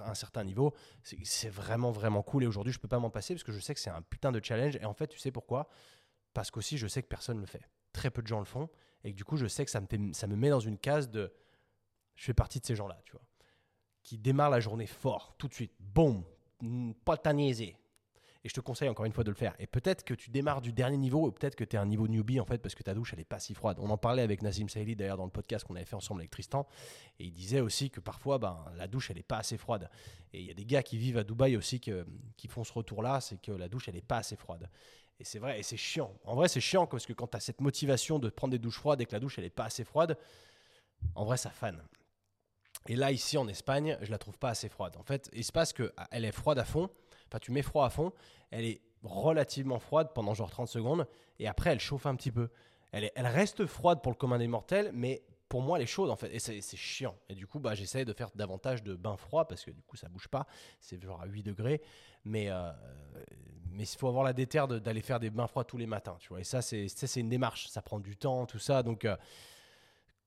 un 0.05 0.15
certain 0.15 0.45
niveau. 0.45 0.75
C'est 1.03 1.49
vraiment, 1.49 1.91
vraiment 1.91 2.23
cool. 2.23 2.45
Et 2.45 2.47
aujourd'hui, 2.47 2.73
je 2.73 2.79
peux 2.79 2.89
pas 2.89 2.99
m'en 2.99 3.11
passer 3.11 3.35
parce 3.35 3.43
que 3.43 3.53
je 3.53 3.61
sais 3.61 3.75
que 3.75 3.81
c'est 3.81 3.91
un 3.91 4.03
putain 4.03 4.33
de 4.33 4.41
challenge. 4.43 4.77
Et 4.77 4.85
en 4.85 4.93
fait, 4.93 5.07
tu 5.09 5.19
sais 5.19 5.31
pourquoi? 5.31 5.69
Parce 6.35 6.51
qu'aussi, 6.51 6.77
je 6.79 6.87
sais 6.87 7.03
que 7.03 7.09
personne 7.09 7.37
ne 7.37 7.41
le 7.41 7.47
fait. 7.47 7.69
Très 7.93 8.11
peu 8.11 8.23
de 8.23 8.27
gens 8.27 8.39
le 8.39 8.45
font. 8.45 8.69
Et 9.03 9.13
du 9.13 9.25
coup, 9.25 9.37
je 9.37 9.47
sais 9.47 9.65
que 9.65 9.71
ça 9.71 9.81
me, 9.81 10.13
ça 10.13 10.27
me 10.27 10.37
met 10.37 10.51
dans 10.51 10.61
une 10.61 10.79
case 10.79 11.11
de. 11.11 11.33
Je 12.17 12.25
fais 12.25 12.35
partie 12.35 12.61
de 12.61 12.67
ces 12.67 12.77
gens-là, 12.77 13.01
tu 13.07 13.13
vois. 13.13 13.25
Qui 14.03 14.19
démarrent 14.19 14.51
la 14.51 14.61
journée 14.61 14.87
fort, 14.87 15.35
tout 15.39 15.49
de 15.49 15.55
suite. 15.55 15.73
Boum 15.81 16.23
Pas 17.05 17.17
de 17.17 17.23
et 18.43 18.49
je 18.49 18.55
te 18.55 18.61
conseille 18.61 18.89
encore 18.89 19.05
une 19.05 19.13
fois 19.13 19.25
de 19.25 19.31
le 19.31 19.37
faire. 19.37 19.55
Et 19.59 19.67
peut-être 19.67 20.05
que 20.05 20.15
tu 20.15 20.31
démarres 20.31 20.63
du 20.63 20.73
dernier 20.73 20.97
niveau, 20.97 21.27
ou 21.27 21.33
peut-être 21.33 21.57
que 21.57 21.65
tu 21.65 21.77
es 21.77 21.79
un 21.79 21.87
niveau 21.87 22.09
newbie 22.09 22.41
en 22.41 22.47
fait, 22.47 22.59
parce 22.59 22.75
que 22.75 22.83
ta 22.83 22.95
douche 22.95 23.13
elle 23.13 23.21
est 23.21 23.25
pas 23.25 23.39
si 23.39 23.55
froide. 23.55 23.77
On 23.81 23.91
en 23.91 23.99
parlait 23.99 24.23
avec 24.23 24.43
Nazim 24.43 24.69
Saïli 24.69 24.97
d'ailleurs 24.97 25.19
dans 25.19 25.25
le 25.25 25.31
podcast 25.31 25.67
qu'on 25.67 25.77
avait 25.77 25.85
fait 25.85 25.97
ensemble 25.97 26.21
avec 26.21 26.31
Tristan. 26.31 26.67
Et 27.19 27.25
il 27.25 27.33
disait 27.33 27.61
aussi 27.61 27.91
que 27.91 28.01
parfois 28.01 28.39
ben, 28.39 28.65
la 28.77 28.87
douche 28.87 29.11
elle 29.11 29.19
est 29.19 29.23
pas 29.23 29.39
assez 29.39 29.59
froide. 29.59 29.91
Et 30.33 30.41
il 30.41 30.47
y 30.47 30.51
a 30.51 30.55
des 30.55 30.65
gars 30.65 30.83
qui 30.83 30.97
vivent 30.97 31.19
à 31.19 31.25
Dubaï 31.25 31.57
aussi 31.57 31.81
qui 31.81 32.49
font 32.49 32.65
ce 32.65 32.73
retour 32.73 33.03
là, 33.03 33.21
c'est 33.21 33.41
que 33.41 33.53
la 33.53 33.69
douche 33.69 33.89
elle 33.89 33.97
est 33.97 34.07
pas 34.07 34.19
assez 34.19 34.37
froide. 34.37 34.71
Et 35.19 35.25
c'est 35.25 35.39
vrai, 35.39 35.61
et 35.61 35.63
c'est 35.63 35.77
chiant. 35.77 36.15
En 36.25 36.35
vrai, 36.35 36.49
c'est 36.49 36.63
chiant 36.63 36.87
parce 36.87 37.05
que 37.05 37.13
quand 37.13 37.27
tu 37.27 37.37
as 37.37 37.41
cette 37.41 37.61
motivation 37.61 38.19
de 38.19 38.31
prendre 38.31 38.53
des 38.53 38.59
douches 38.59 38.79
froides 38.79 39.03
et 39.03 39.07
que 39.07 39.13
la 39.13 39.21
douche 39.21 39.39
elle 39.39 39.45
est 39.45 39.51
pas 39.51 39.67
assez 39.67 39.85
froide, 39.85 40.17
en 41.15 41.27
vrai 41.27 41.37
ça 41.37 41.51
fane. 41.51 41.83
Et 42.89 42.97
là, 42.97 43.13
ici 43.13 43.37
en 43.37 43.47
Espagne, 43.47 43.99
je 44.01 44.11
la 44.11 44.17
trouve 44.17 44.39
pas 44.39 44.49
assez 44.49 44.71
froide. 44.71 44.97
En 44.97 45.03
fait, 45.03 45.29
il 45.35 45.45
se 45.45 45.53
passe 45.53 45.75
qu'elle 45.75 46.25
est 46.25 46.33
froide 46.33 46.59
à 46.59 46.65
fond 46.65 46.89
Enfin, 47.31 47.39
tu 47.41 47.53
mets 47.53 47.63
froid 47.63 47.87
à 47.87 47.91
fond, 47.91 48.13
elle 48.51 48.65
est 48.65 48.81
relativement 49.03 49.79
froide 49.79 50.11
pendant 50.15 50.35
genre 50.35 50.51
30 50.51 50.69
secondes, 50.69 51.07
et 51.39 51.49
après 51.49 51.71
elle 51.71 51.81
chauffe 51.81 52.07
un 52.07 52.15
petit 52.17 52.33
peu. 52.33 52.49
Elle, 52.93 53.11
elle 53.15 53.27
reste 53.27 53.67
froide 53.67 54.03
pour 54.03 54.11
le 54.13 54.17
commun 54.17 54.39
des 54.39 54.49
mortels, 54.49 54.91
mais 54.93 55.23
pour 55.49 55.63
moi, 55.63 55.79
elle 55.79 55.85
est 55.85 55.87
chaude 55.87 56.11
en 56.11 56.17
fait. 56.17 56.33
Et 56.33 56.39
c'est 56.39 56.77
chiant. 56.77 57.17
Et 57.29 57.35
du 57.35 57.47
coup, 57.47 57.59
bah, 57.59 57.75
j'essaie 57.75 58.05
de 58.05 58.13
faire 58.13 58.31
davantage 58.35 58.83
de 58.85 58.95
bains 58.95 59.17
froids 59.17 59.49
parce 59.49 59.65
que 59.65 59.71
du 59.71 59.83
coup, 59.83 59.97
ça 59.97 60.09
bouge 60.09 60.29
pas. 60.29 60.47
C'est 60.81 61.01
genre 61.03 61.21
à 61.23 61.27
8 61.27 61.43
degrés. 61.43 61.83
Mais 62.25 62.51
euh, 62.51 62.71
mais 63.73 63.85
il 63.85 63.97
faut 63.99 64.09
avoir 64.09 64.25
la 64.25 64.33
déterre 64.33 64.69
d'aller 64.69 65.03
faire 65.03 65.19
des 65.19 65.31
bains 65.31 65.47
froids 65.47 65.65
tous 65.65 65.77
les 65.79 65.87
matins. 65.87 66.17
Tu 66.21 66.29
vois. 66.29 66.41
Et 66.41 66.45
ça, 66.45 66.63
c'est 66.63 66.87
ça, 66.89 67.07
c'est 67.07 67.21
une 67.21 67.29
démarche. 67.29 67.69
Ça 67.69 67.83
prend 67.83 67.99
du 68.01 68.17
temps, 68.17 68.47
tout 68.47 68.59
ça. 68.59 68.83
Donc. 68.83 69.05
euh, 69.05 69.17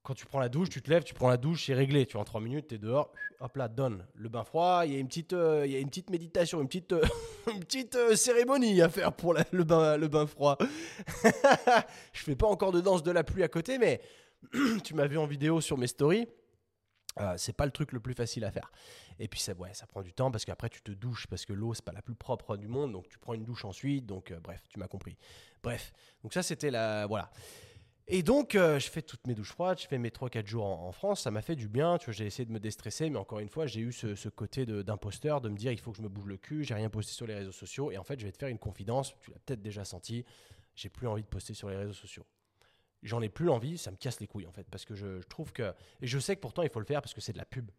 quand 0.03 0.13
tu 0.13 0.25
prends 0.25 0.39
la 0.39 0.49
douche, 0.49 0.69
tu 0.69 0.81
te 0.81 0.89
lèves, 0.89 1.03
tu 1.03 1.13
prends 1.13 1.29
la 1.29 1.37
douche, 1.37 1.65
c'est 1.65 1.73
réglé. 1.73 2.05
Tu 2.05 2.13
vois, 2.13 2.21
en 2.21 2.25
3 2.25 2.41
minutes, 2.41 2.67
tu 2.67 2.75
es 2.75 2.77
dehors, 2.77 3.13
hop 3.39 3.55
là, 3.55 3.69
donne. 3.69 4.05
Le 4.15 4.27
bain 4.27 4.43
froid, 4.43 4.83
il 4.85 4.93
y 4.93 4.95
a 4.97 4.99
une 4.99 5.07
petite, 5.07 5.31
euh, 5.33 5.65
il 5.65 5.71
y 5.71 5.75
a 5.75 5.79
une 5.79 5.87
petite 5.87 6.09
méditation, 6.09 6.61
une 6.61 6.67
petite, 6.67 6.91
euh, 6.91 7.01
une 7.51 7.61
petite 7.61 7.95
euh, 7.95 8.15
cérémonie 8.15 8.81
à 8.81 8.89
faire 8.89 9.13
pour 9.13 9.33
la- 9.33 9.45
le, 9.51 9.63
bain, 9.63 9.95
le 9.95 10.09
bain 10.09 10.27
froid. 10.27 10.57
je 12.13 12.23
fais 12.23 12.35
pas 12.35 12.47
encore 12.47 12.71
de 12.73 12.81
danse 12.81 13.01
de 13.01 13.11
la 13.11 13.23
pluie 13.23 13.43
à 13.43 13.47
côté, 13.47 13.77
mais 13.77 14.01
tu 14.83 14.93
m'as 14.93 15.07
vu 15.07 15.17
en 15.17 15.25
vidéo 15.25 15.61
sur 15.61 15.77
mes 15.77 15.87
stories. 15.87 16.27
Euh, 17.19 17.35
c'est 17.37 17.53
pas 17.53 17.65
le 17.65 17.71
truc 17.71 17.91
le 17.91 17.99
plus 17.99 18.15
facile 18.15 18.43
à 18.43 18.51
faire. 18.51 18.71
Et 19.19 19.27
puis 19.27 19.39
ça, 19.39 19.53
ouais, 19.53 19.73
ça 19.73 19.85
prend 19.85 20.01
du 20.01 20.11
temps 20.13 20.31
parce 20.31 20.45
qu'après 20.45 20.69
tu 20.69 20.81
te 20.81 20.91
douches 20.91 21.27
parce 21.27 21.45
que 21.45 21.53
l'eau 21.53 21.75
c'est 21.75 21.85
pas 21.85 21.91
la 21.91 22.01
plus 22.01 22.15
propre 22.15 22.57
du 22.57 22.67
monde, 22.67 22.91
donc 22.91 23.07
tu 23.07 23.19
prends 23.19 23.35
une 23.35 23.43
douche 23.45 23.65
ensuite. 23.65 24.07
Donc 24.07 24.33
bref, 24.43 24.63
tu 24.67 24.79
m'as 24.79 24.87
compris. 24.87 25.15
Bref, 25.61 25.93
donc 26.23 26.33
ça 26.33 26.41
c'était 26.41 26.71
la 26.71 27.05
voilà. 27.05 27.29
Et 28.07 28.21
donc 28.21 28.55
euh, 28.55 28.79
je 28.79 28.89
fais 28.89 29.01
toutes 29.01 29.25
mes 29.27 29.33
douches 29.33 29.51
froides, 29.51 29.79
je 29.79 29.87
fais 29.87 29.97
mes 29.97 30.09
3-4 30.09 30.45
jours 30.45 30.65
en, 30.65 30.91
France, 30.91 31.21
ça 31.21 31.31
m'a 31.31 31.41
fait 31.41 31.55
du 31.55 31.69
bien. 31.69 31.97
J'ai 32.07 32.25
essayé 32.25 32.45
de 32.45 32.51
me 32.51 32.59
déstresser, 32.59 33.09
mais 33.09 33.17
encore 33.17 33.39
une 33.39 33.49
fois 33.49 33.65
j'ai 33.65 33.79
eu 33.79 33.91
ce, 33.93 34.29
côté 34.29 34.65
d'imposteur 34.65 35.39
de 35.41 35.49
me 35.49 35.55
dire 35.55 35.71
il 35.71 35.79
faut 35.79 35.91
que 35.91 35.97
je 35.97 36.03
me 36.03 36.09
bouge 36.09 36.27
le 36.27 36.37
cul. 36.37 36.63
J'ai 36.63 36.73
rien 36.73 36.89
posté 36.89 37.13
sur 37.13 37.27
les 37.27 37.35
réseaux 37.35 37.51
sociaux 37.51 37.91
et 37.91 37.97
en 37.97 38.03
fait 38.03 38.19
je 38.19 38.25
vais 38.25 38.31
te 38.31 38.37
faire 38.37 38.49
une 38.49 38.59
confidence. 38.59 39.13
Tu 39.21 39.31
l'as 39.31 39.39
peut-être 39.39 39.61
déjà 39.61 39.85
senti. 39.85 40.25
J'ai 40.75 40.89
plus 40.89 41.07
envie 41.07 41.23
de 41.23 41.27
poster 41.27 41.53
sur 41.53 41.69
les 41.69 41.77
réseaux 41.77 41.93
sociaux 41.93 42.25
j'en 43.03 43.21
ai 43.21 43.27
plus 43.27 43.47
l'envie, 43.47 43.77
ça 43.77 43.91
me 43.91 43.97
casse 43.97 44.21
les 44.21 44.27
couilles 44.27 44.47
en 44.47 44.53
fait, 44.53 44.65
parce 44.71 44.85
que 44.85 44.95
je, 44.95 45.19
je 45.19 45.27
trouve 45.27 45.51
que, 45.51 45.73
et 46.01 46.07
je 46.07 46.17
sais 46.19 46.37
que 46.37 46.41
pourtant 46.41 46.61
il 46.61 46.69
faut 46.69 46.79
le 46.79 46.85
faire 46.85 47.01
parce 47.01 47.13
que 47.13 47.19
c'est 47.19 47.33
de 47.33 47.37
la 47.37 47.43
pub. 47.43 47.69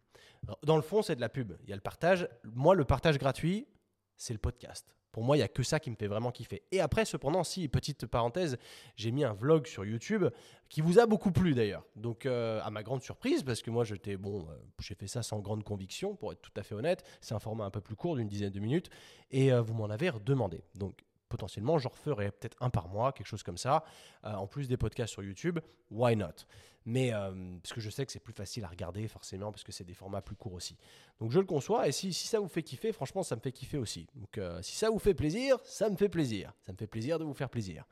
Dans 0.63 0.75
le 0.75 0.81
fond, 0.81 1.01
c'est 1.01 1.15
de 1.15 1.21
la 1.21 1.29
pub. 1.29 1.53
Il 1.63 1.69
y 1.69 1.73
a 1.73 1.75
le 1.75 1.81
partage. 1.81 2.27
Moi, 2.43 2.75
le 2.75 2.85
partage 2.85 3.17
gratuit, 3.17 3.67
c'est 4.15 4.33
le 4.33 4.39
podcast. 4.39 4.95
Pour 5.15 5.23
moi, 5.23 5.37
il 5.37 5.39
y 5.39 5.43
a 5.43 5.47
que 5.47 5.63
ça 5.63 5.79
qui 5.79 5.89
me 5.89 5.95
fait 5.95 6.07
vraiment 6.07 6.29
kiffer. 6.29 6.63
Et 6.73 6.81
après, 6.81 7.05
cependant, 7.05 7.45
si 7.45 7.69
petite 7.69 8.05
parenthèse, 8.05 8.57
j'ai 8.97 9.11
mis 9.11 9.23
un 9.23 9.31
vlog 9.31 9.65
sur 9.65 9.85
YouTube 9.85 10.25
qui 10.67 10.81
vous 10.81 10.99
a 10.99 11.05
beaucoup 11.05 11.31
plu 11.31 11.53
d'ailleurs. 11.53 11.85
Donc, 11.95 12.25
euh, 12.25 12.59
à 12.61 12.69
ma 12.69 12.83
grande 12.83 13.01
surprise, 13.01 13.41
parce 13.41 13.61
que 13.61 13.71
moi, 13.71 13.85
j'étais 13.85 14.17
bon, 14.17 14.41
euh, 14.41 14.57
j'ai 14.81 14.93
fait 14.93 15.07
ça 15.07 15.23
sans 15.23 15.39
grande 15.39 15.63
conviction, 15.63 16.17
pour 16.17 16.33
être 16.33 16.41
tout 16.41 16.51
à 16.57 16.63
fait 16.63 16.75
honnête. 16.75 17.01
C'est 17.21 17.33
un 17.33 17.39
format 17.39 17.63
un 17.63 17.69
peu 17.69 17.79
plus 17.79 17.95
court, 17.95 18.17
d'une 18.17 18.27
dizaine 18.27 18.51
de 18.51 18.59
minutes, 18.59 18.89
et 19.31 19.53
euh, 19.53 19.61
vous 19.61 19.73
m'en 19.73 19.89
avez 19.89 20.09
redemandé. 20.09 20.65
Donc, 20.73 21.04
potentiellement, 21.29 21.77
j'en 21.77 21.89
referai 21.89 22.31
peut-être 22.31 22.57
un 22.61 22.69
par 22.69 22.87
mois, 22.87 23.11
quelque 23.11 23.27
chose 23.27 23.43
comme 23.43 23.57
ça. 23.57 23.83
Euh, 24.23 24.33
en 24.33 24.47
plus 24.47 24.67
des 24.67 24.77
podcasts 24.77 25.13
sur 25.13 25.23
YouTube, 25.23 25.59
why 25.91 26.15
not? 26.15 26.45
Mais 26.85 27.13
euh, 27.13 27.57
parce 27.61 27.73
que 27.73 27.81
je 27.81 27.89
sais 27.89 28.05
que 28.05 28.11
c'est 28.11 28.19
plus 28.19 28.33
facile 28.33 28.63
à 28.63 28.67
regarder 28.67 29.07
forcément 29.07 29.51
parce 29.51 29.63
que 29.63 29.71
c'est 29.71 29.83
des 29.83 29.95
formats 29.95 30.21
plus 30.21 30.35
courts 30.35 30.53
aussi. 30.53 30.77
Donc 31.19 31.31
je 31.31 31.39
le 31.39 31.45
conçois 31.45 31.87
et 31.87 31.91
si, 31.91 32.13
si 32.13 32.27
ça 32.27 32.39
vous 32.39 32.47
fait 32.47 32.61
kiffer, 32.61 32.91
franchement 32.91 33.23
ça 33.23 33.35
me 33.35 33.41
fait 33.41 33.51
kiffer 33.51 33.77
aussi. 33.77 34.07
Donc 34.13 34.37
euh, 34.37 34.61
si 34.61 34.75
ça 34.75 34.89
vous 34.89 34.99
fait 34.99 35.15
plaisir, 35.15 35.57
ça 35.63 35.89
me 35.89 35.95
fait 35.97 36.09
plaisir. 36.09 36.53
Ça 36.65 36.73
me 36.73 36.77
fait 36.77 36.87
plaisir 36.87 37.17
de 37.17 37.23
vous 37.23 37.33
faire 37.33 37.49
plaisir. 37.49 37.85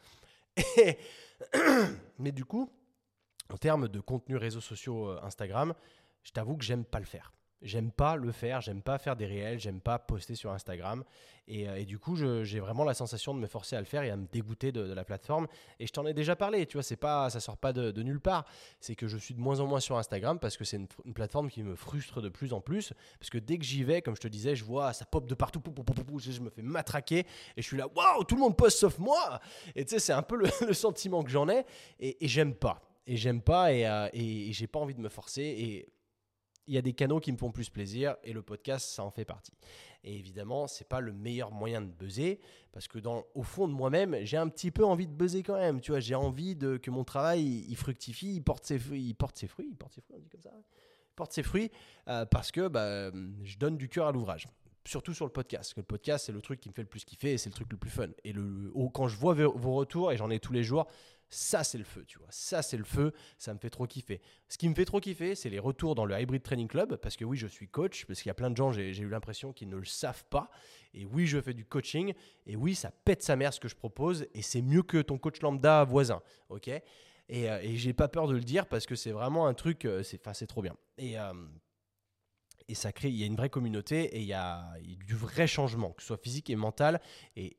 Mais 2.20 2.32
du 2.32 2.46
coup, 2.46 2.70
en 3.50 3.58
termes 3.58 3.88
de 3.88 4.00
contenu 4.00 4.38
réseaux 4.38 4.62
sociaux 4.62 5.10
Instagram, 5.24 5.74
je 6.22 6.32
t'avoue 6.32 6.56
que 6.56 6.64
j'aime 6.64 6.86
pas 6.86 7.00
le 7.00 7.06
faire. 7.06 7.34
J'aime 7.64 7.92
pas 7.92 8.18
le 8.18 8.32
faire, 8.32 8.60
j'aime 8.60 8.82
pas 8.82 8.98
faire 8.98 9.16
des 9.16 9.26
réels, 9.26 9.60
j'aime 9.60 9.80
pas 9.80 9.98
poster 9.98 10.36
sur 10.36 10.52
Instagram. 10.52 11.04
Et, 11.48 11.68
euh, 11.68 11.84
du 11.84 11.98
coup, 11.98 12.16
j'ai 12.16 12.60
vraiment 12.60 12.84
la 12.84 12.94
sensation 12.94 13.34
de 13.34 13.40
me 13.40 13.48
forcer 13.48 13.76
à 13.76 13.80
le 13.80 13.86
faire 13.86 14.04
et 14.04 14.10
à 14.10 14.16
me 14.16 14.26
dégoûter 14.28 14.72
de, 14.72 14.94
la 14.94 15.04
plateforme. 15.04 15.48
Et 15.80 15.88
je 15.88 15.92
t'en 15.92 16.06
ai 16.06 16.14
déjà 16.14 16.36
parlé, 16.36 16.66
tu 16.66 16.78
vois, 16.78 16.84
c'est 16.84 16.98
pas, 16.98 17.30
ça 17.30 17.40
sort 17.40 17.58
pas 17.58 17.74
de, 17.74 18.02
nulle 18.02 18.20
part. 18.20 18.46
C'est 18.80 18.96
que 18.96 19.08
je 19.08 19.18
suis 19.18 19.34
de 19.34 19.40
moins 19.40 19.60
en 19.60 19.68
moins 19.68 19.80
sur 19.80 19.98
Instagram 19.98 20.40
parce 20.40 20.58
que 20.58 20.64
c'est 20.64 20.78
une, 20.78 21.14
plateforme 21.14 21.50
qui 21.50 21.64
me 21.64 21.76
frustre 21.76 22.22
de 22.22 22.30
plus 22.30 22.54
en 22.54 22.62
plus. 22.62 22.94
Parce 23.20 23.30
que 23.30 23.38
dès 23.38 23.58
que 23.58 23.66
j'y 23.66 23.84
vais, 23.84 24.02
comme 24.02 24.16
je 24.16 24.22
te 24.22 24.28
disais, 24.28 24.56
je 24.56 24.64
vois 24.64 24.94
ça 24.94 25.06
pop 25.06 25.26
de 25.26 25.36
partout, 25.36 25.60
pou, 25.60 26.20
je 26.20 26.42
me 26.42 26.50
fais 26.50 26.62
matraquer 26.62 27.20
et 27.56 27.62
je 27.62 27.68
suis 27.68 27.78
là, 27.78 27.88
waouh, 27.96 28.24
tout 28.24 28.36
le 28.36 28.42
monde 28.42 28.58
poste 28.58 28.80
sauf 28.80 28.98
moi. 29.00 29.40
Et 29.76 29.86
tu 29.86 29.92
sais, 29.92 30.00
c'est 30.00 30.14
un 30.14 30.22
peu 30.22 30.36
le, 30.36 30.48
sentiment 30.74 31.24
que 31.24 31.30
j'en 31.30 31.48
ai 31.50 31.66
et, 32.00 32.18
j'aime 32.28 32.54
pas. 32.54 32.82
Et 33.06 33.18
j'aime 33.18 33.42
pas 33.42 33.74
et, 33.74 33.86
euh, 33.86 34.08
et, 34.14 34.50
et 34.50 34.54
j'ai 34.54 34.68
pas 34.68 34.80
envie 34.80 34.96
de 34.96 35.02
me 35.02 35.10
forcer. 35.10 35.42
Et 35.42 35.94
il 36.68 36.74
y 36.74 36.78
a 36.78 36.82
des 36.82 36.94
canaux 36.94 37.20
qui 37.20 37.32
me 37.32 37.38
font 37.38 37.52
plus 37.52 37.70
plaisir 37.70 38.16
et 38.24 38.34
le 38.34 38.42
podcast, 38.42 38.88
ça 38.90 39.04
en 39.04 39.12
fait 39.12 39.26
partie. 39.26 39.54
Et 40.04 40.16
évidemment, 40.16 40.68
c'est 40.68 40.88
pas 40.88 41.00
le 41.00 41.14
meilleur 41.14 41.52
moyen 41.52 41.82
de 41.82 41.88
buzzer 41.88 42.40
parce 42.72 42.88
que 42.88 43.00
dans, 43.00 43.26
au 43.36 43.44
fond 43.44 43.68
de 43.68 43.74
moi-même, 43.74 44.18
j'ai 44.24 44.38
un 44.38 44.50
petit 44.50 44.72
peu 44.72 44.86
envie 44.86 45.08
de 45.08 45.14
buzzer 45.14 45.44
quand 45.44 45.58
même. 45.58 45.82
Tu 45.82 45.92
vois, 45.92 46.00
j'ai 46.00 46.16
envie 46.16 46.56
de, 46.56 46.78
que 46.78 46.92
mon 46.92 47.04
travail 47.04 47.66
il, 47.68 47.76
fructifie, 47.76 48.36
il 48.36 48.42
porte 48.42 48.66
ses 48.66 48.80
fruits, 48.80 49.04
il 49.04 49.14
porte 49.14 49.38
ses 49.38 49.48
fruits, 49.48 49.68
il 49.70 49.76
porte 49.76 49.94
ses 49.94 50.02
fruits, 50.02 50.16
on 50.18 50.22
dit 50.22 50.30
comme 50.30 50.42
ça. 50.42 50.52
porte 51.16 51.34
ses 51.34 51.44
fruits 51.44 51.72
euh, 52.08 52.26
parce 52.26 52.52
que 52.52 52.68
bah, 52.68 53.12
je 53.44 53.58
donne 53.58 53.78
du 53.78 53.90
cœur 53.90 54.08
à 54.08 54.12
l'ouvrage. 54.12 54.48
Surtout 54.86 55.14
sur 55.14 55.26
le 55.26 55.32
podcast. 55.32 55.74
Que 55.74 55.80
le 55.80 55.86
podcast, 55.86 56.26
c'est 56.26 56.34
le 56.34 56.42
truc 56.42 56.60
qui 56.60 56.68
me 56.68 56.74
fait 56.74 56.82
le 56.82 56.90
plus 56.90 57.06
kiffer 57.06 57.34
et 57.34 57.38
c'est 57.38 57.50
le 57.50 57.56
truc 57.56 57.72
le 57.72 57.78
plus 57.78 57.90
fun. 57.90 58.08
Et 58.26 58.34
le, 58.34 58.72
quand 58.94 59.08
je 59.08 59.16
vois 59.16 59.34
vos 59.34 59.74
retours, 59.74 60.12
et 60.12 60.18
j'en 60.18 60.30
ai 60.30 60.40
tous 60.40 60.52
les 60.52 60.64
jours, 60.64 60.88
ça 61.34 61.64
c'est 61.64 61.78
le 61.78 61.84
feu, 61.84 62.06
tu 62.06 62.20
vois. 62.20 62.28
Ça 62.30 62.62
c'est 62.62 62.78
le 62.78 62.84
feu, 62.84 63.12
ça 63.38 63.54
me 63.54 63.60
fait 63.60 63.70
trop 63.70 63.88
kiffer. 63.88 64.22
Ce 64.48 64.58
qui 64.58 64.70
me 64.70 64.76
fait 64.76 64.86
trop 64.86 65.00
kiffer, 65.00 65.36
c'est 65.36 65.50
les 65.50 65.60
retours 65.60 65.96
dans 65.96 66.06
le 66.06 66.20
Hybrid 66.20 66.44
Training 66.44 66.68
Club, 66.68 66.96
parce 66.98 67.16
que 67.16 67.26
oui, 67.26 67.38
je 67.38 67.48
suis 67.48 67.68
coach, 67.68 68.06
parce 68.06 68.22
qu'il 68.22 68.30
y 68.30 68.32
a 68.32 68.36
plein 68.36 68.52
de 68.52 68.58
gens, 68.58 68.72
j'ai 68.72 68.98
eu 68.98 69.10
l'impression 69.10 69.54
qu'ils 69.54 69.70
ne 69.70 69.78
le 69.78 69.86
savent 69.86 70.26
pas. 70.26 70.50
Et 70.94 71.06
oui, 71.06 71.26
je 71.26 71.42
fais 71.42 71.54
du 71.54 71.66
coaching, 71.66 72.14
et 72.46 72.56
oui, 72.56 72.76
ça 72.76 72.92
pète 72.92 73.24
sa 73.24 73.36
mère 73.36 73.54
ce 73.54 73.60
que 73.60 73.68
je 73.68 73.76
propose, 73.76 74.28
et 74.34 74.42
c'est 74.42 74.62
mieux 74.62 74.84
que 74.84 75.02
ton 75.02 75.18
coach 75.18 75.42
lambda 75.42 75.84
voisin, 75.84 76.22
ok? 76.50 76.68
Et, 76.68 77.50
euh, 77.50 77.60
et 77.62 77.78
j'ai 77.78 77.94
pas 77.94 78.08
peur 78.08 78.28
de 78.28 78.34
le 78.34 78.44
dire, 78.44 78.68
parce 78.68 78.86
que 78.86 78.96
c'est 78.96 79.12
vraiment 79.12 79.48
un 79.48 79.54
truc, 79.54 79.86
euh, 79.86 80.04
c'est 80.04 80.48
trop 80.48 80.62
bien. 80.62 80.76
Et, 80.98 81.18
euh, 81.18 81.34
et 82.68 82.76
ça 82.76 82.92
crée, 82.92 83.10
il 83.10 83.16
y 83.16 83.24
a 83.24 83.26
une 83.26 83.36
vraie 83.36 83.50
communauté, 83.50 84.04
et 84.16 84.20
il 84.20 84.28
y 84.28 84.34
a, 84.34 84.74
du 84.82 85.16
vrai 85.16 85.48
changement, 85.48 85.92
que 85.94 86.02
ce 86.02 86.08
soit 86.08 86.22
physique 86.22 86.50
et 86.50 86.56
mental, 86.56 87.02
et 87.36 87.58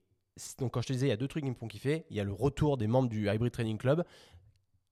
donc 0.58 0.72
quand 0.72 0.82
je 0.82 0.88
te 0.88 0.92
disais, 0.92 1.06
il 1.06 1.10
y 1.10 1.12
a 1.12 1.16
deux 1.16 1.28
trucs 1.28 1.44
qui 1.44 1.50
me 1.50 1.54
font 1.54 1.68
kiffer. 1.68 2.04
Il 2.10 2.16
y 2.16 2.20
a 2.20 2.24
le 2.24 2.32
retour 2.32 2.76
des 2.76 2.86
membres 2.86 3.08
du 3.08 3.28
Hybrid 3.28 3.52
Training 3.52 3.78
Club. 3.78 4.04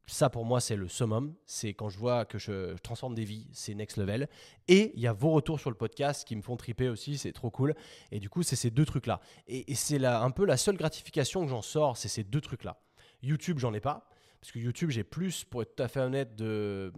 Ça, 0.06 0.30
pour 0.30 0.44
moi, 0.44 0.60
c'est 0.60 0.76
le 0.76 0.88
summum. 0.88 1.34
C'est 1.46 1.74
quand 1.74 1.88
je 1.88 1.98
vois 1.98 2.24
que 2.24 2.38
je, 2.38 2.76
transforme 2.78 3.14
des 3.14 3.24
vies, 3.24 3.48
c'est 3.52 3.74
next 3.74 3.96
level. 3.96 4.28
Et 4.68 4.92
il 4.94 5.00
y 5.00 5.06
a 5.06 5.12
vos 5.12 5.30
retours 5.30 5.60
sur 5.60 5.70
le 5.70 5.76
podcast 5.76 6.26
qui 6.26 6.34
me 6.36 6.42
font 6.42 6.56
triper 6.56 6.88
aussi, 6.88 7.18
c'est 7.18 7.32
trop 7.32 7.50
cool. 7.50 7.74
Et 8.10 8.18
du 8.18 8.28
coup, 8.28 8.42
c'est 8.42 8.56
ces 8.56 8.70
deux 8.70 8.84
trucs-là. 8.84 9.20
Et, 9.46 9.70
et 9.70 9.74
c'est 9.74 10.04
un 10.04 10.30
peu 10.30 10.44
la 10.44 10.56
seule 10.56 10.76
gratification 10.76 11.42
que 11.42 11.48
j'en 11.48 11.62
sors, 11.62 11.96
c'est 11.96 12.08
ces 12.08 12.24
deux 12.24 12.40
trucs-là. 12.40 12.80
YouTube, 13.22 13.58
j'en 13.58 13.72
ai 13.74 13.80
pas. 13.80 14.08
Parce 14.40 14.50
que 14.50 14.58
YouTube, 14.58 14.90
j'ai 14.90 15.04
plus, 15.04 15.44
pour 15.44 15.62
être 15.62 15.76
tout 15.76 15.82
à 15.84 15.88
fait 15.88 16.00
honnête, 16.00 16.34
de, 16.34 16.92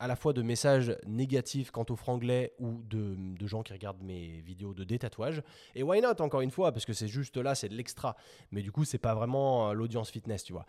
à 0.00 0.06
la 0.06 0.16
fois 0.16 0.32
de 0.32 0.40
messages 0.40 0.96
négatifs 1.06 1.70
quant 1.70 1.84
au 1.90 1.94
franglais 1.94 2.54
ou 2.58 2.82
de, 2.88 3.46
gens 3.46 3.62
qui 3.62 3.74
regardent 3.74 4.02
mes 4.02 4.40
vidéos 4.40 4.72
de 4.72 4.82
détatouage. 4.82 5.42
Et 5.74 5.82
why 5.82 6.00
not, 6.00 6.20
encore 6.20 6.40
une 6.40 6.50
fois, 6.50 6.72
parce 6.72 6.86
que 6.86 6.94
c'est 6.94 7.06
juste 7.06 7.36
là, 7.36 7.54
c'est 7.54 7.68
de 7.68 7.74
l'extra. 7.76 8.16
Mais 8.50 8.62
du 8.62 8.72
coup, 8.72 8.84
c'est 8.84 8.98
pas 8.98 9.14
vraiment 9.14 9.68
euh, 9.68 9.72
l'audience 9.74 10.10
fitness, 10.10 10.42
tu 10.42 10.54
vois. 10.54 10.64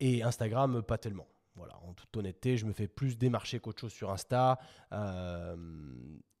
Et 0.00 0.24
Instagram, 0.24 0.76
euh, 0.76 0.82
pas 0.82 0.98
tellement. 0.98 1.28
Voilà, 1.54 1.78
en 1.84 1.94
toute 1.94 2.14
honnêteté, 2.16 2.56
je 2.56 2.66
me 2.66 2.72
fais 2.72 2.88
plus 2.88 3.16
démarcher 3.16 3.60
qu'autre 3.60 3.80
chose 3.80 3.92
sur 3.92 4.10
Insta. 4.10 4.58
euh, 4.92 5.56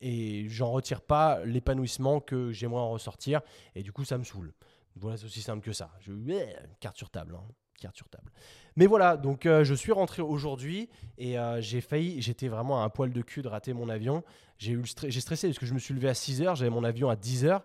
et 0.00 0.48
j'en 0.48 0.70
retire 0.70 1.00
pas 1.00 1.44
l'épanouissement 1.44 2.20
que 2.20 2.52
j'aimerais 2.52 2.80
en 2.80 2.90
ressortir. 2.90 3.40
Et 3.74 3.82
du 3.82 3.92
coup, 3.92 4.04
ça 4.04 4.18
me 4.18 4.24
saoule. 4.24 4.54
Voilà, 4.96 5.16
c'est 5.16 5.26
aussi 5.26 5.42
simple 5.42 5.64
que 5.64 5.72
ça. 5.72 5.92
Je, 6.00 6.12
ouais, 6.12 6.56
carte 6.80 6.96
sur 6.96 7.10
table. 7.10 7.36
hein, 7.36 7.48
carte 7.78 7.96
sur 7.96 8.08
table. 8.08 8.30
Mais 8.76 8.86
voilà, 8.86 9.16
donc 9.16 9.46
euh, 9.46 9.64
je 9.64 9.74
suis 9.74 9.92
rentré 9.92 10.22
aujourd'hui 10.22 10.88
et 11.16 11.38
euh, 11.38 11.60
j'ai 11.60 11.80
failli, 11.80 12.22
j'étais 12.22 12.48
vraiment 12.48 12.82
à 12.82 12.84
un 12.84 12.88
poil 12.88 13.12
de 13.12 13.22
cul 13.22 13.42
de 13.42 13.48
rater 13.48 13.72
mon 13.72 13.88
avion. 13.88 14.22
J'ai 14.58 14.80
stressé 15.20 15.48
parce 15.48 15.58
que 15.58 15.66
je 15.66 15.74
me 15.74 15.78
suis 15.78 15.94
levé 15.94 16.08
à 16.08 16.14
6 16.14 16.42
heures, 16.42 16.56
j'avais 16.56 16.70
mon 16.70 16.84
avion 16.84 17.08
à 17.08 17.16
10 17.16 17.44
heures. 17.44 17.64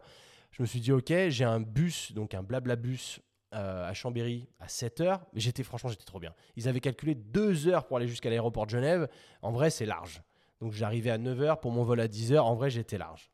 Je 0.51 0.61
me 0.61 0.67
suis 0.67 0.79
dit, 0.79 0.91
ok, 0.91 1.11
j'ai 1.29 1.43
un 1.43 1.59
bus, 1.59 2.13
donc 2.13 2.33
un 2.35 2.43
blabla 2.43 2.75
bus 2.75 3.19
euh, 3.53 3.87
à 3.87 3.93
Chambéry 3.93 4.47
à 4.59 4.67
7 4.67 5.01
heures. 5.01 5.21
Mais 5.33 5.39
j'étais, 5.39 5.63
franchement, 5.63 5.89
j'étais 5.89 6.05
trop 6.05 6.19
bien. 6.19 6.33
Ils 6.55 6.67
avaient 6.67 6.79
calculé 6.79 7.15
2 7.15 7.67
heures 7.67 7.85
pour 7.85 7.97
aller 7.97 8.07
jusqu'à 8.07 8.29
l'aéroport 8.29 8.65
de 8.65 8.71
Genève. 8.71 9.07
En 9.41 9.51
vrai, 9.51 9.69
c'est 9.69 9.85
large. 9.85 10.21
Donc 10.61 10.73
j'arrivais 10.73 11.11
à 11.11 11.17
9 11.17 11.41
heures 11.41 11.59
pour 11.59 11.71
mon 11.71 11.83
vol 11.83 11.99
à 11.99 12.07
10 12.07 12.33
heures. 12.33 12.45
En 12.45 12.55
vrai, 12.55 12.69
j'étais 12.69 12.97
large. 12.97 13.31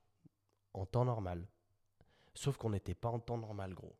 En 0.74 0.86
temps 0.86 1.06
normal. 1.06 1.48
Sauf 2.34 2.58
qu'on 2.58 2.70
n'était 2.70 2.96
pas 2.96 3.10
en 3.10 3.20
temps 3.20 3.38
normal, 3.38 3.74
gros. 3.74 3.96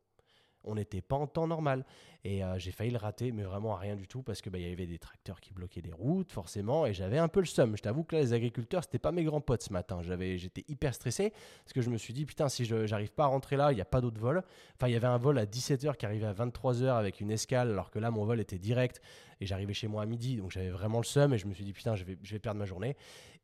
On 0.64 0.74
n'était 0.74 1.00
pas 1.00 1.16
en 1.16 1.26
temps 1.26 1.46
normal. 1.46 1.84
Et 2.22 2.44
euh, 2.44 2.58
j'ai 2.58 2.70
failli 2.70 2.90
le 2.90 2.98
rater, 2.98 3.32
mais 3.32 3.44
vraiment 3.44 3.74
à 3.74 3.78
rien 3.78 3.96
du 3.96 4.06
tout, 4.06 4.22
parce 4.22 4.42
qu'il 4.42 4.54
y 4.56 4.70
avait 4.70 4.86
des 4.86 4.98
tracteurs 4.98 5.40
qui 5.40 5.54
bloquaient 5.54 5.80
des 5.80 5.92
routes, 5.92 6.32
forcément, 6.32 6.84
et 6.84 6.92
j'avais 6.92 7.16
un 7.16 7.28
peu 7.28 7.40
le 7.40 7.46
seum. 7.46 7.76
Je 7.76 7.82
t'avoue 7.82 8.04
que 8.04 8.14
là, 8.14 8.20
les 8.20 8.34
agriculteurs, 8.34 8.84
c'était 8.84 8.98
pas 8.98 9.10
mes 9.10 9.24
grands 9.24 9.40
potes 9.40 9.62
ce 9.62 9.72
matin. 9.72 10.02
J'avais, 10.02 10.36
j'étais 10.36 10.64
hyper 10.68 10.94
stressé, 10.94 11.32
parce 11.64 11.72
que 11.72 11.80
je 11.80 11.88
me 11.88 11.96
suis 11.96 12.12
dit, 12.12 12.26
putain, 12.26 12.50
si 12.50 12.66
je 12.66 12.86
j'arrive 12.86 13.12
pas 13.12 13.24
à 13.24 13.28
rentrer 13.28 13.56
là, 13.56 13.72
il 13.72 13.76
n'y 13.76 13.80
a 13.80 13.86
pas 13.86 14.02
d'autre 14.02 14.20
vol. 14.20 14.42
Enfin, 14.76 14.88
il 14.88 14.92
y 14.92 14.96
avait 14.96 15.06
un 15.06 15.16
vol 15.16 15.38
à 15.38 15.46
17h 15.46 15.96
qui 15.96 16.04
arrivait 16.04 16.26
à 16.26 16.34
23h 16.34 16.90
avec 16.90 17.20
une 17.20 17.30
escale, 17.30 17.70
alors 17.70 17.90
que 17.90 17.98
là, 17.98 18.10
mon 18.10 18.26
vol 18.26 18.38
était 18.38 18.58
direct, 18.58 19.00
et 19.40 19.46
j'arrivais 19.46 19.72
chez 19.72 19.88
moi 19.88 20.02
à 20.02 20.06
midi, 20.06 20.36
donc 20.36 20.50
j'avais 20.50 20.70
vraiment 20.70 20.98
le 20.98 21.04
seum, 21.04 21.32
et 21.32 21.38
je 21.38 21.46
me 21.46 21.54
suis 21.54 21.64
dit, 21.64 21.72
putain, 21.72 21.96
je 21.96 22.04
vais, 22.04 22.18
je 22.22 22.32
vais 22.32 22.38
perdre 22.38 22.58
ma 22.58 22.66
journée. 22.66 22.96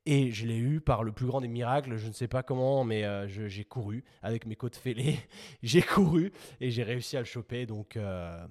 Et 0.08 0.30
je 0.30 0.46
l'ai 0.46 0.56
eu 0.56 0.80
par 0.80 1.02
le 1.02 1.10
plus 1.10 1.26
grand 1.26 1.40
des 1.40 1.48
miracles, 1.48 1.96
je 1.96 2.06
ne 2.06 2.12
sais 2.12 2.28
pas 2.28 2.44
comment, 2.44 2.84
mais 2.84 3.02
euh, 3.04 3.26
j'ai 3.26 3.64
couru 3.64 4.04
avec 4.22 4.46
mes 4.46 4.54
côtes 4.54 4.76
fêlées. 4.76 5.18
j'ai 5.64 5.82
couru 5.82 6.32
et 6.60 6.70
j'ai 6.70 6.84
réussi 6.84 7.16
à 7.16 7.20
le 7.20 7.26
choper. 7.26 7.66
Donc, 7.66 7.96
euh, 7.96 8.46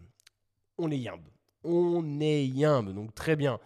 on 0.77 0.91
est 0.91 0.97
yimbe. 0.97 1.23
On 1.63 2.19
est 2.19 2.45
yimbe, 2.45 2.93
donc 2.93 3.15
très 3.15 3.37
bien. 3.37 3.59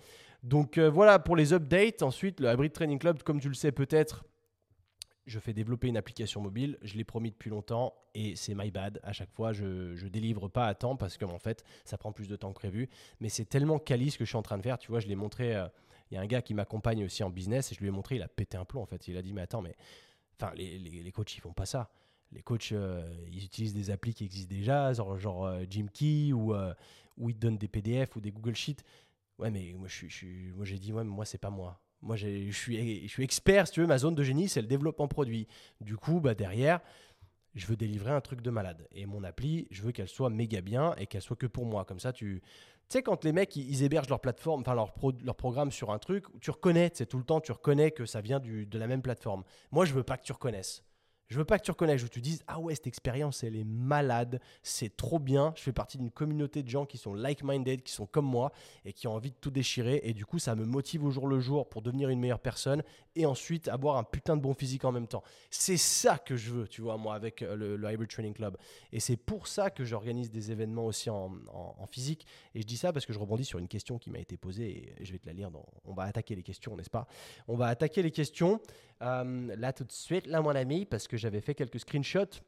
Donc 0.43 0.77
euh, 0.77 0.87
voilà 0.87 1.17
pour 1.17 1.35
les 1.35 1.51
updates. 1.51 2.03
Ensuite, 2.03 2.39
le 2.39 2.51
Hybrid 2.51 2.71
Training 2.73 2.99
Club, 2.99 3.23
comme 3.23 3.39
tu 3.39 3.49
le 3.49 3.55
sais 3.55 3.71
peut-être, 3.71 4.23
je 5.25 5.39
fais 5.39 5.53
développer 5.53 5.87
une 5.87 5.97
application 5.97 6.41
mobile. 6.41 6.77
Je 6.83 6.95
l'ai 6.95 7.03
promis 7.03 7.31
depuis 7.31 7.49
longtemps 7.49 7.95
et 8.13 8.35
c'est 8.35 8.53
my 8.53 8.69
bad. 8.69 8.99
À 9.01 9.13
chaque 9.13 9.31
fois, 9.31 9.51
je 9.51 9.65
ne 9.65 10.09
délivre 10.09 10.47
pas 10.47 10.67
à 10.67 10.75
temps 10.75 10.95
parce 10.95 11.17
que 11.17 11.25
en 11.25 11.39
fait, 11.39 11.63
ça 11.85 11.97
prend 11.97 12.11
plus 12.11 12.27
de 12.27 12.35
temps 12.35 12.53
que 12.53 12.59
prévu. 12.59 12.87
Mais 13.19 13.29
c'est 13.29 13.45
tellement 13.45 13.79
quali 13.79 14.11
ce 14.11 14.19
que 14.19 14.25
je 14.25 14.29
suis 14.29 14.37
en 14.37 14.43
train 14.43 14.59
de 14.59 14.63
faire. 14.63 14.77
Tu 14.77 14.91
vois, 14.91 14.99
je 14.99 15.07
l'ai 15.07 15.15
montré. 15.15 15.55
Euh, 16.11 16.15
il 16.15 16.15
y 16.15 16.17
a 16.17 16.21
un 16.21 16.27
gars 16.27 16.41
qui 16.41 16.53
m'accompagne 16.53 17.03
aussi 17.03 17.23
en 17.23 17.29
business 17.29 17.71
et 17.71 17.75
je 17.75 17.79
lui 17.79 17.87
ai 17.87 17.91
montré. 17.91 18.15
Il 18.15 18.21
a 18.21 18.27
pété 18.27 18.57
un 18.57 18.65
plomb 18.65 18.81
en 18.81 18.85
fait. 18.85 19.07
Il 19.07 19.17
a 19.17 19.21
dit 19.21 19.33
mais 19.33 19.41
attends, 19.41 19.61
mais 19.61 19.75
enfin 20.39 20.53
les, 20.55 20.77
les, 20.77 21.11
coachs 21.11 21.35
ils 21.35 21.41
font 21.41 21.53
pas 21.53 21.65
ça. 21.65 21.89
Les 22.31 22.41
coachs 22.41 22.71
euh, 22.71 23.07
ils 23.31 23.43
utilisent 23.43 23.73
des 23.73 23.89
applis 23.89 24.13
qui 24.13 24.25
existent 24.25 24.53
déjà, 24.53 24.93
genre, 24.93 25.17
genre 25.17 25.45
euh, 25.45 25.65
Key 25.93 26.33
ou 26.33 26.53
où 27.17 27.29
ils 27.29 27.37
donnent 27.37 27.57
des 27.57 27.67
PDF 27.67 28.15
ou 28.15 28.21
des 28.21 28.31
Google 28.31 28.55
Sheets. 28.55 28.83
Ouais, 29.37 29.51
mais 29.51 29.73
moi, 29.77 29.87
je, 29.87 30.07
je, 30.07 30.25
moi 30.55 30.65
j'ai 30.65 30.77
dit, 30.77 30.91
ouais, 30.91 31.03
mais 31.03 31.09
moi, 31.09 31.25
c'est 31.25 31.37
pas 31.37 31.49
moi. 31.49 31.81
Moi, 32.01 32.15
je 32.15 32.49
suis, 32.51 33.07
je 33.07 33.11
suis 33.11 33.23
expert, 33.23 33.67
si 33.67 33.73
tu 33.73 33.81
veux, 33.81 33.87
ma 33.87 33.97
zone 33.97 34.15
de 34.15 34.23
génie, 34.23 34.47
c'est 34.47 34.61
le 34.61 34.67
développement 34.67 35.07
produit. 35.07 35.47
Du 35.81 35.97
coup, 35.97 36.21
bah, 36.21 36.33
derrière, 36.33 36.79
je 37.55 37.65
veux 37.67 37.75
délivrer 37.75 38.11
un 38.11 38.21
truc 38.21 38.41
de 38.41 38.49
malade. 38.49 38.87
Et 38.91 39.05
mon 39.05 39.23
appli, 39.23 39.67
je 39.71 39.81
veux 39.81 39.91
qu'elle 39.91 40.07
soit 40.07 40.29
méga 40.29 40.61
bien 40.61 40.95
et 40.97 41.07
qu'elle 41.07 41.21
soit 41.21 41.35
que 41.35 41.47
pour 41.47 41.65
moi. 41.65 41.83
Comme 41.85 41.99
ça, 41.99 42.13
tu 42.13 42.41
tu 42.89 42.97
sais, 42.97 43.03
quand 43.03 43.23
les 43.23 43.31
mecs, 43.31 43.55
ils, 43.55 43.83
hébergent 43.83 44.09
leur 44.09 44.19
plateforme, 44.19 44.61
enfin 44.61 44.73
leur, 44.73 44.95
leur 45.23 45.35
programme 45.35 45.71
sur 45.71 45.91
un 45.91 45.99
truc, 45.99 46.25
tu 46.41 46.49
reconnais, 46.49 46.89
c'est 46.95 47.05
tout 47.05 47.19
le 47.19 47.23
temps, 47.23 47.39
tu 47.39 47.51
reconnais 47.51 47.91
que 47.91 48.07
ça 48.07 48.19
vient 48.19 48.39
du, 48.39 48.65
de 48.65 48.79
la 48.79 48.87
même 48.87 49.03
plateforme. 49.03 49.43
Moi, 49.71 49.85
je 49.85 49.93
veux 49.93 50.01
pas 50.01 50.17
que 50.17 50.23
tu 50.23 50.31
reconnaisses. 50.31 50.83
Je 51.29 51.37
veux 51.37 51.45
pas 51.45 51.59
que 51.59 51.63
tu 51.63 51.69
reconnaisses, 51.69 52.03
que 52.03 52.07
tu 52.07 52.21
dises 52.21 52.43
Ah 52.47 52.59
ouais, 52.59 52.73
cette 52.73 52.87
expérience, 52.87 53.43
elle 53.43 53.55
est 53.55 53.63
malade, 53.63 54.41
c'est 54.63 54.97
trop 54.97 55.19
bien. 55.19 55.53
Je 55.55 55.61
fais 55.61 55.71
partie 55.71 55.99
d'une 55.99 56.09
communauté 56.09 56.63
de 56.63 56.69
gens 56.69 56.87
qui 56.87 56.97
sont 56.97 57.13
like-minded, 57.13 57.83
qui 57.83 57.93
sont 57.93 58.07
comme 58.07 58.25
moi 58.25 58.51
et 58.83 58.93
qui 58.93 59.07
ont 59.07 59.13
envie 59.13 59.29
de 59.29 59.35
tout 59.39 59.51
déchirer. 59.51 60.01
Et 60.03 60.13
du 60.13 60.25
coup, 60.25 60.39
ça 60.39 60.55
me 60.55 60.65
motive 60.65 61.05
au 61.05 61.11
jour 61.11 61.27
le 61.27 61.39
jour 61.39 61.69
pour 61.69 61.83
devenir 61.83 62.09
une 62.09 62.19
meilleure 62.19 62.39
personne 62.39 62.81
et 63.15 63.27
ensuite 63.27 63.67
avoir 63.67 63.97
un 63.97 64.03
putain 64.03 64.37
de 64.37 64.41
bon 64.41 64.55
physique 64.55 64.85
en 64.85 64.91
même 64.91 65.07
temps. 65.07 65.21
C'est 65.51 65.77
ça 65.77 66.17
que 66.17 66.35
je 66.35 66.51
veux, 66.51 66.67
tu 66.67 66.81
vois, 66.81 66.97
moi, 66.97 67.13
avec 67.13 67.43
euh, 67.43 67.55
le, 67.55 67.91
Hybrid 67.91 68.09
Training 68.09 68.33
Club. 68.33 68.57
Et 68.91 68.99
c'est 68.99 69.17
pour 69.17 69.47
ça 69.47 69.69
que 69.69 69.83
j'organise 69.83 70.31
des 70.31 70.51
événements 70.51 70.87
aussi 70.87 71.11
en, 71.11 71.29
physique. 71.91 72.25
Et 72.55 72.61
je 72.61 72.65
dis 72.65 72.77
ça 72.77 72.91
parce 72.91 73.05
que 73.05 73.13
je 73.13 73.19
rebondis 73.19 73.45
sur 73.45 73.59
une 73.59 73.67
question 73.67 73.99
qui 73.99 74.09
m'a 74.09 74.19
été 74.19 74.35
posée 74.35 74.95
et 74.99 75.05
je 75.05 75.11
vais 75.11 75.19
te 75.19 75.27
la 75.27 75.33
lire. 75.33 75.51
On 75.85 75.93
va 75.93 76.03
attaquer 76.03 76.35
les 76.35 76.43
questions, 76.43 76.75
n'est-ce 76.75 76.89
pas? 76.89 77.07
On 77.47 77.55
va 77.55 77.67
attaquer 77.67 78.01
les 78.01 78.11
questions. 78.11 78.59
Euh, 79.01 79.55
là, 79.55 79.73
tout 79.73 79.83
de 79.83 79.91
suite, 79.91 80.27
là, 80.27 80.41
mon 80.41 80.49
ami, 80.49 80.85
parce 80.85 81.07
que 81.07 81.17
j'avais 81.19 81.41
fait 81.41 81.55
quelques 81.55 81.79
screenshots. 81.79 82.41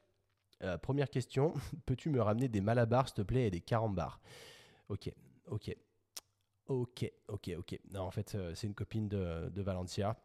Euh, 0.64 0.78
première 0.78 1.10
question, 1.10 1.54
peux-tu 1.86 2.10
me 2.10 2.22
ramener 2.22 2.48
des 2.48 2.62
malabars, 2.62 3.08
s'il 3.08 3.16
te 3.16 3.22
plaît, 3.22 3.48
et 3.48 3.52
des 3.52 3.62
carambars? 3.62 4.20
Ok, 4.90 5.12
ok. 5.48 5.76
Ok, 6.68 7.12
ok, 7.28 7.52
ok. 7.58 7.80
Non, 7.92 8.02
en 8.02 8.12
fait, 8.12 8.36
euh, 8.36 8.54
c'est 8.56 8.68
une 8.68 8.74
copine 8.74 9.10
de, 9.10 9.62
Valencia 9.62 10.16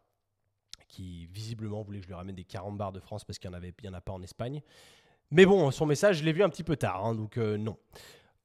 qui 0.88 1.26
visiblement 1.26 1.82
voulait 1.82 1.98
que 1.98 2.04
je 2.04 2.08
lui 2.08 2.14
ramène 2.14 2.36
des 2.36 2.44
carambars 2.44 2.92
de 2.92 3.00
France 3.00 3.24
parce 3.24 3.38
qu'il 3.38 3.50
n'y 3.50 3.56
en, 3.56 3.90
en 3.90 3.94
a 3.94 4.00
pas 4.00 4.12
en 4.12 4.22
Espagne. 4.22 4.62
Mais 5.32 5.44
bon, 5.44 5.70
son 5.72 5.86
message, 5.86 6.18
je 6.18 6.24
l'ai 6.24 6.32
vu 6.32 6.44
un 6.44 6.48
petit 6.48 6.62
peu 6.62 6.76
tard, 6.76 7.04
hein, 7.04 7.14
donc 7.14 7.36
non. 7.36 7.76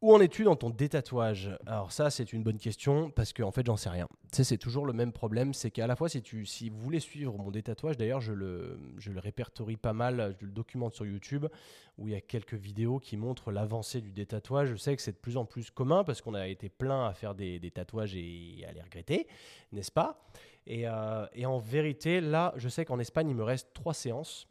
Où 0.02 0.16
en 0.16 0.20
es-tu 0.20 0.46
dans 0.46 0.56
ton 0.56 0.72
détatouage? 0.72 1.56
Alors 1.68 1.92
ça, 1.92 2.10
c'est 2.10 2.34
une 2.34 2.42
bonne 2.42 2.58
question 2.58 3.12
parce 3.12 3.34
qu'en 3.34 3.50
en 3.50 3.52
fait, 3.52 3.64
j'en 3.64 3.78
sais 3.78 3.90
rien. 3.90 4.08
Tu 4.32 4.38
sais, 4.38 4.44
c'est 4.44 4.58
toujours 4.58 4.88
le 4.88 4.94
même 4.94 5.12
problème, 5.12 5.54
c'est 5.54 5.70
qu'à 5.70 5.86
la 5.86 5.96
fois, 5.96 6.10
si, 6.10 6.24
tu, 6.24 6.48
si 6.48 6.70
vous 6.70 6.80
voulez 6.80 7.00
suivre 7.00 7.38
mon 7.38 7.52
détatouage, 7.52 7.98
d'ailleurs, 7.98 8.20
je 8.20 8.34
le, 8.34 8.80
je 8.98 9.12
le 9.12 9.20
répertorie 9.20 9.78
pas 9.78 9.94
mal, 9.94 10.36
je 10.40 10.48
le 10.48 10.52
documente 10.52 10.96
sur 10.96 11.06
YouTube, 11.06 11.46
où 12.00 12.08
il 12.08 12.14
y 12.14 12.18
a 12.18 12.22
quelques 12.22 12.56
vidéos 12.56 12.98
qui 12.98 13.16
montrent 13.16 13.52
l'avancée 13.52 14.02
du 14.02 14.12
détatouage. 14.12 14.70
Je 14.70 14.76
sais 14.76 14.96
que 14.96 15.04
c'est 15.04 15.12
de 15.12 15.18
plus 15.18 15.38
en 15.38 15.46
plus 15.46 15.70
commun 15.70 16.04
parce 16.04 16.20
qu'on 16.22 16.34
a 16.34 16.48
été 16.48 16.68
plein 16.68 17.06
à 17.06 17.14
faire 17.14 17.36
des, 17.36 17.60
tatouages 17.72 18.16
et 18.16 18.66
à 18.68 18.72
les 18.72 18.82
regretter, 18.82 19.28
n'est-ce 19.72 19.92
pas? 19.92 20.26
Et, 20.66 20.88
euh, 20.88 21.28
et 21.36 21.46
en 21.46 21.60
vérité, 21.60 22.22
là, 22.22 22.56
je 22.56 22.70
sais 22.70 22.86
qu'en 22.86 22.98
Espagne, 22.98 23.30
il 23.30 23.36
me 23.36 23.44
reste 23.44 23.72
trois 23.76 23.94
séances. 23.94 24.48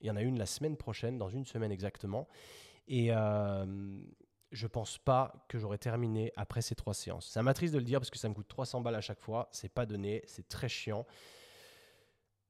Il 0.00 0.06
y 0.06 0.10
en 0.10 0.16
a 0.16 0.22
une 0.22 0.38
la 0.38 0.46
semaine 0.46 0.78
prochaine, 0.78 1.18
dans 1.18 1.28
une 1.28 1.44
semaine 1.44 1.72
exactement. 1.72 2.26
Et... 2.88 3.08
Euh, 3.10 3.66
je 4.54 4.66
pense 4.66 4.98
pas 4.98 5.44
que 5.48 5.58
j'aurais 5.58 5.78
terminé 5.78 6.32
après 6.36 6.62
ces 6.62 6.74
trois 6.74 6.94
séances. 6.94 7.26
Ça 7.26 7.42
m'attriste 7.42 7.74
de 7.74 7.78
le 7.78 7.84
dire 7.84 8.00
parce 8.00 8.10
que 8.10 8.18
ça 8.18 8.28
me 8.28 8.34
coûte 8.34 8.48
300 8.48 8.80
balles 8.80 8.94
à 8.94 9.00
chaque 9.00 9.20
fois. 9.20 9.48
C'est 9.52 9.68
pas 9.68 9.84
donné, 9.84 10.22
c'est 10.26 10.48
très 10.48 10.68
chiant. 10.68 11.04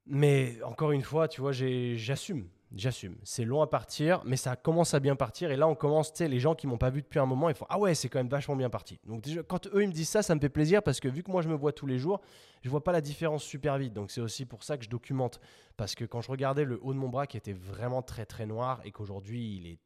Mais 0.06 0.62
encore 0.62 0.92
une 0.92 1.02
fois, 1.02 1.28
tu 1.28 1.40
vois, 1.40 1.52
j'assume. 1.52 2.48
J'assume. 2.74 3.16
C'est 3.22 3.44
long 3.44 3.62
à 3.62 3.68
partir, 3.68 4.20
mais 4.24 4.36
ça 4.36 4.56
commence 4.56 4.94
à 4.94 5.00
bien 5.00 5.16
partir. 5.16 5.50
Et 5.50 5.56
là, 5.56 5.68
on 5.68 5.76
commence, 5.76 6.12
tu 6.12 6.26
les 6.26 6.40
gens 6.40 6.54
qui 6.54 6.66
m'ont 6.66 6.76
pas 6.76 6.90
vu 6.90 7.02
depuis 7.02 7.20
un 7.20 7.26
moment, 7.26 7.48
ils 7.48 7.54
font 7.54 7.66
Ah 7.68 7.78
ouais, 7.78 7.94
c'est 7.94 8.08
quand 8.08 8.18
même 8.18 8.28
vachement 8.28 8.56
bien 8.56 8.68
parti. 8.68 8.98
Donc, 9.06 9.24
quand 9.48 9.66
eux, 9.68 9.82
ils 9.82 9.88
me 9.88 9.92
disent 9.92 10.08
ça, 10.08 10.22
ça 10.22 10.34
me 10.34 10.40
fait 10.40 10.48
plaisir 10.48 10.82
parce 10.82 10.98
que 10.98 11.08
vu 11.08 11.22
que 11.22 11.30
moi, 11.30 11.40
je 11.40 11.48
me 11.48 11.54
vois 11.54 11.72
tous 11.72 11.86
les 11.86 11.98
jours, 11.98 12.20
je 12.62 12.68
vois 12.68 12.82
pas 12.82 12.92
la 12.92 13.00
différence 13.00 13.44
super 13.44 13.78
vite. 13.78 13.94
Donc, 13.94 14.10
c'est 14.10 14.20
aussi 14.20 14.44
pour 14.44 14.64
ça 14.64 14.76
que 14.76 14.84
je 14.84 14.90
documente. 14.90 15.40
Parce 15.76 15.94
que 15.94 16.04
quand 16.04 16.20
je 16.20 16.30
regardais 16.30 16.64
le 16.64 16.80
haut 16.82 16.92
de 16.92 16.98
mon 16.98 17.08
bras 17.08 17.26
qui 17.26 17.36
était 17.36 17.52
vraiment 17.52 18.02
très 18.02 18.26
très 18.26 18.44
noir 18.44 18.80
et 18.84 18.90
qu'aujourd'hui, 18.90 19.56
il 19.56 19.66
est 19.68 19.78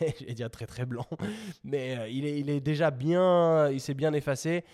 j'ai 0.20 0.34
dire 0.34 0.50
très 0.50 0.66
très 0.66 0.86
blanc, 0.86 1.06
mais 1.64 1.98
euh, 1.98 2.08
il, 2.08 2.24
est, 2.24 2.38
il 2.38 2.50
est 2.50 2.60
déjà 2.60 2.90
bien, 2.90 3.70
il 3.70 3.80
s'est 3.80 3.94
bien 3.94 4.12
effacé. 4.12 4.64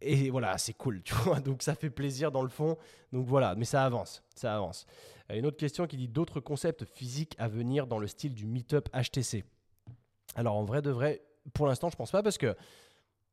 Et 0.00 0.30
voilà, 0.30 0.58
c'est 0.58 0.74
cool, 0.74 1.02
tu 1.04 1.14
vois. 1.14 1.40
Donc 1.40 1.62
ça 1.62 1.74
fait 1.74 1.90
plaisir 1.90 2.30
dans 2.30 2.42
le 2.42 2.48
fond. 2.48 2.76
Donc 3.12 3.26
voilà, 3.26 3.54
mais 3.54 3.64
ça 3.64 3.84
avance, 3.84 4.22
ça 4.34 4.54
avance. 4.54 4.86
Euh, 5.30 5.38
une 5.38 5.46
autre 5.46 5.56
question 5.56 5.86
qui 5.86 5.96
dit 5.96 6.08
d'autres 6.08 6.40
concepts 6.40 6.84
physiques 6.84 7.34
à 7.38 7.48
venir 7.48 7.86
dans 7.86 7.98
le 7.98 8.06
style 8.06 8.34
du 8.34 8.46
meetup 8.46 8.88
HTC. 8.90 9.44
Alors 10.34 10.56
en 10.56 10.64
vrai 10.64 10.82
de 10.82 10.90
vrai, 10.90 11.22
pour 11.54 11.66
l'instant, 11.66 11.88
je 11.90 11.96
pense 11.96 12.10
pas 12.10 12.22
parce 12.22 12.38
que 12.38 12.54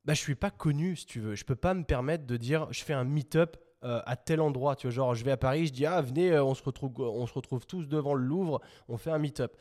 bah, 0.06 0.14
je 0.14 0.20
suis 0.20 0.36
pas 0.36 0.52
connu, 0.52 0.96
si 0.96 1.06
tu 1.06 1.20
veux. 1.20 1.36
Je 1.36 1.46
peux 1.46 1.56
pas 1.56 1.74
me 1.74 1.84
permettre 1.84 2.26
de 2.26 2.38
dire 2.38 2.68
je 2.72 2.84
fais 2.84 2.94
un 2.94 3.04
meetup 3.04 3.58
euh, 3.84 4.02
à 4.06 4.16
tel 4.16 4.40
endroit. 4.40 4.76
Tu 4.76 4.88
vois, 4.88 4.94
genre 4.94 5.16
je 5.16 5.24
vais 5.26 5.32
à 5.32 5.38
Paris, 5.38 5.68
je 5.68 5.74
dis 5.74 5.86
ah 5.86 6.02
venez, 6.02 6.40
on 6.40 6.56
se 6.56 6.64
retrouve, 6.64 6.94
on 7.00 7.28
se 7.28 7.34
retrouve 7.34 7.66
tous 7.66 7.88
devant 7.88 8.14
le 8.14 8.24
Louvre, 8.24 8.62
on 8.88 8.98
fait 8.98 9.12
un 9.12 9.20
meetup. 9.20 9.52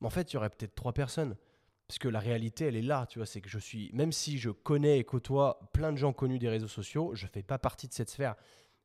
Mais 0.00 0.06
en 0.06 0.10
fait, 0.10 0.32
il 0.32 0.34
y 0.34 0.36
aurait 0.36 0.50
peut-être 0.50 0.74
trois 0.74 0.92
personnes. 0.92 1.36
Parce 1.88 1.98
que 1.98 2.08
la 2.08 2.18
réalité, 2.18 2.64
elle 2.66 2.76
est 2.76 2.82
là, 2.82 3.06
tu 3.08 3.20
vois, 3.20 3.26
c'est 3.26 3.40
que 3.40 3.48
je 3.48 3.58
suis, 3.58 3.90
même 3.92 4.10
si 4.10 4.38
je 4.38 4.50
connais 4.50 4.98
et 4.98 5.04
côtoie 5.04 5.60
plein 5.72 5.92
de 5.92 5.96
gens 5.96 6.12
connus 6.12 6.40
des 6.40 6.48
réseaux 6.48 6.66
sociaux, 6.66 7.12
je 7.14 7.26
ne 7.26 7.30
fais 7.30 7.44
pas 7.44 7.58
partie 7.58 7.86
de 7.86 7.92
cette 7.92 8.10
sphère. 8.10 8.34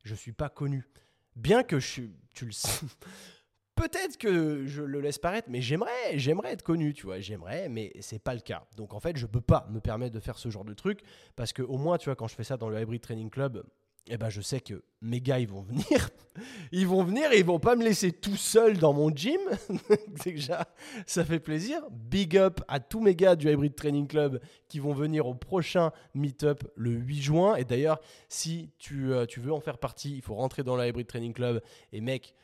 Je 0.04 0.12
ne 0.12 0.16
suis 0.16 0.32
pas 0.32 0.48
connu. 0.48 0.86
Bien 1.34 1.64
que 1.64 1.80
je, 1.80 2.02
tu 2.32 2.44
le 2.44 2.52
sais, 2.52 2.86
peut-être 3.74 4.18
que 4.18 4.66
je 4.66 4.82
le 4.82 5.00
laisse 5.00 5.18
paraître, 5.18 5.48
mais 5.50 5.60
j'aimerais, 5.60 6.16
j'aimerais 6.18 6.52
être 6.52 6.62
connu, 6.62 6.94
tu 6.94 7.06
vois, 7.06 7.18
j'aimerais, 7.20 7.68
mais 7.68 7.92
c'est 8.00 8.18
pas 8.18 8.34
le 8.34 8.40
cas. 8.40 8.66
Donc 8.76 8.94
en 8.94 9.00
fait, 9.00 9.16
je 9.16 9.26
peux 9.26 9.40
pas 9.40 9.66
me 9.70 9.80
permettre 9.80 10.14
de 10.14 10.20
faire 10.20 10.38
ce 10.38 10.50
genre 10.50 10.64
de 10.64 10.74
truc 10.74 11.00
parce 11.34 11.52
que 11.52 11.62
au 11.62 11.78
moins, 11.78 11.98
tu 11.98 12.06
vois, 12.06 12.14
quand 12.16 12.28
je 12.28 12.34
fais 12.34 12.44
ça 12.44 12.56
dans 12.56 12.68
le 12.68 12.80
Hybrid 12.80 13.00
Training 13.00 13.30
Club, 13.30 13.64
eh 14.08 14.16
ben, 14.16 14.28
je 14.30 14.40
sais 14.40 14.60
que 14.60 14.82
mes 15.00 15.20
gars, 15.20 15.38
ils 15.38 15.48
vont 15.48 15.62
venir. 15.62 16.10
Ils 16.72 16.86
vont 16.86 17.04
venir 17.04 17.30
et 17.30 17.40
ils 17.40 17.44
vont 17.44 17.60
pas 17.60 17.76
me 17.76 17.84
laisser 17.84 18.10
tout 18.10 18.36
seul 18.36 18.78
dans 18.78 18.94
mon 18.94 19.14
gym. 19.14 19.38
Déjà, 20.24 20.66
ça 21.06 21.26
fait 21.26 21.38
plaisir. 21.38 21.82
Big 21.90 22.38
up 22.38 22.62
à 22.68 22.80
tous 22.80 23.00
mes 23.00 23.14
gars 23.14 23.36
du 23.36 23.50
Hybrid 23.50 23.74
Training 23.74 24.06
Club 24.06 24.40
qui 24.66 24.78
vont 24.78 24.94
venir 24.94 25.26
au 25.26 25.34
prochain 25.34 25.92
meetup 26.14 26.64
le 26.74 26.92
8 26.92 27.20
juin. 27.20 27.56
Et 27.56 27.64
d'ailleurs, 27.64 28.00
si 28.30 28.70
tu, 28.78 29.12
euh, 29.12 29.26
tu 29.26 29.40
veux 29.40 29.52
en 29.52 29.60
faire 29.60 29.76
partie, 29.76 30.16
il 30.16 30.22
faut 30.22 30.34
rentrer 30.34 30.62
dans 30.62 30.74
le 30.74 30.88
Hybrid 30.88 31.06
Training 31.06 31.34
Club. 31.34 31.62
Et 31.92 32.00
mec, 32.00 32.34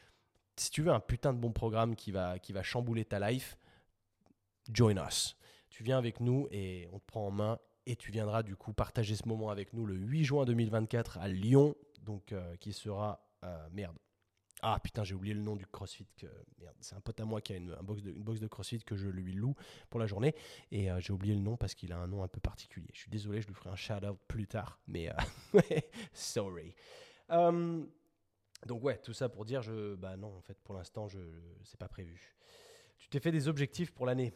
si 0.57 0.71
tu 0.71 0.83
veux 0.83 0.93
un 0.93 1.01
putain 1.01 1.33
de 1.33 1.39
bon 1.39 1.53
programme 1.53 1.97
qui 1.97 2.13
va, 2.13 2.39
qui 2.39 2.53
va 2.53 2.63
chambouler 2.63 3.07
ta 3.07 3.31
life, 3.31 3.57
join 4.71 4.97
us. 4.99 5.35
Tu 5.71 5.83
viens 5.83 5.97
avec 5.97 6.21
nous 6.21 6.47
et 6.51 6.89
on 6.93 6.99
te 6.99 7.07
prend 7.07 7.27
en 7.27 7.31
main 7.31 7.59
et 7.89 7.97
tu 7.97 8.13
viendras 8.13 8.43
du 8.43 8.55
coup 8.55 8.75
partager 8.75 9.17
ce 9.17 9.27
moment 9.27 9.49
avec 9.49 9.73
nous 9.73 9.87
le 9.87 9.95
8 9.95 10.25
juin 10.25 10.45
2024 10.45 11.19
à 11.19 11.27
Lyon, 11.27 11.75
donc 12.03 12.33
euh, 12.33 12.55
qui 12.57 12.75
sera 12.75 13.27
euh, 13.45 13.69
merde. 13.73 13.97
Ah 14.61 14.79
putain, 14.83 15.05
j'ai 15.05 15.15
oublié 15.15 15.33
le 15.33 15.41
nom 15.41 15.57
du 15.57 15.67
CrossFit. 15.67 16.07
C'est 16.81 16.97
un 16.97 17.01
pote 17.01 17.19
à 17.19 17.25
moi 17.25 17.41
qui 17.41 17.55
a 17.55 17.57
une, 17.57 17.75
une 18.05 18.23
box 18.23 18.41
de 18.41 18.47
CrossFit 18.47 18.81
que 18.81 18.95
je 18.95 19.09
lui 19.09 19.33
loue 19.33 19.55
pour 19.89 20.01
la 20.01 20.07
journée. 20.07 20.35
Et 20.71 20.91
euh, 20.91 21.01
j'ai 21.01 21.15
oublié 21.15 21.35
le 21.35 21.41
nom 21.41 21.57
parce 21.57 21.75
qu'il 21.75 21.93
a 21.93 21.97
un 21.97 22.09
nom 22.09 22.23
un 22.23 22.29
peu 22.29 22.41
particulier. 22.41 22.91
Je 22.93 22.99
suis 22.99 23.11
désolé, 23.11 23.41
je 23.41 23.47
lui 23.47 23.55
ferai 23.55 23.71
un 23.71 23.77
shout-out 23.77 24.19
plus 24.29 24.47
tard. 24.47 24.79
Mais 24.87 25.11
sorry. 26.13 26.75
donc 27.31 28.83
ouais, 28.83 28.99
tout 28.99 29.15
ça 29.15 29.31
pour 29.31 29.47
dire, 29.47 29.63
je, 29.63 29.95
bah 29.95 30.19
non, 30.19 30.37
en 30.37 30.43
fait, 30.43 30.59
pour 30.63 30.75
l'instant, 30.75 31.09
je, 31.09 31.21
c'est 31.65 31.79
pas 31.81 31.89
prévu. 31.89 32.37
Tu 32.99 33.09
t'es 33.09 33.21
fait 33.21 33.33
des 33.33 33.49
objectifs 33.49 33.93
pour 33.93 34.05
l'année? 34.05 34.35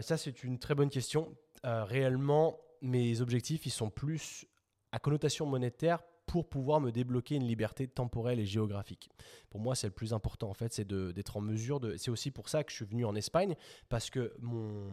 Ça, 0.00 0.16
c'est 0.16 0.44
une 0.44 0.58
très 0.58 0.74
bonne 0.74 0.90
question. 0.90 1.36
réellement, 1.62 2.58
mes 2.82 3.20
objectifs, 3.20 3.66
ils 3.66 3.70
sont 3.70 3.90
plus 3.90 4.46
à 4.92 4.98
connotation 4.98 5.46
monétaire 5.46 6.02
pour 6.26 6.48
pouvoir 6.48 6.80
me 6.80 6.90
débloquer 6.92 7.36
une 7.36 7.46
liberté 7.46 7.88
temporelle 7.88 8.40
et 8.40 8.46
géographique. 8.46 9.10
Pour 9.50 9.60
moi, 9.60 9.74
c'est 9.74 9.86
le 9.86 9.92
plus 9.92 10.12
important 10.12 10.50
en 10.50 10.54
fait, 10.54 10.72
c'est 10.72 10.86
d'être 10.86 11.36
en 11.36 11.40
mesure 11.40 11.80
de. 11.80 11.96
C'est 11.96 12.10
aussi 12.10 12.30
pour 12.30 12.48
ça 12.48 12.64
que 12.64 12.70
je 12.70 12.76
suis 12.76 12.84
venu 12.84 13.04
en 13.04 13.14
Espagne 13.14 13.54
parce 13.88 14.10
que 14.10 14.34
mon 14.40 14.90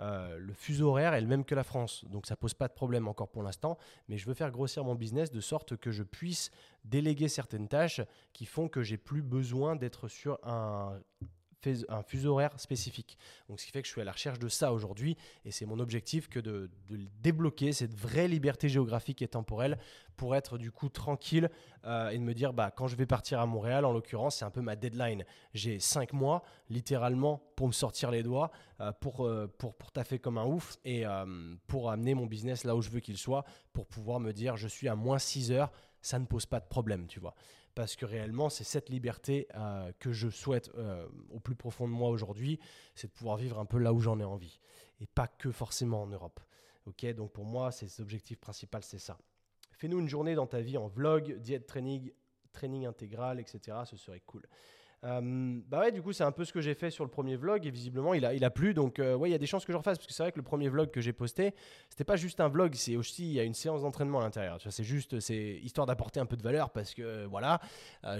euh, 0.00 0.38
le 0.38 0.52
fuseau 0.52 0.88
horaire 0.88 1.14
est 1.14 1.20
le 1.20 1.26
même 1.26 1.44
que 1.44 1.54
la 1.54 1.62
France, 1.64 2.04
donc 2.08 2.26
ça 2.26 2.34
pose 2.34 2.54
pas 2.54 2.66
de 2.66 2.72
problème 2.72 3.06
encore 3.06 3.30
pour 3.30 3.42
l'instant. 3.42 3.78
Mais 4.08 4.18
je 4.18 4.26
veux 4.26 4.34
faire 4.34 4.50
grossir 4.50 4.84
mon 4.84 4.94
business 4.94 5.30
de 5.30 5.40
sorte 5.40 5.76
que 5.76 5.90
je 5.90 6.02
puisse 6.02 6.50
déléguer 6.84 7.28
certaines 7.28 7.68
tâches 7.68 8.00
qui 8.32 8.46
font 8.46 8.68
que 8.68 8.82
j'ai 8.82 8.96
plus 8.96 9.22
besoin 9.22 9.76
d'être 9.76 10.08
sur 10.08 10.38
un 10.44 10.98
un 11.88 12.02
fuseau 12.02 12.32
horaire 12.32 12.58
spécifique. 12.58 13.18
Donc, 13.48 13.60
ce 13.60 13.66
qui 13.66 13.72
fait 13.72 13.82
que 13.82 13.88
je 13.88 13.92
suis 13.92 14.00
à 14.00 14.04
la 14.04 14.12
recherche 14.12 14.38
de 14.38 14.48
ça 14.48 14.72
aujourd'hui. 14.72 15.16
Et 15.44 15.50
c'est 15.50 15.66
mon 15.66 15.78
objectif 15.78 16.28
que 16.28 16.40
de, 16.40 16.70
débloquer 17.22 17.72
cette 17.72 17.94
vraie 17.94 18.28
liberté 18.28 18.68
géographique 18.68 19.22
et 19.22 19.28
temporelle 19.28 19.78
pour 20.16 20.36
être 20.36 20.58
du 20.58 20.70
coup 20.70 20.88
tranquille 20.88 21.50
euh, 21.84 22.10
et 22.10 22.18
de 22.18 22.22
me 22.22 22.34
dire, 22.34 22.52
bah, 22.52 22.70
quand 22.70 22.86
je 22.86 22.96
vais 22.96 23.06
partir 23.06 23.40
à 23.40 23.46
Montréal, 23.46 23.84
en 23.84 23.92
l'occurrence, 23.92 24.36
c'est 24.36 24.44
un 24.44 24.50
peu 24.50 24.60
ma 24.60 24.76
deadline. 24.76 25.24
J'ai 25.54 25.78
cinq 25.78 26.12
mois, 26.12 26.42
littéralement, 26.68 27.42
pour 27.56 27.66
me 27.66 27.72
sortir 27.72 28.10
les 28.10 28.22
doigts, 28.22 28.50
euh, 28.80 28.92
pour, 28.92 29.26
euh, 29.26 29.46
pour, 29.58 29.74
pour 29.74 29.90
taffer 29.92 30.18
comme 30.18 30.38
un 30.38 30.46
ouf 30.46 30.76
et 30.84 31.04
pour 31.66 31.90
amener 31.90 32.14
mon 32.14 32.26
business 32.26 32.64
là 32.64 32.76
où 32.76 32.82
je 32.82 32.90
veux 32.90 33.00
qu'il 33.00 33.18
soit, 33.18 33.44
pour 33.72 33.86
pouvoir 33.86 34.20
me 34.20 34.32
dire, 34.32 34.56
je 34.56 34.68
suis 34.68 34.88
à 34.88 34.94
moins 34.94 35.18
6 35.18 35.52
heures, 35.52 35.72
ça 36.00 36.18
ne 36.18 36.26
pose 36.26 36.46
pas 36.46 36.60
de 36.60 36.66
problème, 36.66 37.06
tu 37.06 37.20
vois 37.20 37.34
parce 37.74 37.96
que 37.96 38.04
réellement, 38.04 38.48
c'est 38.48 38.64
cette 38.64 38.88
liberté 38.88 39.48
euh, 39.54 39.92
que 39.98 40.12
je 40.12 40.28
souhaite 40.28 40.70
euh, 40.76 41.06
au 41.30 41.40
plus 41.40 41.54
profond 41.54 41.86
de 41.86 41.92
moi 41.92 42.10
aujourd'hui, 42.10 42.58
c'est 42.94 43.06
de 43.06 43.12
pouvoir 43.12 43.36
vivre 43.36 43.58
un 43.58 43.64
peu 43.64 43.78
là 43.78 43.92
où 43.92 44.00
j'en 44.00 44.18
ai 44.20 44.24
envie, 44.24 44.60
et 45.00 45.06
pas 45.06 45.26
que 45.26 45.50
forcément 45.50 46.02
en 46.02 46.06
Europe. 46.06 46.40
Ok, 46.86 47.06
donc 47.14 47.32
pour 47.32 47.44
moi, 47.44 47.70
c'est 47.70 47.98
l'objectif 47.98 48.38
principal, 48.38 48.82
c'est 48.82 48.98
ça. 48.98 49.18
Fais-nous 49.72 50.00
une 50.00 50.08
journée 50.08 50.34
dans 50.34 50.46
ta 50.46 50.60
vie 50.60 50.76
en 50.76 50.88
vlog, 50.88 51.38
diète 51.38 51.66
training, 51.66 52.12
training 52.52 52.86
intégral, 52.86 53.40
etc. 53.40 53.78
Ce 53.84 53.96
serait 53.96 54.20
cool. 54.20 54.42
Euh, 55.04 55.60
bah 55.66 55.80
ouais, 55.80 55.90
du 55.90 56.00
coup, 56.00 56.12
c'est 56.12 56.22
un 56.22 56.30
peu 56.30 56.44
ce 56.44 56.52
que 56.52 56.60
j'ai 56.60 56.74
fait 56.74 56.90
sur 56.90 57.02
le 57.04 57.10
premier 57.10 57.36
vlog 57.36 57.66
et 57.66 57.70
visiblement, 57.70 58.14
il 58.14 58.24
a, 58.24 58.34
il 58.34 58.44
a 58.44 58.50
plu. 58.50 58.72
Donc, 58.72 58.98
euh, 58.98 59.16
ouais, 59.16 59.28
il 59.28 59.32
y 59.32 59.34
a 59.34 59.38
des 59.38 59.46
chances 59.46 59.64
que 59.64 59.72
je 59.72 59.76
refasse 59.76 59.98
parce 59.98 60.06
que 60.06 60.12
c'est 60.12 60.22
vrai 60.22 60.32
que 60.32 60.38
le 60.38 60.44
premier 60.44 60.68
vlog 60.68 60.90
que 60.90 61.00
j'ai 61.00 61.12
posté, 61.12 61.54
c'était 61.88 62.04
pas 62.04 62.16
juste 62.16 62.40
un 62.40 62.48
vlog, 62.48 62.74
c'est 62.74 62.96
aussi, 62.96 63.24
il 63.24 63.32
y 63.32 63.40
a 63.40 63.42
une 63.42 63.54
séance 63.54 63.82
d'entraînement 63.82 64.20
à 64.20 64.22
l'intérieur. 64.22 64.58
C'est 64.60 64.84
juste, 64.84 65.18
c'est 65.18 65.58
histoire 65.62 65.86
d'apporter 65.86 66.20
un 66.20 66.26
peu 66.26 66.36
de 66.36 66.42
valeur 66.42 66.70
parce 66.70 66.94
que, 66.94 67.02
euh, 67.02 67.26
voilà, 67.28 67.60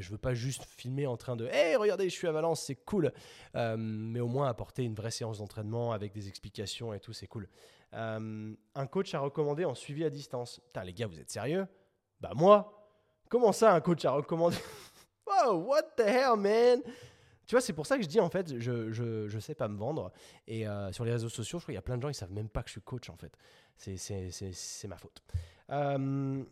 je 0.00 0.10
veux 0.10 0.18
pas 0.18 0.34
juste 0.34 0.64
filmer 0.64 1.06
en 1.06 1.16
train 1.16 1.36
de, 1.36 1.46
hé, 1.46 1.76
regardez, 1.76 2.08
je 2.08 2.14
suis 2.14 2.26
à 2.26 2.32
Valence, 2.32 2.62
c'est 2.62 2.76
cool. 2.76 3.12
mais 3.54 4.20
au 4.20 4.28
moins 4.28 4.48
apporter 4.48 4.82
une 4.82 4.94
vraie 4.94 5.10
séance 5.10 5.38
d'entraînement 5.38 5.92
avec 5.92 6.12
des 6.12 6.28
explications 6.28 6.92
et 6.92 7.00
tout, 7.00 7.12
c'est 7.12 7.26
cool. 7.26 7.48
un 7.92 8.86
coach 8.90 9.14
a 9.14 9.20
recommandé 9.20 9.64
en 9.64 9.74
suivi 9.74 10.04
à 10.04 10.10
distance. 10.10 10.60
Putain, 10.66 10.84
les 10.84 10.92
gars, 10.92 11.06
vous 11.06 11.20
êtes 11.20 11.30
sérieux? 11.30 11.66
Bah, 12.20 12.32
moi, 12.34 12.90
comment 13.28 13.52
ça, 13.52 13.74
un 13.74 13.80
coach 13.80 14.04
a 14.04 14.10
recommandé? 14.12 14.56
What 15.50 15.82
the 15.96 16.06
hell, 16.06 16.36
man? 16.36 16.82
Tu 17.46 17.54
vois, 17.54 17.60
c'est 17.60 17.72
pour 17.72 17.86
ça 17.86 17.96
que 17.96 18.02
je 18.02 18.08
dis 18.08 18.20
en 18.20 18.30
fait, 18.30 18.58
je, 18.58 18.92
je, 18.92 19.28
je 19.28 19.38
sais 19.38 19.54
pas 19.54 19.68
me 19.68 19.76
vendre. 19.76 20.12
Et 20.46 20.66
euh, 20.66 20.92
sur 20.92 21.04
les 21.04 21.12
réseaux 21.12 21.28
sociaux, 21.28 21.58
je 21.58 21.64
crois 21.64 21.72
qu'il 21.72 21.76
y 21.76 21.78
a 21.78 21.82
plein 21.82 21.96
de 21.96 22.02
gens 22.02 22.08
qui 22.08 22.14
savent 22.14 22.32
même 22.32 22.48
pas 22.48 22.62
que 22.62 22.68
je 22.68 22.72
suis 22.72 22.80
coach 22.80 23.10
en 23.10 23.16
fait. 23.16 23.36
C'est 23.76 24.88
ma 24.88 24.96
faute. 24.96 25.22
Euh, 25.70 26.44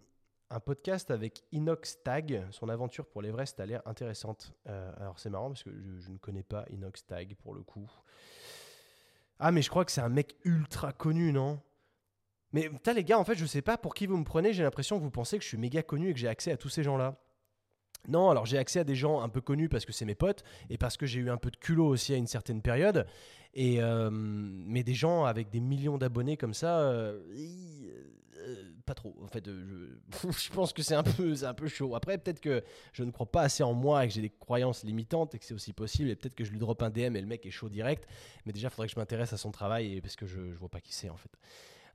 un 0.51 0.61
podcast 0.61 1.11
avec 1.11 1.45
Inox 1.53 2.03
Tag, 2.03 2.45
son 2.51 2.68
aventure 2.68 3.07
pour 3.07 3.22
l'Everest 3.22 3.61
a 3.61 3.66
l'air 3.66 3.83
intéressante. 3.87 4.53
Euh, 4.68 4.93
alors 4.99 5.18
c'est 5.18 5.31
marrant 5.31 5.49
parce 5.49 5.62
que 5.62 5.70
je, 5.70 6.01
je, 6.01 6.11
ne 6.11 6.18
connais 6.18 6.43
pas 6.43 6.64
Inox 6.70 7.07
Tag 7.07 7.37
pour 7.37 7.55
le 7.55 7.62
coup. 7.62 7.89
Ah, 9.39 9.53
mais 9.53 9.62
je 9.62 9.70
crois 9.70 9.85
que 9.85 9.93
c'est 9.93 10.01
un 10.01 10.09
mec 10.09 10.37
ultra 10.45 10.93
connu, 10.93 11.33
non? 11.33 11.61
Mais 12.53 12.68
putain, 12.68 12.93
les 12.93 13.05
gars, 13.05 13.18
en 13.18 13.24
fait, 13.24 13.37
je 13.37 13.47
sais 13.47 13.62
pas 13.62 13.78
pour 13.78 13.95
qui 13.95 14.07
vous 14.07 14.16
me 14.16 14.24
prenez. 14.24 14.53
J'ai 14.53 14.64
l'impression 14.64 14.99
que 14.99 15.05
vous 15.05 15.11
pensez 15.11 15.39
que 15.39 15.45
je 15.45 15.49
suis 15.49 15.57
méga 15.57 15.83
connu 15.83 16.11
et 16.11 16.12
que 16.12 16.18
j'ai 16.18 16.28
accès 16.28 16.51
à 16.51 16.57
tous 16.57 16.68
ces 16.68 16.83
gens-là. 16.83 17.16
Non, 18.09 18.30
alors 18.30 18.46
j'ai 18.46 18.59
accès 18.59 18.80
à 18.80 18.84
des 18.84 18.94
gens 18.94 19.20
un 19.20 19.28
peu 19.28 19.40
connus 19.40 19.68
parce 19.68 19.84
que 19.84 19.92
c'est 19.92 20.05
mes 20.05 20.14
potes 20.14 20.44
et 20.68 20.78
parce 20.78 20.96
que 20.96 21.07
j'ai 21.07 21.20
eu 21.20 21.30
un 21.30 21.36
peu 21.36 21.51
de 21.51 21.57
culot 21.57 21.86
aussi 21.86 22.14
à 22.14 22.16
une 22.16 22.26
certaine 22.26 22.62
période. 22.62 23.07
Et 23.55 23.80
euh, 23.80 24.11
mais 24.12 24.82
des 24.82 24.94
gens 24.94 25.24
avec 25.24 25.51
des 25.51 25.61
millions 25.61 25.98
d'abonnés 25.98 26.36
comme 26.36 26.55
ça, 26.55 26.80
euh, 26.80 27.20
euh, 28.36 28.72
pas 28.86 28.94
trop. 28.94 29.16
En 29.22 29.26
fait, 29.26 29.44
je, 29.48 30.51
pense 30.51 30.72
que 30.72 30.82
c'est 30.82 30.94
un 30.94 31.03
peu, 31.03 31.34
un 31.42 31.55
peu 31.55 31.66
chaud. 31.66 31.96
Après, 31.96 32.16
peut-être 32.16 32.40
que 32.40 32.62
je 32.92 33.03
ne 33.03 33.11
crois 33.11 33.26
pas 33.26 33.42
assez 33.42 33.62
en 33.64 33.74
moi 33.74 34.05
et 34.05 34.09
que 34.09 34.14
j'ai 34.14 34.22
des 34.22 34.30
croyances 34.30 34.84
limitantes 34.84 35.34
et 35.34 35.38
que 35.38 35.44
c'est 35.44 35.55
aussi 35.55 35.72
possible. 35.72 36.11
Et 36.11 36.16
peut-être 36.16 36.36
que 36.36 36.44
je 36.44 36.53
lui 36.53 36.59
drop 36.59 36.80
un 36.82 36.90
DM 36.90 37.16
et 37.16 37.20
le 37.20 37.26
mec 37.26 37.44
est 37.44 37.51
chaud 37.51 37.68
direct. 37.68 38.07
Mais 38.46 38.53
déjà, 38.53 38.68
il 38.68 38.70
faudrait 38.70 38.86
que 38.86 38.94
je 38.94 39.01
m'intéresse 39.01 39.32
à 39.32 39.36
son 39.36 39.51
travail 39.51 40.01
parce 40.01 40.14
que 40.14 40.26
je, 40.26 40.40
ne 40.40 40.55
vois 40.55 40.68
pas 40.68 40.80
qui 40.80 40.92
c'est 40.92 41.11
en 41.11 41.16
fait. 41.16 41.30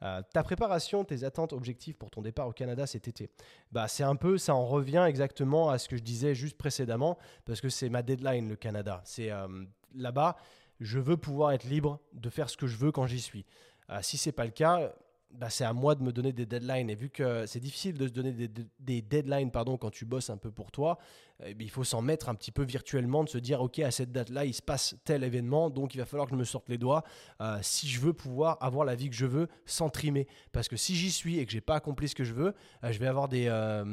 Euh, 0.03 0.21
ta 0.33 0.43
préparation, 0.43 1.03
tes 1.03 1.23
attentes 1.23 1.53
objectives 1.53 1.95
pour 1.95 2.09
ton 2.09 2.21
départ 2.21 2.47
au 2.47 2.51
Canada 2.51 2.85
cet 2.87 3.07
été, 3.07 3.29
bah, 3.71 3.87
c'est 3.87 4.03
un 4.03 4.15
peu, 4.15 4.37
ça 4.37 4.55
en 4.55 4.65
revient 4.65 5.05
exactement 5.07 5.69
à 5.69 5.77
ce 5.77 5.87
que 5.87 5.97
je 5.97 6.03
disais 6.03 6.35
juste 6.35 6.57
précédemment, 6.57 7.17
parce 7.45 7.61
que 7.61 7.69
c'est 7.69 7.89
ma 7.89 8.01
deadline, 8.01 8.49
le 8.49 8.55
Canada. 8.55 9.01
C'est 9.05 9.31
euh, 9.31 9.47
là-bas, 9.95 10.35
je 10.79 10.99
veux 10.99 11.17
pouvoir 11.17 11.51
être 11.53 11.63
libre 11.63 11.99
de 12.13 12.29
faire 12.29 12.49
ce 12.49 12.57
que 12.57 12.67
je 12.67 12.77
veux 12.77 12.91
quand 12.91 13.07
j'y 13.07 13.21
suis. 13.21 13.45
Euh, 13.89 13.99
si 14.01 14.17
c'est 14.17 14.31
pas 14.31 14.45
le 14.45 14.51
cas, 14.51 14.93
bah, 15.31 15.49
c'est 15.49 15.65
à 15.65 15.73
moi 15.73 15.95
de 15.95 16.03
me 16.03 16.11
donner 16.11 16.31
des 16.31 16.45
deadlines. 16.45 16.89
Et 16.89 16.95
vu 16.95 17.09
que 17.09 17.45
c'est 17.45 17.59
difficile 17.59 17.97
de 17.97 18.07
se 18.07 18.13
donner 18.13 18.31
des, 18.79 19.01
deadlines 19.01 19.51
pardon, 19.51 19.77
quand 19.77 19.89
tu 19.89 20.05
bosses 20.05 20.29
un 20.29 20.37
peu 20.37 20.51
pour 20.51 20.71
toi, 20.71 20.97
eh 21.45 21.55
il 21.59 21.69
faut 21.69 21.83
s'en 21.83 22.01
mettre 22.01 22.29
un 22.29 22.35
petit 22.35 22.51
peu 22.51 22.63
virtuellement, 22.63 23.23
de 23.23 23.29
se 23.29 23.37
dire, 23.37 23.61
OK, 23.61 23.79
à 23.79 23.91
cette 23.91 24.11
date-là, 24.11 24.45
il 24.45 24.53
se 24.53 24.61
passe 24.61 24.95
tel 25.03 25.23
événement, 25.23 25.69
donc 25.69 25.93
il 25.93 25.97
va 25.97 26.05
falloir 26.05 26.27
que 26.27 26.33
je 26.33 26.39
me 26.39 26.45
sorte 26.45 26.69
les 26.69 26.77
doigts 26.77 27.03
euh, 27.41 27.59
si 27.61 27.87
je 27.87 27.99
veux 27.99 28.13
pouvoir 28.13 28.57
avoir 28.61 28.85
la 28.85 28.95
vie 28.95 29.09
que 29.09 29.15
je 29.15 29.25
veux 29.25 29.49
sans 29.65 29.89
trimer. 29.89 30.27
Parce 30.51 30.67
que 30.67 30.77
si 30.77 30.95
j'y 30.95 31.11
suis 31.11 31.39
et 31.39 31.45
que 31.45 31.51
j'ai 31.51 31.61
pas 31.61 31.75
accompli 31.75 32.07
ce 32.07 32.15
que 32.15 32.23
je 32.23 32.33
veux, 32.33 32.53
euh, 32.83 32.91
je 32.91 32.99
vais 32.99 33.07
avoir 33.07 33.27
des, 33.27 33.47
euh, 33.47 33.83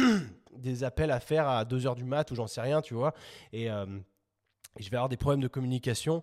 des 0.56 0.82
appels 0.82 1.12
à 1.12 1.20
faire 1.20 1.48
à 1.48 1.64
2h 1.64 1.94
du 1.94 2.04
mat 2.04 2.30
ou 2.30 2.34
j'en 2.34 2.46
sais 2.46 2.60
rien, 2.60 2.82
tu 2.82 2.94
vois. 2.94 3.14
Et 3.52 3.68
je 4.78 4.88
vais 4.88 4.96
avoir 4.96 5.08
des 5.08 5.16
problèmes 5.16 5.40
de 5.40 5.48
communication 5.48 6.22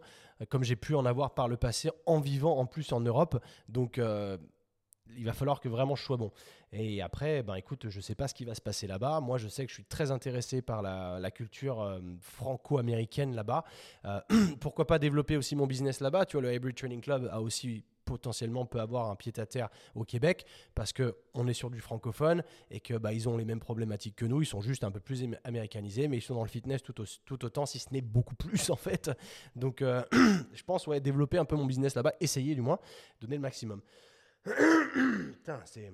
comme 0.50 0.64
j'ai 0.64 0.76
pu 0.76 0.96
en 0.96 1.06
avoir 1.06 1.34
par 1.34 1.48
le 1.48 1.58
passé 1.58 1.90
en 2.06 2.20
vivant 2.20 2.58
en 2.58 2.66
plus 2.66 2.92
en 2.92 3.00
Europe. 3.00 3.42
Donc 3.70 4.00
il 4.00 5.26
va 5.26 5.34
falloir 5.34 5.60
que 5.60 5.70
vraiment 5.70 5.96
je 5.96 6.04
sois 6.04 6.18
bon. 6.18 6.32
Et 6.74 7.02
après, 7.02 7.44
ben 7.44 7.56
écoute, 7.56 7.88
je 7.90 8.02
sais 8.02 8.16
pas 8.16 8.28
ce 8.28 8.34
qui 8.34 8.46
va 8.46 8.54
se 8.54 8.62
passer 8.62 8.88
là-bas. 8.88 9.22
Moi, 9.22 9.38
je 9.38 9.48
sais 9.48 9.66
que 9.66 9.70
je 9.70 9.76
suis 9.76 9.86
très 9.86 10.12
intéressé 10.12 10.62
par 10.62 10.82
la, 10.82 11.32
culture 11.32 11.82
euh, 11.82 12.00
franco-américaine 12.20 13.36
là-bas. 13.36 13.64
Euh, 14.06 14.20
pourquoi 14.60 14.88
pas 14.88 15.00
développer 15.00 15.38
aussi 15.38 15.56
mon 15.56 15.68
business 15.68 16.00
là-bas? 16.02 16.26
Tu 16.26 16.38
vois, 16.38 16.42
le 16.42 16.54
Hybrid 16.54 16.76
Training 16.76 17.02
Club 17.02 17.30
a 17.32 17.42
aussi 17.42 17.84
potentiellement 18.08 18.66
peut 18.66 18.80
avoir 18.80 19.12
un 19.12 19.16
pied 19.16 19.34
à 19.38 19.46
terre 19.46 19.70
au 19.94 20.04
Québec 20.04 20.46
parce 20.74 20.94
que 20.94 21.18
on 21.34 21.48
est 21.48 21.54
sur 21.54 21.70
du 21.70 21.82
francophone 21.82 22.42
et 22.72 22.80
que 22.80 22.96
bah, 22.96 23.14
ils 23.14 23.28
ont 23.28 23.38
les 23.38 23.46
mêmes 23.46 23.60
problématiques 23.60 24.16
que 24.16 24.26
nous. 24.26 24.42
Ils 24.42 24.46
sont 24.46 24.62
juste 24.62 24.84
un 24.84 24.92
peu 24.92 25.02
plus 25.02 25.28
américanisés, 25.44 26.08
mais 26.08 26.18
ils 26.18 26.22
sont 26.22 26.36
dans 26.36 26.44
le 26.44 26.50
fitness 26.50 26.82
tout, 26.82 26.96
tout 27.26 27.46
autant, 27.46 27.66
si 27.66 27.80
ce 27.80 27.92
n'est 27.92 28.02
beaucoup 28.02 28.36
plus 28.36 28.70
en 28.72 28.76
fait. 28.76 29.12
Donc, 29.56 29.82
euh, 29.82 30.04
je 30.54 30.64
pense 30.64 30.88
ouais 30.88 31.00
développer 31.02 31.38
un 31.38 31.46
peu 31.46 31.56
mon 31.56 31.66
business 31.66 31.96
là-bas, 31.96 32.14
essayer 32.20 32.56
du 32.56 32.62
moins, 32.62 32.80
donner 33.22 33.36
le 33.36 33.42
maximum. 33.42 33.82
Putain, 34.44 35.62
c'est. 35.66 35.92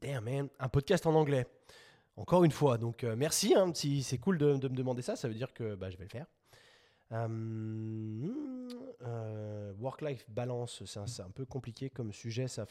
Damn, 0.00 0.24
man. 0.24 0.48
Un 0.58 0.68
podcast 0.68 1.06
en 1.06 1.14
anglais. 1.14 1.46
Encore 2.16 2.44
une 2.44 2.52
fois. 2.52 2.78
Donc, 2.78 3.04
euh, 3.04 3.16
merci. 3.16 3.54
Hein, 3.54 3.72
si 3.74 4.02
c'est 4.02 4.18
cool 4.18 4.38
de, 4.38 4.54
me 4.54 4.58
demander 4.76 5.02
ça, 5.02 5.14
ça 5.14 5.28
veut 5.28 5.34
dire 5.34 5.52
que 5.52 5.74
bah, 5.74 5.90
je 5.90 5.98
vais 5.98 6.04
le 6.04 6.10
faire. 6.10 6.26
Euh, 7.12 8.28
euh, 9.02 9.72
work-life 9.78 10.24
balance, 10.30 10.82
c'est 10.86 11.20
un, 11.20 11.30
peu 11.30 11.44
compliqué 11.44 11.90
comme 11.90 12.12
sujet. 12.12 12.48
Ça, 12.48 12.66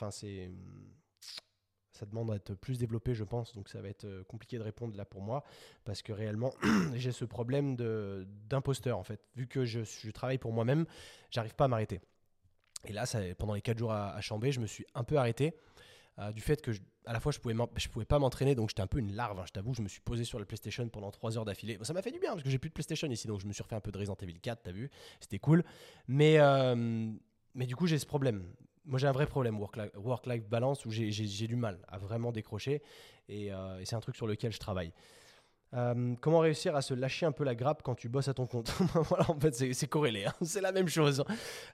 demande 2.07 2.32
d'être 2.32 2.55
plus 2.55 2.80
développé, 2.80 3.13
je 3.13 3.25
pense, 3.25 3.53
donc 3.53 3.67
ça 3.67 3.82
va 3.82 3.89
être 3.89 4.23
compliqué 4.23 4.57
de 4.57 4.63
répondre 4.63 4.95
là 4.95 5.03
pour 5.03 5.21
moi, 5.21 5.43
parce 5.84 6.01
que 6.01 6.13
réellement, 6.13 6.53
j'ai 6.95 7.11
ce 7.11 7.25
problème 7.25 7.75
d'imposteur 8.49 8.97
en 8.97 9.03
fait. 9.03 9.19
Vu 9.36 9.47
que 9.47 9.65
je, 9.65 10.09
travaille 10.11 10.38
pour 10.38 10.53
moi-même, 10.53 10.86
j'arrive 11.30 11.55
pas 11.55 11.65
à 11.65 11.67
m'arrêter. 11.67 11.99
Et 12.86 12.93
là, 12.93 13.03
pendant 13.38 13.53
les 13.53 13.61
4 13.61 13.77
jours 13.77 13.91
à, 13.91 14.15
à, 14.15 14.21
Chambé, 14.21 14.53
je 14.53 14.61
me 14.61 14.67
suis 14.67 14.86
un 14.95 15.03
peu 15.03 15.17
arrêté 15.17 15.53
euh, 16.20 16.32
du 16.32 16.41
fait 16.41 16.61
que 16.61 16.72
à 17.05 17.13
la 17.13 17.20
fois 17.20 17.32
je 17.32 17.39
pouvais 17.39 17.55
je 17.78 17.88
pouvais 17.88 18.05
pas 18.05 18.20
m'entraîner 18.20 18.55
donc 18.55 18.70
j'étais 18.70 18.82
un 18.82 18.88
peu 18.88 18.99
une 18.99 19.15
larve 19.15 19.39
hein, 19.39 19.45
je 19.47 19.51
t'avoue 19.51 19.74
je 19.74 19.82
me 19.82 19.88
suis 19.88 20.01
posé 20.01 20.24
sur 20.24 20.38
la 20.38 20.45
PlayStation 20.45 20.88
pendant 20.89 21.11
3 21.11 21.38
heures 21.38 21.45
d'affilée. 21.45 21.78
Ça 21.82 21.93
m'a 21.93 22.01
fait 22.01 22.11
du 22.11 22.20
bien 22.20 22.32
parce 22.32 22.43
que 22.43 22.49
j'ai 22.49 22.59
plus 22.59 22.70
de 22.70 22.74
PlayStation 22.74 23.09
ici 23.09 23.28
donc 23.28 23.39
je 23.39 23.47
me 23.47 23.53
suis 23.53 23.63
refait 23.63 23.76
un 23.76 23.80
peu 23.80 23.91
de 23.91 23.97
Resident 23.97 24.17
Evil 24.22 24.39
4 24.39 24.61
t'as 24.63 24.72
vu 24.72 24.89
c'était 25.20 25.39
cool. 25.39 25.63
Mais 26.07 26.39
euh, 26.39 26.76
mais 27.55 27.65
du 27.65 27.76
coup 27.76 27.88
j'ai 27.88 27.97
ce 27.99 28.05
problème. 28.05 28.43
Moi 28.86 28.99
j'ai 28.99 29.07
un 29.07 29.11
vrai 29.11 29.28
problème 29.28 29.59
work-life 29.59 30.47
balance 30.47 30.86
où 30.86 30.91
j'ai 30.91 31.47
du 31.47 31.55
mal 31.55 31.80
à 31.88 31.97
vraiment 31.97 32.32
décrocher 32.32 32.82
euh, 33.30 33.80
et 33.80 33.86
c'est 33.86 33.95
un 33.95 33.99
truc 33.99 34.15
sur 34.15 34.28
lequel 34.28 34.51
je 34.51 34.59
travaille 34.59 34.91
euh, 35.76 36.15
comment 36.20 36.39
réussir 36.39 36.76
à 36.76 36.82
se 36.82 36.93
lâcher 36.93 37.26
un 37.26 37.32
peu 37.32 37.43
la 37.43 37.53
grappe 37.55 37.84
quand 37.84 37.95
tu 37.95 38.09
bosses 38.09 38.28
à 38.28 38.34
ton 38.34 38.47
compte 38.47 38.70
Voilà, 38.93 39.30
en 39.30 39.39
fait, 39.39 39.74
c'est 39.74 39.88
corrélé. 39.88 40.26
Hein. 40.26 40.34
c'est 40.41 40.61
la 40.61 40.72
même 40.72 40.88
chose. 40.88 41.24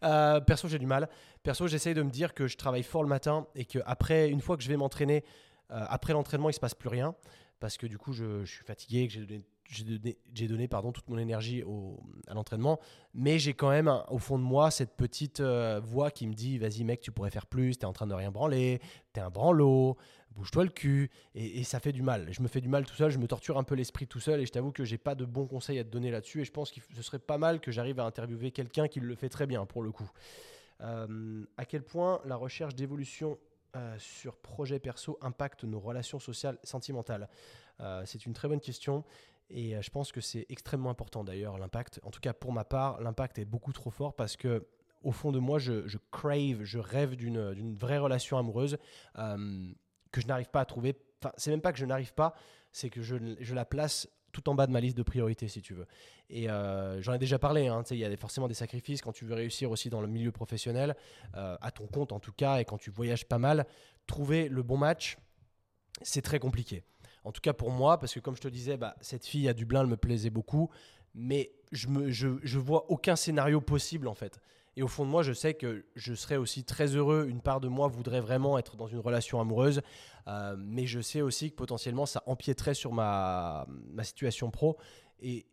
Euh, 0.03 0.41
perso, 0.41 0.67
j'ai 0.67 0.79
du 0.79 0.85
mal. 0.85 1.07
Perso, 1.43 1.67
j'essaye 1.67 1.93
de 1.93 2.01
me 2.01 2.09
dire 2.09 2.33
que 2.33 2.47
je 2.47 2.57
travaille 2.57 2.83
fort 2.83 3.03
le 3.03 3.09
matin 3.09 3.47
et 3.55 3.65
que 3.65 3.79
après, 3.85 4.29
une 4.29 4.41
fois 4.41 4.57
que 4.57 4.63
je 4.63 4.69
vais 4.69 4.77
m'entraîner, 4.77 5.23
euh, 5.71 5.85
après 5.87 6.13
l'entraînement, 6.13 6.49
il 6.49 6.53
se 6.53 6.59
passe 6.59 6.75
plus 6.75 6.89
rien 6.89 7.15
parce 7.59 7.77
que 7.77 7.87
du 7.87 7.97
coup, 7.97 8.11
je, 8.11 8.43
je 8.43 8.51
suis 8.51 8.65
fatigué, 8.65 9.07
que 9.07 9.13
j'ai 9.13 9.21
donné 9.21 9.41
j'ai 9.67 10.47
donné, 10.47 10.67
pardon, 10.67 10.91
toute 10.91 11.07
mon 11.09 11.17
énergie 11.17 11.63
au, 11.63 11.99
à 12.27 12.33
l'entraînement, 12.33 12.79
mais 13.13 13.39
j'ai 13.39 13.53
quand 13.53 13.69
même 13.69 13.91
au 14.09 14.19
fond 14.19 14.37
de 14.37 14.43
moi 14.43 14.71
cette 14.71 14.95
petite 14.95 15.39
euh, 15.39 15.81
voix 15.83 16.11
qui 16.11 16.27
me 16.27 16.33
dit 16.33 16.57
vas-y 16.57 16.83
mec, 16.83 17.01
tu 17.01 17.11
pourrais 17.11 17.31
faire 17.31 17.45
plus, 17.45 17.77
t'es 17.77 17.85
en 17.85 17.93
train 17.93 18.07
de 18.07 18.13
rien 18.13 18.31
branler, 18.31 18.79
t'es 19.13 19.21
un 19.21 19.29
branlot, 19.29 19.97
bouge-toi 20.31 20.65
le 20.65 20.69
cul, 20.69 21.09
et, 21.33 21.63
ça 21.63 21.79
fait 21.79 21.91
du 21.91 22.03
mal. 22.03 22.27
Je 22.31 22.41
me 22.41 22.47
fais 22.47 22.61
du 22.61 22.69
mal 22.69 22.85
tout 22.85 22.95
seul, 22.95 23.09
je 23.09 23.17
me 23.17 23.27
torture 23.27 23.57
un 23.57 23.63
peu 23.63 23.75
l'esprit 23.75 24.07
tout 24.07 24.19
seul, 24.19 24.39
et 24.41 24.45
je 24.45 24.51
t'avoue 24.51 24.71
que 24.71 24.83
j'ai 24.83 24.97
pas 24.97 25.15
de 25.15 25.25
bons 25.25 25.47
conseils 25.47 25.79
à 25.79 25.83
te 25.83 25.89
donner 25.89 26.11
là-dessus, 26.11 26.41
et 26.41 26.45
je 26.45 26.51
pense 26.51 26.71
que 26.71 26.79
ce 26.93 27.01
serait 27.01 27.19
pas 27.19 27.37
mal 27.37 27.59
que 27.59 27.71
j'arrive 27.71 27.99
à 27.99 28.05
interviewer 28.05 28.51
quelqu'un 28.51 28.87
qui 28.87 28.99
le 28.99 29.15
fait 29.15 29.29
très 29.29 29.47
bien 29.47 29.65
pour 29.65 29.81
le 29.81 29.91
coup. 29.91 30.09
Euh, 30.81 31.45
à 31.57 31.65
quel 31.65 31.83
point 31.83 32.21
la 32.25 32.35
recherche 32.35 32.75
d'évolution 32.75 33.39
euh, 33.75 33.95
sur 33.97 34.35
projet 34.35 34.77
perso 34.77 35.17
impacte 35.21 35.63
nos 35.63 35.79
relations 35.79 36.19
sociales 36.19 36.59
sentimentales? 36.63 37.29
C'est 38.05 38.25
une 38.25 38.31
très 38.31 38.47
bonne 38.47 38.61
question. 38.61 39.03
Et 39.49 39.79
je 39.81 39.89
pense 39.91 40.11
que 40.11 40.21
c'est 40.21 40.45
extrêmement 40.49 40.89
important 40.89 41.23
d'ailleurs, 41.23 41.57
l'impact. 41.57 41.99
En 42.03 42.11
tout 42.11 42.19
cas, 42.19 42.33
pour 42.33 42.51
ma 42.51 42.65
part, 42.65 42.99
l'impact 43.01 43.37
est 43.39 43.45
beaucoup 43.45 43.73
trop 43.73 43.91
fort 43.91 44.15
parce 44.15 44.37
que 44.37 44.67
au 45.03 45.11
fond 45.11 45.31
de 45.31 45.37
moi, 45.37 45.59
je, 45.59 45.97
crave, 46.11 46.63
je 46.63 46.79
rêve 46.79 47.15
d'une 47.15 47.75
vraie 47.75 47.99
relation 47.99 48.39
amoureuse 48.39 48.77
que 49.15 50.21
je 50.21 50.27
n'arrive 50.27 50.49
pas 50.49 50.61
à 50.61 50.65
trouver. 50.65 50.95
Enfin, 51.21 51.31
c'est 51.37 51.51
même 51.51 51.61
pas 51.61 51.71
que 51.71 51.77
je 51.77 51.85
n'arrive 51.85 52.13
pas, 52.13 52.33
c'est 52.71 52.89
que 52.89 53.01
je, 53.01 53.35
je, 53.39 53.53
la 53.53 53.65
place 53.65 54.07
tout 54.31 54.49
en 54.49 54.55
bas 54.55 54.67
de 54.67 54.71
ma 54.71 54.81
liste 54.81 54.97
de 54.97 55.03
priorités, 55.03 55.47
si 55.47 55.61
tu 55.61 55.73
veux. 55.73 55.85
Et 56.29 56.49
euh, 56.49 57.01
j'en 57.01 57.13
ai 57.13 57.17
déjà 57.17 57.39
parlé, 57.39 57.67
hein, 57.67 57.83
il 57.91 57.97
y 57.97 58.05
a 58.05 58.17
forcément 58.17 58.47
des 58.47 58.53
sacrifices 58.53 59.01
quand 59.01 59.13
tu 59.13 59.25
veux 59.25 59.35
réussir 59.35 59.71
aussi 59.71 59.89
dans 59.89 60.01
le 60.01 60.07
milieu 60.07 60.31
professionnel, 60.31 60.95
euh, 61.35 61.57
à 61.61 61.71
ton 61.71 61.87
compte 61.87 62.11
en 62.11 62.19
tout 62.19 62.33
cas, 62.33 62.57
et 62.57 62.65
quand 62.65 62.77
tu 62.77 62.89
voyages 62.89 63.25
pas 63.25 63.37
mal, 63.37 63.65
trouver 64.07 64.49
le 64.49 64.61
bon 64.63 64.77
match, 64.77 65.17
c'est 66.01 66.21
très 66.21 66.39
compliqué. 66.39 66.83
En 67.25 67.31
tout 67.31 67.41
cas 67.41 67.53
pour 67.53 67.71
moi, 67.71 67.99
parce 67.99 68.13
que 68.13 68.19
comme 68.19 68.35
je 68.35 68.41
te 68.41 68.47
disais, 68.47 68.77
bah, 68.77 68.95
cette 69.01 69.25
fille 69.25 69.49
à 69.49 69.53
Dublin, 69.53 69.81
elle 69.81 69.87
me 69.87 69.97
plaisait 69.97 70.29
beaucoup, 70.29 70.69
mais 71.13 71.51
je, 71.71 71.87
je 72.09 72.59
vois 72.59 72.89
aucun 72.89 73.15
scénario 73.15 73.59
possible 73.59 74.07
en 74.07 74.13
fait. 74.13 74.39
Et 74.77 74.83
au 74.83 74.87
fond 74.87 75.05
de 75.05 75.09
moi, 75.09 75.23
je 75.23 75.31
sais 75.31 75.53
que 75.53 75.85
je 75.95 76.13
serais 76.13 76.35
aussi 76.35 76.65
très 76.65 76.87
heureux. 76.95 77.27
Une 77.29 77.41
part 77.41 77.61
de 77.61 77.67
moi 77.67 77.87
voudrait 77.87 78.19
vraiment 78.19 78.57
être 78.57 78.75
dans 78.75 78.87
une 78.87 78.99
relation 78.99 79.39
amoureuse. 79.39 79.81
Euh, 80.27 80.55
mais 80.59 80.85
je 80.85 80.99
sais 80.99 81.21
aussi 81.21 81.51
que 81.51 81.55
potentiellement, 81.55 82.05
ça 82.05 82.23
empiéterait 82.25 82.73
sur 82.73 82.91
ma, 82.91 83.65
ma 83.69 84.03
situation 84.03 84.51
pro. 84.51 84.77
Et 85.21 85.45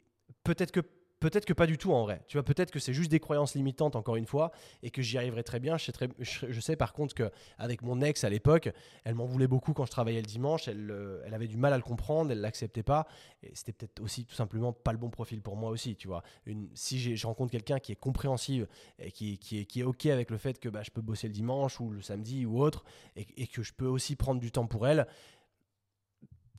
peut-être 0.43 0.73
que 0.73 0.81
Peut-être 1.23 1.45
que 1.45 1.53
pas 1.53 1.69
du 1.69 1.79
tout 1.79 1.93
en 1.93 2.03
vrai. 2.03 2.21
Tu 2.27 2.37
vois, 2.37 2.43
peut-être 2.43 2.73
que 2.73 2.81
c'est 2.81 2.93
juste 2.93 3.09
des 3.09 3.21
croyances 3.21 3.55
limitantes 3.55 3.95
encore 3.95 4.17
une 4.17 4.27
fois 4.27 4.51
et 4.83 4.91
que 4.91 5.03
j'y 5.03 5.19
arriverai 5.19 5.45
très 5.45 5.61
bien. 5.61 5.77
Je 5.79 6.61
sais, 6.61 6.75
par 6.75 6.93
contre 6.93 7.15
que 7.15 7.31
avec 7.59 7.83
mon 7.83 8.01
ex 8.01 8.25
à 8.25 8.29
l'époque, 8.29 8.71
elle 9.05 9.15
m'en 9.15 9.27
voulait 9.27 9.47
beaucoup 9.47 9.73
quand 9.73 9.87
je 9.87 9.93
travaillais 9.93 10.21
le 10.21 10.27
dimanche. 10.27 10.67
Elle, 10.67 10.91
euh, 10.91 11.23
elle 11.25 11.33
avait 11.33 11.47
du 11.47 11.57
mal 11.57 11.73
à 11.73 11.77
le 11.77 11.85
comprendre, 11.85 12.33
elle 12.33 12.41
l'acceptait 12.41 12.83
pas. 12.83 13.07
Et 13.45 13.53
c'était 13.55 13.73
peut-être 13.73 14.01
aussi 14.03 14.25
tout 14.25 14.35
simplement 14.35 14.73
pas 14.73 14.91
le 14.91 14.99
bon 14.99 15.11
profil 15.11 15.43
pour 15.43 15.55
moi 15.55 15.71
aussi. 15.71 15.95
Tu 15.95 16.09
vois, 16.09 16.25
une, 16.45 16.69
si 16.75 17.17
je 17.17 17.27
rencontre 17.27 17.53
quelqu'un 17.53 17.79
qui 17.79 17.93
est 17.93 17.97
compréhensive 17.97 18.67
et 18.99 19.13
qui, 19.13 19.35
est, 19.35 19.65
qui 19.65 19.81
est 19.81 19.85
ok 19.85 20.07
avec 20.07 20.29
le 20.29 20.39
fait 20.39 20.59
que 20.59 20.69
bah, 20.69 20.83
je 20.83 20.91
peux 20.91 21.03
bosser 21.03 21.29
le 21.29 21.35
dimanche 21.35 21.79
ou 21.79 21.91
le 21.91 22.03
samedi 22.03 22.47
ou 22.47 22.61
autre 22.61 22.83
et 23.15 23.47
que 23.47 23.63
je 23.63 23.73
peux 23.73 23.87
aussi 23.87 24.17
prendre 24.17 24.41
du 24.41 24.51
temps 24.51 24.67
pour 24.67 24.89
elle 24.89 25.07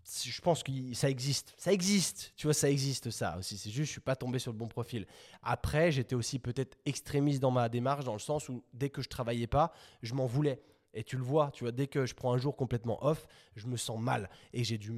je 0.06 0.41
pense 0.41 0.64
que 0.64 0.72
ça 0.93 1.10
existe. 1.10 1.54
Ça 1.58 1.72
existe. 1.72 2.34
Tu 2.36 2.47
vois, 2.47 2.54
ça 2.54 2.70
existe 2.70 3.10
ça 3.10 3.38
aussi. 3.38 3.58
C'est 3.58 3.70
juste, 3.70 3.88
je 3.88 3.91
suis 3.91 4.01
pas 4.01 4.16
tombé 4.16 4.39
sur 4.39 4.51
le 4.51 4.58
bon 4.58 4.68
profil. 4.68 5.06
Après, 5.41 5.91
j'étais 5.91 6.16
aussi 6.16 6.39
peut-être 6.39 6.78
extrémiste 6.86 7.41
dans 7.41 7.51
ma 7.51 7.70
démarche, 7.70 8.06
dans 8.06 8.14
le 8.14 8.20
sens 8.20 8.49
où 8.49 8.64
dès 8.74 8.89
que 8.89 9.01
je 9.01 9.10
travaillais 9.10 9.47
pas, 9.47 9.74
je 10.01 10.14
m'en 10.14 10.26
voulais. 10.26 10.62
Et 10.95 11.04
tu 11.04 11.18
le 11.18 11.24
vois, 11.24 11.49
tu 11.51 11.64
vois, 11.64 11.72
dès 11.72 11.88
que 11.88 12.06
je 12.06 12.14
prends 12.14 12.34
un 12.34 12.38
jour 12.38 12.56
complètement 12.56 13.04
off, 13.04 13.26
je 13.56 13.66
me 13.66 13.78
sens 13.78 13.99
mal. 13.99 14.30
Et 14.54 14.64
j'ai 14.64 14.78
du, 14.78 14.91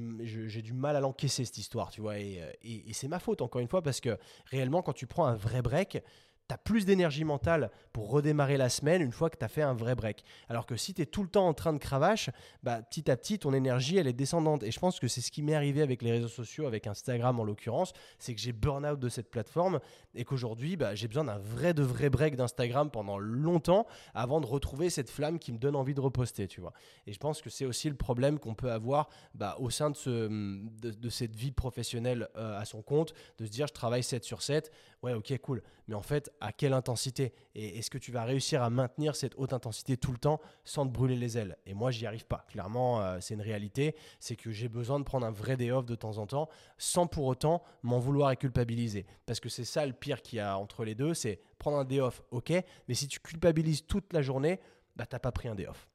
mal 0.74 0.94
à 0.94 1.00
l'encaisser, 1.00 1.46
cette 1.46 1.56
histoire, 1.56 1.90
tu 1.90 2.02
vois. 2.02 2.18
Et, 2.18 2.42
et, 2.62 2.90
et 2.90 2.92
c'est 2.92 3.08
ma 3.08 3.18
faute, 3.18 3.40
encore 3.40 3.62
une 3.62 3.68
fois, 3.68 3.80
parce 3.80 4.00
que 4.00 4.18
réellement, 4.46 4.82
quand 4.82 4.92
tu 4.92 5.06
prends 5.06 5.24
un 5.24 5.36
vrai 5.36 5.62
break, 5.62 6.02
tu 6.48 6.54
as 6.54 6.58
plus 6.58 6.84
d'énergie 6.84 7.24
mentale 7.24 7.70
pour 7.92 8.10
redémarrer 8.10 8.56
la 8.56 8.68
semaine 8.68 9.02
une 9.02 9.12
fois 9.12 9.30
que 9.30 9.36
tu 9.36 9.44
as 9.44 9.48
fait 9.48 9.62
un 9.62 9.74
vrai 9.74 9.94
break. 9.94 10.22
Alors 10.48 10.66
que 10.66 10.76
si 10.76 10.94
tu 10.94 11.02
es 11.02 11.06
tout 11.06 11.22
le 11.22 11.28
temps 11.28 11.48
en 11.48 11.54
train 11.54 11.72
de 11.72 11.78
cravache, 11.78 12.30
bah, 12.62 12.82
petit 12.82 13.10
à 13.10 13.16
petit, 13.16 13.38
ton 13.38 13.52
énergie, 13.52 13.96
elle 13.96 14.06
est 14.06 14.12
descendante. 14.12 14.62
Et 14.62 14.70
je 14.70 14.78
pense 14.78 15.00
que 15.00 15.08
c'est 15.08 15.20
ce 15.20 15.30
qui 15.30 15.42
m'est 15.42 15.54
arrivé 15.54 15.82
avec 15.82 16.02
les 16.02 16.12
réseaux 16.12 16.28
sociaux, 16.28 16.66
avec 16.66 16.86
Instagram 16.86 17.40
en 17.40 17.44
l'occurrence, 17.44 17.92
c'est 18.18 18.34
que 18.34 18.40
j'ai 18.40 18.52
burn-out 18.52 18.98
de 18.98 19.08
cette 19.08 19.30
plateforme 19.30 19.80
et 20.14 20.24
qu'aujourd'hui, 20.24 20.76
bah, 20.76 20.94
j'ai 20.94 21.08
besoin 21.08 21.24
d'un 21.24 21.38
vrai 21.38 21.74
de 21.74 21.82
vrai 21.82 22.10
break 22.10 22.36
d'Instagram 22.36 22.90
pendant 22.90 23.18
longtemps 23.18 23.86
avant 24.14 24.40
de 24.40 24.46
retrouver 24.46 24.90
cette 24.90 25.10
flamme 25.10 25.38
qui 25.38 25.52
me 25.52 25.58
donne 25.58 25.76
envie 25.76 25.94
de 25.94 26.00
reposter, 26.00 26.48
tu 26.48 26.60
vois. 26.60 26.72
Et 27.06 27.12
je 27.12 27.18
pense 27.18 27.42
que 27.42 27.50
c'est 27.50 27.64
aussi 27.64 27.88
le 27.88 27.96
problème 27.96 28.38
qu'on 28.38 28.54
peut 28.54 28.70
avoir 28.70 29.08
bah, 29.34 29.56
au 29.58 29.70
sein 29.70 29.90
de, 29.90 29.96
ce, 29.96 30.28
de, 30.28 31.08
cette 31.08 31.34
vie 31.34 31.52
professionnelle 31.52 32.28
euh, 32.36 32.58
à 32.58 32.64
son 32.64 32.82
compte, 32.82 33.14
de 33.38 33.46
se 33.46 33.50
dire 33.50 33.66
je 33.66 33.72
travaille 33.72 34.02
7 34.02 34.24
sur 34.24 34.42
7, 34.42 34.70
ouais 35.02 35.12
ok 35.12 35.36
cool, 35.38 35.62
mais 35.88 35.94
en 35.94 36.02
fait 36.02 36.30
à 36.40 36.52
quelle 36.52 36.72
intensité? 36.72 37.34
Et 37.54 37.78
est-ce 37.78 37.90
que 37.90 37.98
tu 37.98 38.12
vas 38.12 38.24
réussir 38.24 38.62
à 38.62 38.70
maintenir 38.70 39.16
cette 39.16 39.34
haute 39.36 39.52
intensité 39.52 39.96
tout 39.96 40.12
le 40.12 40.18
temps 40.18 40.40
sans 40.64 40.86
te 40.86 40.92
brûler 40.92 41.16
les 41.16 41.38
ailes? 41.38 41.56
Et 41.66 41.74
moi, 41.74 41.90
j'y 41.90 42.06
arrive 42.06 42.26
pas. 42.26 42.44
Clairement, 42.48 43.00
euh, 43.00 43.18
c'est 43.20 43.34
une 43.34 43.40
réalité. 43.40 43.94
C'est 44.20 44.36
que 44.36 44.50
j'ai 44.50 44.68
besoin 44.68 44.98
de 44.98 45.04
prendre 45.04 45.26
un 45.26 45.30
vrai 45.30 45.56
day 45.56 45.70
off 45.70 45.86
de 45.86 45.94
temps 45.94 46.18
en 46.18 46.26
temps 46.26 46.48
sans 46.78 47.06
pour 47.06 47.24
autant 47.24 47.62
m'en 47.82 47.98
vouloir 47.98 48.30
et 48.30 48.36
culpabiliser. 48.36 49.06
Parce 49.26 49.40
que 49.40 49.48
c'est 49.48 49.64
ça 49.64 49.86
le 49.86 49.92
pire 49.92 50.22
qu'il 50.22 50.38
y 50.38 50.40
a 50.40 50.58
entre 50.58 50.84
les 50.84 50.94
deux 50.94 51.14
c'est 51.14 51.40
prendre 51.58 51.78
un 51.78 51.84
day 51.84 52.00
off, 52.00 52.22
ok, 52.30 52.52
mais 52.88 52.94
si 52.94 53.08
tu 53.08 53.20
culpabilises 53.20 53.86
toute 53.86 54.12
la 54.12 54.22
journée, 54.22 54.60
bah, 54.94 55.06
t'as 55.06 55.18
pas 55.18 55.32
pris 55.32 55.48
un 55.48 55.54
day 55.54 55.66
off. 55.66 55.88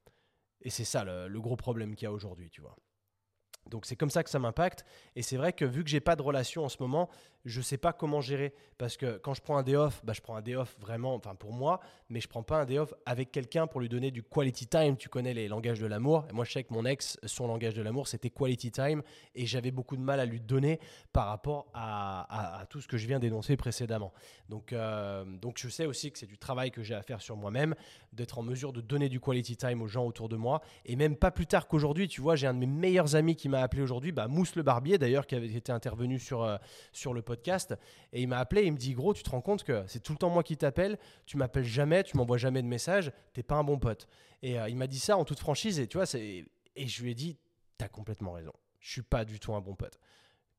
Et 0.62 0.70
c'est 0.70 0.84
ça 0.84 1.04
le, 1.04 1.28
le 1.28 1.40
gros 1.40 1.56
problème 1.56 1.94
qu'il 1.94 2.04
y 2.04 2.08
a 2.08 2.12
aujourd'hui, 2.12 2.50
tu 2.50 2.60
vois. 2.60 2.76
Donc 3.70 3.86
c'est 3.86 3.96
comme 3.96 4.10
ça 4.10 4.24
que 4.24 4.30
ça 4.30 4.38
m'impacte. 4.38 4.84
Et 5.14 5.22
c'est 5.22 5.36
vrai 5.36 5.52
que 5.52 5.64
vu 5.64 5.84
que 5.84 5.90
j'ai 5.90 6.00
pas 6.00 6.16
de 6.16 6.22
relation 6.22 6.64
en 6.64 6.68
ce 6.68 6.76
moment, 6.80 7.08
je 7.44 7.60
sais 7.60 7.76
pas 7.76 7.92
comment 7.92 8.20
gérer. 8.20 8.54
Parce 8.78 8.96
que 8.96 9.18
quand 9.18 9.34
je 9.34 9.42
prends 9.42 9.56
un 9.56 9.62
day 9.62 9.76
off, 9.76 10.00
bah, 10.04 10.12
je 10.12 10.20
prends 10.20 10.36
un 10.36 10.42
day 10.42 10.56
off 10.56 10.76
vraiment, 10.80 11.14
enfin 11.14 11.34
pour 11.34 11.52
moi, 11.52 11.80
mais 12.08 12.20
je 12.20 12.28
prends 12.28 12.42
pas 12.42 12.60
un 12.60 12.64
day 12.64 12.78
off 12.78 12.94
avec 13.06 13.30
quelqu'un 13.30 13.66
pour 13.66 13.80
lui 13.80 13.88
donner 13.88 14.10
du 14.10 14.22
quality 14.22 14.66
time. 14.66 14.96
Tu 14.96 15.08
connais 15.08 15.34
les 15.34 15.48
langages 15.48 15.80
de 15.80 15.86
l'amour. 15.86 16.26
Moi, 16.32 16.44
je 16.44 16.52
sais 16.52 16.64
que 16.64 16.72
mon 16.72 16.84
ex, 16.84 17.18
son 17.24 17.46
langage 17.46 17.74
de 17.74 17.82
l'amour, 17.82 18.08
c'était 18.08 18.30
quality 18.30 18.70
time. 18.70 19.02
Et 19.34 19.46
j'avais 19.46 19.70
beaucoup 19.70 19.96
de 19.96 20.02
mal 20.02 20.20
à 20.20 20.24
lui 20.24 20.40
donner 20.40 20.80
par 21.12 21.26
rapport 21.26 21.68
à, 21.74 22.66
tout 22.70 22.80
ce 22.80 22.88
que 22.88 22.96
je 22.96 23.06
viens 23.06 23.18
d'énoncer 23.18 23.56
précédemment. 23.56 24.12
Donc, 24.48 24.72
euh, 24.72 25.24
donc 25.24 25.58
je 25.58 25.68
sais 25.68 25.86
aussi 25.86 26.12
que 26.12 26.18
c'est 26.18 26.26
du 26.26 26.38
travail 26.38 26.70
que 26.70 26.82
j'ai 26.82 26.94
à 26.94 27.02
faire 27.02 27.20
sur 27.20 27.36
moi-même, 27.36 27.74
d'être 28.12 28.38
en 28.38 28.42
mesure 28.42 28.72
de 28.72 28.80
donner 28.80 29.08
du 29.08 29.20
quality 29.20 29.56
time 29.56 29.82
aux 29.82 29.88
gens 29.88 30.06
autour 30.06 30.28
de 30.28 30.36
moi. 30.36 30.60
Et 30.84 30.96
même 30.96 31.16
pas 31.16 31.30
plus 31.30 31.46
tard 31.46 31.66
qu'aujourd'hui, 31.66 32.08
tu 32.08 32.20
vois, 32.20 32.36
j'ai 32.36 32.46
un 32.46 32.54
de 32.54 32.58
mes 32.58 32.66
meilleurs 32.66 33.14
amis 33.16 33.36
qui 33.36 33.48
m'a 33.48 33.60
appelé 33.60 33.82
aujourd'hui, 33.82 34.12
bah, 34.12 34.28
Mousse 34.28 34.56
le 34.56 34.62
Barbier 34.62 34.98
d'ailleurs, 34.98 35.26
qui 35.26 35.34
avait 35.34 35.52
été 35.52 35.72
intervenu 35.72 36.18
sur, 36.18 36.42
euh, 36.42 36.56
sur 36.92 37.14
le 37.14 37.22
podcast. 37.22 37.31
Et 38.12 38.22
il 38.22 38.28
m'a 38.28 38.38
appelé 38.38 38.64
il 38.64 38.72
me 38.72 38.78
dit 38.78 38.92
Gros, 38.94 39.14
tu 39.14 39.22
te 39.22 39.30
rends 39.30 39.40
compte 39.40 39.64
que 39.64 39.84
c'est 39.86 40.00
tout 40.00 40.12
le 40.12 40.18
temps 40.18 40.30
moi 40.30 40.42
qui 40.42 40.56
t'appelle, 40.56 40.98
tu 41.26 41.36
m'appelles 41.36 41.64
jamais, 41.64 42.02
tu 42.04 42.16
m'envoies 42.16 42.38
jamais 42.38 42.62
de 42.62 42.68
message, 42.68 43.12
t'es 43.32 43.42
pas 43.42 43.56
un 43.56 43.64
bon 43.64 43.78
pote. 43.78 44.08
Et 44.42 44.58
euh, 44.58 44.68
il 44.68 44.76
m'a 44.76 44.86
dit 44.86 44.98
ça 44.98 45.16
en 45.16 45.24
toute 45.24 45.38
franchise. 45.38 45.78
Et 45.78 45.86
tu 45.86 45.98
vois, 45.98 46.06
et 46.14 46.46
je 46.76 47.02
lui 47.02 47.10
ai 47.10 47.14
dit 47.14 47.38
T'as 47.78 47.88
complètement 47.88 48.32
raison. 48.32 48.52
Je 48.80 48.90
suis 48.90 49.02
pas 49.02 49.24
du 49.24 49.38
tout 49.38 49.54
un 49.54 49.60
bon 49.60 49.74
pote 49.74 49.98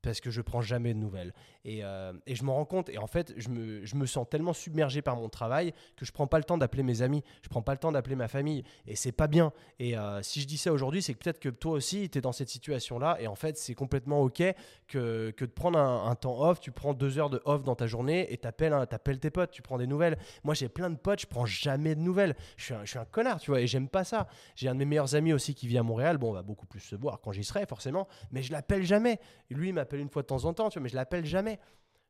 parce 0.04 0.20
que 0.20 0.30
je 0.30 0.42
prends 0.42 0.60
jamais 0.60 0.94
de 0.94 0.98
nouvelles. 0.98 1.32
Et, 1.64 1.82
euh, 1.82 2.12
et 2.26 2.34
je 2.34 2.44
me 2.44 2.50
rends 2.50 2.66
compte, 2.66 2.90
et 2.90 2.98
en 2.98 3.06
fait, 3.06 3.32
je 3.36 3.48
me, 3.48 3.84
je 3.84 3.96
me, 3.96 4.04
sens 4.06 4.28
tellement 4.28 4.52
submergé 4.52 5.00
par 5.00 5.16
mon 5.16 5.30
travail 5.30 5.72
que 5.96 6.04
je 6.04 6.12
prends 6.12 6.26
pas 6.26 6.36
le 6.36 6.44
temps 6.44 6.58
d'appeler 6.58 6.82
mes 6.82 7.00
amis, 7.00 7.24
je 7.42 7.48
prends 7.48 7.62
pas 7.62 7.72
le 7.72 7.78
temps 7.78 7.90
d'appeler 7.90 8.16
ma 8.16 8.28
famille, 8.28 8.64
et 8.86 8.96
c'est 8.96 9.12
pas 9.12 9.28
bien. 9.28 9.52
Et 9.78 9.96
euh, 9.96 10.22
si 10.22 10.42
je 10.42 10.46
dis 10.46 10.58
ça 10.58 10.72
aujourd'hui, 10.72 11.00
c'est 11.00 11.14
peut-être 11.14 11.40
que 11.40 11.48
toi 11.48 11.72
aussi, 11.72 12.10
tu 12.10 12.18
es 12.18 12.20
dans 12.20 12.32
cette 12.32 12.50
situation-là, 12.50 13.16
et 13.18 13.26
en 13.26 13.34
fait, 13.34 13.56
c'est 13.56 13.74
complètement 13.74 14.20
OK 14.20 14.42
que, 14.88 15.30
que 15.30 15.44
de 15.44 15.50
prendre 15.50 15.78
un, 15.78 16.14
temps 16.14 16.40
off, 16.42 16.60
tu 16.60 16.70
prends 16.70 16.92
deux 16.92 17.18
heures 17.18 17.30
de 17.30 17.40
off 17.46 17.64
dans 17.64 17.74
ta 17.74 17.86
journée, 17.86 18.32
et 18.32 18.36
t'appelles, 18.36 18.74
appelles 18.74 19.18
tes 19.18 19.30
potes, 19.30 19.50
tu 19.50 19.62
prends 19.62 19.78
des 19.78 19.86
nouvelles. 19.86 20.18
Moi, 20.44 20.52
j'ai 20.54 20.68
plein 20.68 20.90
de 20.90 20.96
potes, 20.96 21.20
je 21.20 21.26
prends 21.26 21.46
jamais 21.46 21.94
de 21.94 22.00
nouvelles. 22.00 22.36
Je 22.56 22.64
suis 22.64 22.74
un, 22.74 22.84
je 22.84 22.90
suis 22.90 22.98
un 22.98 23.06
connard, 23.06 23.40
tu 23.40 23.50
vois, 23.50 23.60
et 23.60 23.66
j'aime 23.66 23.88
pas 23.88 24.04
ça. 24.04 24.28
J'ai 24.54 24.68
un 24.68 24.74
de 24.74 24.80
mes 24.80 24.84
meilleurs 24.84 25.14
amis 25.14 25.32
aussi 25.32 25.54
qui 25.54 25.66
vit 25.66 25.78
à 25.78 25.82
Montréal, 25.82 26.18
bon, 26.18 26.30
on 26.30 26.34
va 26.34 26.42
beaucoup 26.42 26.66
plus 26.66 26.80
se 26.80 26.94
voir 26.94 27.20
quand 27.22 27.32
j'y 27.32 27.44
serai, 27.44 27.64
forcément, 27.64 28.06
mais 28.32 28.42
je 28.42 28.52
l'appelle 28.52 28.84
jamais. 28.84 29.18
lui, 29.48 29.72
m'appelle 29.72 29.93
une 30.00 30.08
fois 30.08 30.22
de 30.22 30.26
temps 30.26 30.44
en 30.44 30.54
temps, 30.54 30.68
tu 30.68 30.78
vois, 30.78 30.84
mais 30.84 30.88
je 30.88 30.96
l'appelle 30.96 31.24
jamais. 31.24 31.58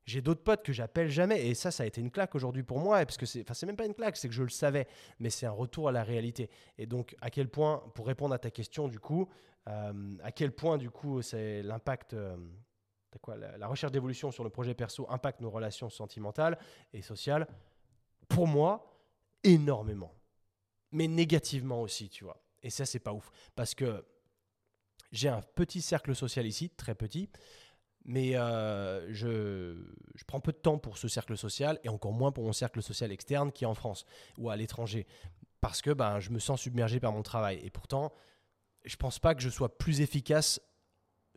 J'ai 0.06 0.20
d'autres 0.20 0.42
potes 0.42 0.62
que 0.62 0.72
j'appelle 0.72 1.08
jamais. 1.08 1.46
Et 1.46 1.54
ça, 1.54 1.70
ça 1.70 1.82
a 1.82 1.86
été 1.86 2.00
une 2.00 2.10
claque 2.10 2.34
aujourd'hui 2.34 2.62
pour 2.62 2.78
moi. 2.78 3.04
Parce 3.06 3.16
que 3.16 3.26
c'est, 3.26 3.42
enfin, 3.42 3.54
c'est 3.54 3.66
même 3.66 3.76
pas 3.76 3.86
une 3.86 3.94
claque, 3.94 4.16
c'est 4.16 4.28
que 4.28 4.34
je 4.34 4.42
le 4.42 4.50
savais. 4.50 4.86
Mais 5.18 5.30
c'est 5.30 5.46
un 5.46 5.52
retour 5.52 5.88
à 5.88 5.92
la 5.92 6.02
réalité. 6.02 6.50
Et 6.76 6.86
donc, 6.86 7.16
à 7.20 7.30
quel 7.30 7.48
point, 7.48 7.82
pour 7.94 8.06
répondre 8.06 8.34
à 8.34 8.38
ta 8.38 8.50
question, 8.50 8.88
du 8.88 8.98
coup, 8.98 9.28
euh, 9.68 10.14
à 10.22 10.30
quel 10.30 10.52
point, 10.52 10.76
du 10.76 10.90
coup, 10.90 11.22
c'est 11.22 11.62
l'impact. 11.62 12.12
Euh, 12.12 12.36
quoi, 13.22 13.36
la, 13.36 13.66
recherche 13.66 13.92
d'évolution 13.92 14.30
sur 14.30 14.44
le 14.44 14.50
projet 14.50 14.74
perso 14.74 15.06
impacte 15.08 15.40
nos 15.40 15.50
relations 15.50 15.88
sentimentales 15.88 16.58
et 16.92 17.00
sociales? 17.00 17.46
Pour 18.28 18.46
moi, 18.46 18.94
énormément. 19.42 20.12
Mais 20.92 21.08
négativement 21.08 21.80
aussi, 21.80 22.10
tu 22.10 22.24
vois. 22.24 22.42
Et 22.62 22.70
ça, 22.70 22.84
c'est 22.84 22.98
pas 22.98 23.12
ouf. 23.12 23.30
Parce 23.54 23.74
que 23.74 24.04
j'ai 25.12 25.28
un 25.28 25.40
petit 25.40 25.80
cercle 25.80 26.14
social 26.14 26.46
ici, 26.46 26.68
très 26.70 26.94
petit. 26.94 27.30
Mais 28.04 28.36
euh, 28.36 29.12
je, 29.12 29.76
je, 30.14 30.24
prends 30.24 30.40
peu 30.40 30.52
de 30.52 30.58
temps 30.58 30.78
pour 30.78 30.98
ce 30.98 31.08
cercle 31.08 31.36
social 31.36 31.80
et 31.84 31.88
encore 31.88 32.12
moins 32.12 32.32
pour 32.32 32.44
mon 32.44 32.52
cercle 32.52 32.82
social 32.82 33.10
externe 33.12 33.50
qui 33.50 33.64
est 33.64 33.66
en 33.66 33.74
France 33.74 34.04
ou 34.36 34.50
à 34.50 34.56
l'étranger. 34.56 35.06
Parce 35.60 35.80
que 35.80 35.90
ben, 35.90 36.20
je 36.20 36.30
me 36.30 36.38
sens 36.38 36.60
submergé 36.60 37.00
par 37.00 37.12
mon 37.12 37.22
travail. 37.22 37.60
Et 37.64 37.70
pourtant, 37.70 38.12
je 38.84 38.96
pense 38.96 39.18
pas 39.18 39.34
que 39.34 39.40
je 39.40 39.48
sois 39.48 39.78
plus 39.78 40.02
efficace 40.02 40.60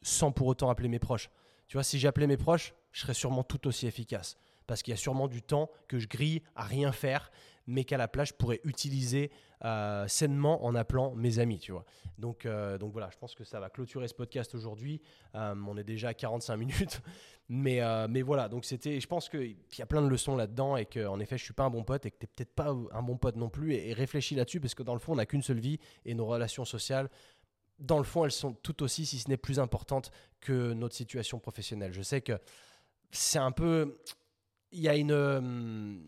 sans 0.01 0.31
pour 0.31 0.47
autant 0.47 0.69
appeler 0.69 0.89
mes 0.89 0.99
proches. 0.99 1.29
Tu 1.67 1.77
vois, 1.77 1.83
si 1.83 1.99
j'appelais 1.99 2.27
mes 2.27 2.37
proches, 2.37 2.73
je 2.91 3.01
serais 3.01 3.13
sûrement 3.13 3.43
tout 3.43 3.67
aussi 3.67 3.87
efficace. 3.87 4.37
Parce 4.65 4.83
qu'il 4.83 4.91
y 4.91 4.93
a 4.93 4.97
sûrement 4.97 5.29
du 5.29 5.41
temps 5.41 5.69
que 5.87 5.99
je 5.99 6.07
grille 6.07 6.43
à 6.55 6.63
rien 6.63 6.91
faire 6.91 7.31
mais 7.67 7.83
qu'à 7.83 7.97
la 7.97 8.07
place, 8.07 8.29
je 8.29 8.33
pourrais 8.33 8.61
utiliser 8.63 9.29
euh, 9.65 10.07
sainement 10.07 10.65
en 10.65 10.73
appelant 10.73 11.13
mes 11.15 11.39
amis, 11.39 11.59
tu 11.59 11.73
vois. 11.73 11.85
Donc, 12.17 12.45
euh, 12.45 12.77
donc 12.77 12.93
voilà, 12.93 13.09
je 13.11 13.17
pense 13.17 13.35
que 13.35 13.43
ça 13.43 13.59
va 13.59 13.69
clôturer 13.69 14.07
ce 14.07 14.13
podcast 14.13 14.55
aujourd'hui. 14.55 15.01
Euh, 15.35 15.53
on 15.67 15.77
est 15.77 15.83
déjà 15.83 16.09
à 16.09 16.13
45 16.13 16.55
minutes. 16.57 17.01
Mais, 17.49 17.79
mais 18.09 18.23
voilà, 18.23 18.49
donc 18.49 18.65
c'était, 18.65 18.99
je 18.99 19.07
pense 19.07 19.29
qu'il 19.29 19.55
y 19.77 19.81
a 19.81 19.85
plein 19.85 20.01
de 20.01 20.07
leçons 20.07 20.35
là-dedans 20.35 20.75
et 20.75 20.85
qu'en 20.85 21.17
effet, 21.21 21.37
je 21.37 21.45
suis 21.45 21.53
pas 21.53 21.63
un 21.63 21.69
bon 21.69 21.85
pote 21.85 22.05
et 22.05 22.11
que 22.11 22.17
tu 22.17 22.23
n'es 22.23 22.29
peut-être 22.35 22.53
pas 22.53 22.75
un 22.91 23.01
bon 23.01 23.15
pote 23.15 23.37
non 23.37 23.47
plus. 23.47 23.73
Et, 23.73 23.93
réfléchis 23.93 24.35
là-dessus 24.35 24.59
parce 24.59 24.75
que 24.75 24.83
dans 24.83 24.93
le 24.93 24.99
fond, 24.99 25.13
on 25.13 25.15
n'a 25.15 25.25
qu'une 25.25 25.41
seule 25.41 25.59
vie 25.59 25.79
et 26.03 26.13
nos 26.13 26.25
relations 26.25 26.65
sociales, 26.65 27.09
dans 27.79 27.99
le 27.99 28.03
fond, 28.03 28.25
elles 28.25 28.31
sont 28.31 28.53
tout 28.53 28.83
aussi, 28.83 29.05
si 29.05 29.19
ce 29.19 29.29
n'est 29.29 29.37
plus 29.37 29.59
importantes 29.59 30.11
que 30.41 30.73
notre 30.73 30.95
situation 30.95 31.39
professionnelle. 31.39 31.93
Je 31.93 32.01
sais 32.01 32.19
que 32.19 32.37
c'est 33.11 33.39
un 33.39 33.51
peu. 33.51 33.97
Il 34.71 34.81
y 34.81 34.89
a 34.89 34.95
une. 34.95 36.01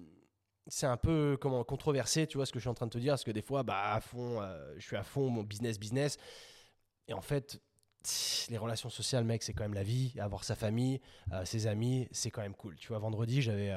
Euh, 0.69 0.71
c'est 0.71 0.85
un 0.85 0.97
peu 0.97 1.37
comment 1.39 1.63
controversé, 1.63 2.27
tu 2.27 2.37
vois 2.37 2.45
ce 2.45 2.51
que 2.51 2.59
je 2.59 2.63
suis 2.63 2.69
en 2.69 2.73
train 2.73 2.87
de 2.87 2.91
te 2.91 2.97
dire, 2.97 3.13
parce 3.13 3.23
que 3.23 3.31
des 3.31 3.41
fois, 3.41 3.63
bah, 3.63 3.93
à 3.93 4.01
fond, 4.01 4.41
euh, 4.41 4.73
je 4.77 4.85
suis 4.85 4.95
à 4.95 5.03
fond 5.03 5.29
mon 5.29 5.43
business, 5.43 5.79
business. 5.79 6.17
Et 7.07 7.13
en 7.13 7.21
fait, 7.21 7.59
les 8.49 8.57
relations 8.57 8.89
sociales, 8.89 9.23
mec, 9.25 9.43
c'est 9.43 9.53
quand 9.53 9.63
même 9.63 9.73
la 9.73 9.83
vie. 9.83 10.13
Avoir 10.19 10.43
sa 10.43 10.55
famille, 10.55 11.01
euh, 11.33 11.43
ses 11.45 11.67
amis, 11.67 12.07
c'est 12.11 12.29
quand 12.31 12.41
même 12.41 12.55
cool. 12.55 12.75
Tu 12.75 12.89
vois, 12.89 12.99
vendredi, 12.99 13.41
j'avais 13.41 13.75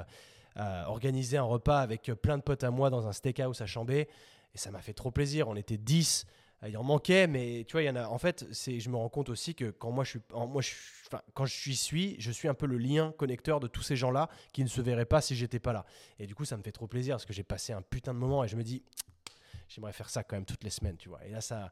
organisé 0.86 1.38
un 1.38 1.44
repas 1.44 1.80
avec 1.80 2.12
plein 2.20 2.36
de 2.36 2.42
potes 2.42 2.62
à 2.62 2.70
moi 2.70 2.90
dans 2.90 3.08
un 3.08 3.12
steakhouse 3.12 3.62
à 3.62 3.66
Chambé. 3.66 4.06
Et 4.54 4.58
ça 4.58 4.70
m'a 4.70 4.82
fait 4.82 4.92
trop 4.92 5.10
plaisir. 5.10 5.48
On 5.48 5.56
était 5.56 5.78
10. 5.78 6.26
Euh, 6.62 6.68
il 6.68 6.76
en 6.76 6.82
manquait, 6.82 7.26
mais 7.26 7.64
tu 7.66 7.72
vois, 7.72 7.82
il 7.82 7.86
y 7.86 7.90
en 7.90 7.96
a. 7.96 8.06
En 8.06 8.18
fait, 8.18 8.46
c'est, 8.52 8.80
je 8.80 8.90
me 8.90 8.96
rends 8.96 9.08
compte 9.08 9.28
aussi 9.28 9.54
que 9.54 9.70
quand 9.70 9.90
moi 9.90 10.04
je 10.04 10.10
suis, 10.10 10.20
moi 10.32 10.62
je, 10.62 10.72
quand 11.34 11.44
je 11.44 11.72
suis, 11.72 12.16
je 12.18 12.30
suis 12.30 12.48
un 12.48 12.54
peu 12.54 12.66
le 12.66 12.78
lien 12.78 13.12
connecteur 13.12 13.60
de 13.60 13.66
tous 13.66 13.82
ces 13.82 13.96
gens-là 13.96 14.28
qui 14.52 14.62
ne 14.62 14.68
se 14.68 14.80
verraient 14.80 15.04
pas 15.04 15.20
si 15.20 15.34
j'étais 15.34 15.58
pas 15.58 15.72
là. 15.72 15.84
Et 16.18 16.26
du 16.26 16.34
coup, 16.34 16.44
ça 16.44 16.56
me 16.56 16.62
fait 16.62 16.72
trop 16.72 16.86
plaisir 16.86 17.16
parce 17.16 17.26
que 17.26 17.32
j'ai 17.32 17.42
passé 17.42 17.72
un 17.72 17.82
putain 17.82 18.14
de 18.14 18.18
moment 18.18 18.44
et 18.44 18.48
je 18.48 18.56
me 18.56 18.62
dis, 18.62 18.82
j'aimerais 19.68 19.92
faire 19.92 20.10
ça 20.10 20.22
quand 20.22 20.36
même 20.36 20.46
toutes 20.46 20.64
les 20.64 20.70
semaines, 20.70 20.96
tu 20.96 21.08
vois. 21.08 21.24
Et 21.24 21.30
là, 21.30 21.40
ça, 21.40 21.70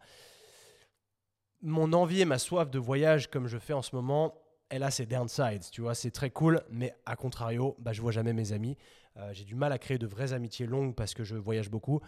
mon 1.62 1.92
envie 1.92 2.20
et 2.20 2.24
ma 2.24 2.38
soif 2.38 2.70
de 2.70 2.78
voyage 2.78 3.30
comme 3.30 3.46
je 3.46 3.58
fais 3.58 3.72
en 3.72 3.82
ce 3.82 3.94
moment, 3.94 4.34
elle 4.70 4.82
a 4.84 4.90
ses 4.90 5.04
downsides, 5.04 5.68
tu 5.72 5.80
vois, 5.80 5.94
c'est 5.94 6.12
très 6.12 6.30
cool, 6.30 6.62
mais 6.70 6.94
à 7.04 7.16
contrario, 7.16 7.76
bah, 7.80 7.92
je 7.92 8.00
vois 8.00 8.12
jamais 8.12 8.32
mes 8.32 8.52
amis. 8.52 8.76
Euh, 9.16 9.30
j'ai 9.32 9.44
du 9.44 9.56
mal 9.56 9.72
à 9.72 9.78
créer 9.78 9.98
de 9.98 10.06
vraies 10.06 10.32
amitiés 10.32 10.66
longues 10.66 10.94
parce 10.94 11.12
que 11.12 11.24
je 11.24 11.34
voyage 11.34 11.68
beaucoup 11.68 12.00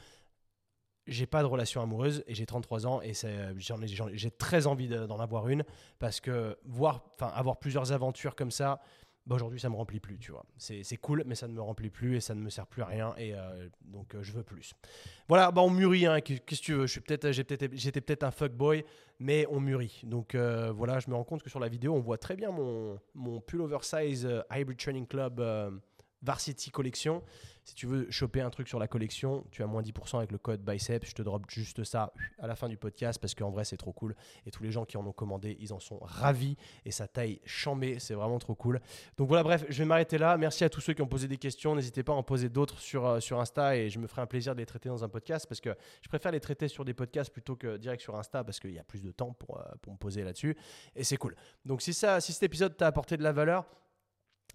j'ai 1.06 1.26
pas 1.26 1.42
de 1.42 1.46
relation 1.46 1.82
amoureuse 1.82 2.22
et 2.26 2.34
j'ai 2.34 2.46
33 2.46 2.86
ans 2.86 3.00
et 3.02 3.12
j'ai 4.14 4.30
très 4.30 4.66
envie 4.66 4.88
d'en 4.88 5.18
avoir 5.18 5.48
une 5.48 5.64
parce 5.98 6.20
que 6.20 6.56
avoir 7.20 7.58
plusieurs 7.58 7.92
aventures 7.92 8.36
comme 8.36 8.50
ça, 8.50 8.80
bah 9.24 9.36
aujourd'hui 9.36 9.60
ça 9.60 9.68
me 9.68 9.76
remplit 9.76 10.00
plus, 10.00 10.18
tu 10.18 10.32
vois. 10.32 10.44
C'est 10.58 10.96
cool, 10.96 11.22
mais 11.26 11.36
ça 11.36 11.46
ne 11.46 11.52
me 11.52 11.60
remplit 11.60 11.90
plus 11.90 12.16
et 12.16 12.20
ça 12.20 12.34
ne 12.34 12.40
me 12.40 12.50
sert 12.50 12.66
plus 12.66 12.82
à 12.82 12.86
rien 12.86 13.14
et 13.16 13.34
euh, 13.34 13.68
donc 13.84 14.14
euh, 14.14 14.22
je 14.22 14.32
veux 14.32 14.42
plus. 14.42 14.74
Voilà, 15.28 15.52
bah 15.52 15.62
on 15.62 15.70
mûrit, 15.70 16.06
hein, 16.06 16.20
qu'est-ce 16.20 16.40
que 16.60 16.64
tu 16.64 16.74
veux? 16.74 16.86
Je 16.86 16.92
suis 16.92 17.00
peut-être, 17.00 17.30
j'étais 17.30 18.00
peut-être 18.00 18.24
un 18.24 18.32
fuckboy, 18.32 18.84
mais 19.20 19.46
on 19.48 19.60
mûrit. 19.60 20.00
Donc 20.04 20.34
euh, 20.34 20.72
voilà, 20.72 20.98
je 20.98 21.08
me 21.08 21.14
rends 21.14 21.24
compte 21.24 21.42
que 21.42 21.50
sur 21.50 21.60
la 21.60 21.68
vidéo 21.68 21.94
on 21.94 22.00
voit 22.00 22.18
très 22.18 22.34
bien 22.34 22.50
mon, 22.50 22.98
mon 23.14 23.40
pull 23.40 23.60
oversize 23.60 24.28
Hybrid 24.50 24.78
Training 24.78 25.06
Club 25.06 25.40
Varsity 26.22 26.70
Collection. 26.70 27.22
Si 27.64 27.76
tu 27.76 27.86
veux 27.86 28.10
choper 28.10 28.40
un 28.40 28.50
truc 28.50 28.66
sur 28.66 28.80
la 28.80 28.88
collection, 28.88 29.44
tu 29.52 29.62
as 29.62 29.66
moins 29.66 29.82
10% 29.82 30.18
avec 30.18 30.32
le 30.32 30.38
code 30.38 30.62
BICEP. 30.62 31.04
Je 31.04 31.14
te 31.14 31.22
drop 31.22 31.48
juste 31.48 31.84
ça 31.84 32.12
à 32.40 32.48
la 32.48 32.56
fin 32.56 32.68
du 32.68 32.76
podcast 32.76 33.20
parce 33.20 33.36
qu'en 33.36 33.50
vrai, 33.50 33.64
c'est 33.64 33.76
trop 33.76 33.92
cool. 33.92 34.16
Et 34.46 34.50
tous 34.50 34.64
les 34.64 34.72
gens 34.72 34.84
qui 34.84 34.96
en 34.96 35.06
ont 35.06 35.12
commandé, 35.12 35.56
ils 35.60 35.72
en 35.72 35.78
sont 35.78 36.00
ravis. 36.02 36.56
Et 36.84 36.90
sa 36.90 37.06
taille 37.06 37.40
chambée, 37.44 38.00
c'est 38.00 38.14
vraiment 38.14 38.40
trop 38.40 38.56
cool. 38.56 38.80
Donc 39.16 39.28
voilà, 39.28 39.44
bref, 39.44 39.64
je 39.68 39.78
vais 39.78 39.84
m'arrêter 39.84 40.18
là. 40.18 40.36
Merci 40.36 40.64
à 40.64 40.70
tous 40.70 40.80
ceux 40.80 40.92
qui 40.92 41.02
ont 41.02 41.06
posé 41.06 41.28
des 41.28 41.36
questions. 41.36 41.76
N'hésitez 41.76 42.02
pas 42.02 42.12
à 42.12 42.16
en 42.16 42.24
poser 42.24 42.48
d'autres 42.48 42.80
sur, 42.80 43.06
euh, 43.06 43.20
sur 43.20 43.38
Insta 43.38 43.76
et 43.76 43.90
je 43.90 44.00
me 44.00 44.08
ferai 44.08 44.22
un 44.22 44.26
plaisir 44.26 44.54
de 44.54 44.58
les 44.58 44.66
traiter 44.66 44.88
dans 44.88 45.04
un 45.04 45.08
podcast 45.08 45.46
parce 45.48 45.60
que 45.60 45.70
je 46.02 46.08
préfère 46.08 46.32
les 46.32 46.40
traiter 46.40 46.66
sur 46.66 46.84
des 46.84 46.94
podcasts 46.94 47.32
plutôt 47.32 47.54
que 47.54 47.76
direct 47.76 48.02
sur 48.02 48.16
Insta 48.16 48.42
parce 48.42 48.58
qu'il 48.58 48.72
y 48.72 48.78
a 48.78 48.84
plus 48.84 49.04
de 49.04 49.12
temps 49.12 49.34
pour, 49.34 49.58
euh, 49.58 49.62
pour 49.82 49.92
me 49.92 49.98
poser 49.98 50.24
là-dessus. 50.24 50.56
Et 50.96 51.04
c'est 51.04 51.16
cool. 51.16 51.36
Donc 51.64 51.80
si, 51.80 51.94
ça, 51.94 52.20
si 52.20 52.32
cet 52.32 52.42
épisode 52.42 52.76
t'a 52.76 52.88
apporté 52.88 53.16
de 53.16 53.22
la 53.22 53.32
valeur, 53.32 53.66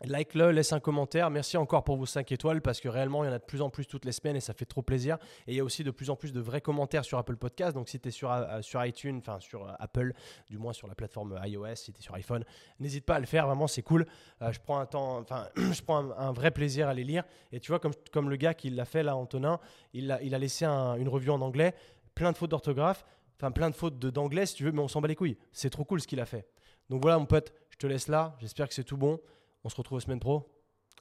Like-le, 0.05 0.51
laisse 0.51 0.73
un 0.73 0.79
commentaire. 0.79 1.29
Merci 1.31 1.57
encore 1.57 1.83
pour 1.83 1.97
vos 1.97 2.05
5 2.05 2.31
étoiles 2.31 2.61
parce 2.61 2.79
que 2.79 2.87
réellement, 2.87 3.23
il 3.23 3.27
y 3.27 3.29
en 3.29 3.33
a 3.33 3.39
de 3.39 3.43
plus 3.43 3.61
en 3.61 3.69
plus 3.69 3.87
toutes 3.87 4.05
les 4.05 4.11
semaines 4.11 4.35
et 4.35 4.39
ça 4.39 4.53
fait 4.53 4.65
trop 4.65 4.83
plaisir. 4.83 5.17
Et 5.47 5.53
il 5.53 5.55
y 5.55 5.59
a 5.59 5.63
aussi 5.63 5.83
de 5.83 5.89
plus 5.89 6.09
en 6.09 6.15
plus 6.15 6.31
de 6.31 6.39
vrais 6.39 6.61
commentaires 6.61 7.03
sur 7.03 7.17
Apple 7.17 7.35
Podcast. 7.35 7.73
Donc, 7.73 7.89
si 7.89 7.99
tu 7.99 8.09
es 8.09 8.11
sur, 8.11 8.31
euh, 8.31 8.61
sur 8.61 8.83
iTunes, 8.85 9.17
enfin 9.17 9.39
sur 9.39 9.67
euh, 9.67 9.73
Apple, 9.79 10.13
du 10.49 10.57
moins 10.59 10.73
sur 10.73 10.87
la 10.87 10.93
plateforme 10.93 11.39
iOS, 11.43 11.75
si 11.75 11.91
tu 11.91 11.99
es 11.99 12.03
sur 12.03 12.13
iPhone, 12.13 12.43
n'hésite 12.79 13.05
pas 13.05 13.15
à 13.15 13.19
le 13.19 13.25
faire. 13.25 13.47
Vraiment, 13.47 13.67
c'est 13.67 13.81
cool. 13.81 14.05
Euh, 14.43 14.51
je 14.51 14.59
prends 14.59 14.79
un 14.79 14.85
temps, 14.85 15.17
enfin, 15.17 15.47
je 15.55 15.81
prends 15.81 16.11
un, 16.11 16.31
vrai 16.31 16.51
plaisir 16.51 16.87
à 16.87 16.93
les 16.93 17.03
lire. 17.03 17.23
Et 17.51 17.59
tu 17.59 17.71
vois, 17.71 17.79
comme, 17.79 17.93
comme 18.11 18.29
le 18.29 18.35
gars 18.35 18.53
qui 18.53 18.69
l'a 18.69 18.85
fait 18.85 19.01
là, 19.01 19.15
Antonin, 19.15 19.59
il 19.93 20.11
a, 20.11 20.21
il 20.21 20.35
a 20.35 20.39
laissé 20.39 20.65
une 20.65 21.09
review 21.09 21.33
en 21.33 21.41
anglais, 21.41 21.73
plein 22.13 22.31
de 22.31 22.37
fautes 22.37 22.51
d'orthographe, 22.51 23.03
enfin 23.39 23.51
plein 23.51 23.71
de 23.71 23.75
fautes 23.75 23.97
d'anglais 23.97 24.45
si 24.45 24.55
tu 24.55 24.63
veux, 24.63 24.71
mais 24.71 24.81
on 24.81 24.87
s'en 24.87 25.01
bat 25.01 25.07
les 25.07 25.15
couilles. 25.15 25.37
C'est 25.51 25.71
trop 25.71 25.85
cool 25.85 26.01
ce 26.01 26.07
qu'il 26.07 26.19
a 26.19 26.25
fait. 26.25 26.47
Donc 26.89 27.01
voilà, 27.01 27.17
mon 27.17 27.25
pote, 27.25 27.51
je 27.69 27.77
te 27.77 27.87
laisse 27.87 28.07
là. 28.07 28.35
J'espère 28.39 28.67
que 28.67 28.73
c'est 28.73 28.83
tout 28.83 28.97
bon. 28.97 29.19
On 29.67 29.69
se 29.69 29.75
retrouve 29.75 29.97
la 29.97 30.05
semaine 30.05 30.21
pro. 30.21 30.49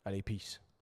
Allez, 0.04 0.22
peace. 0.22 0.60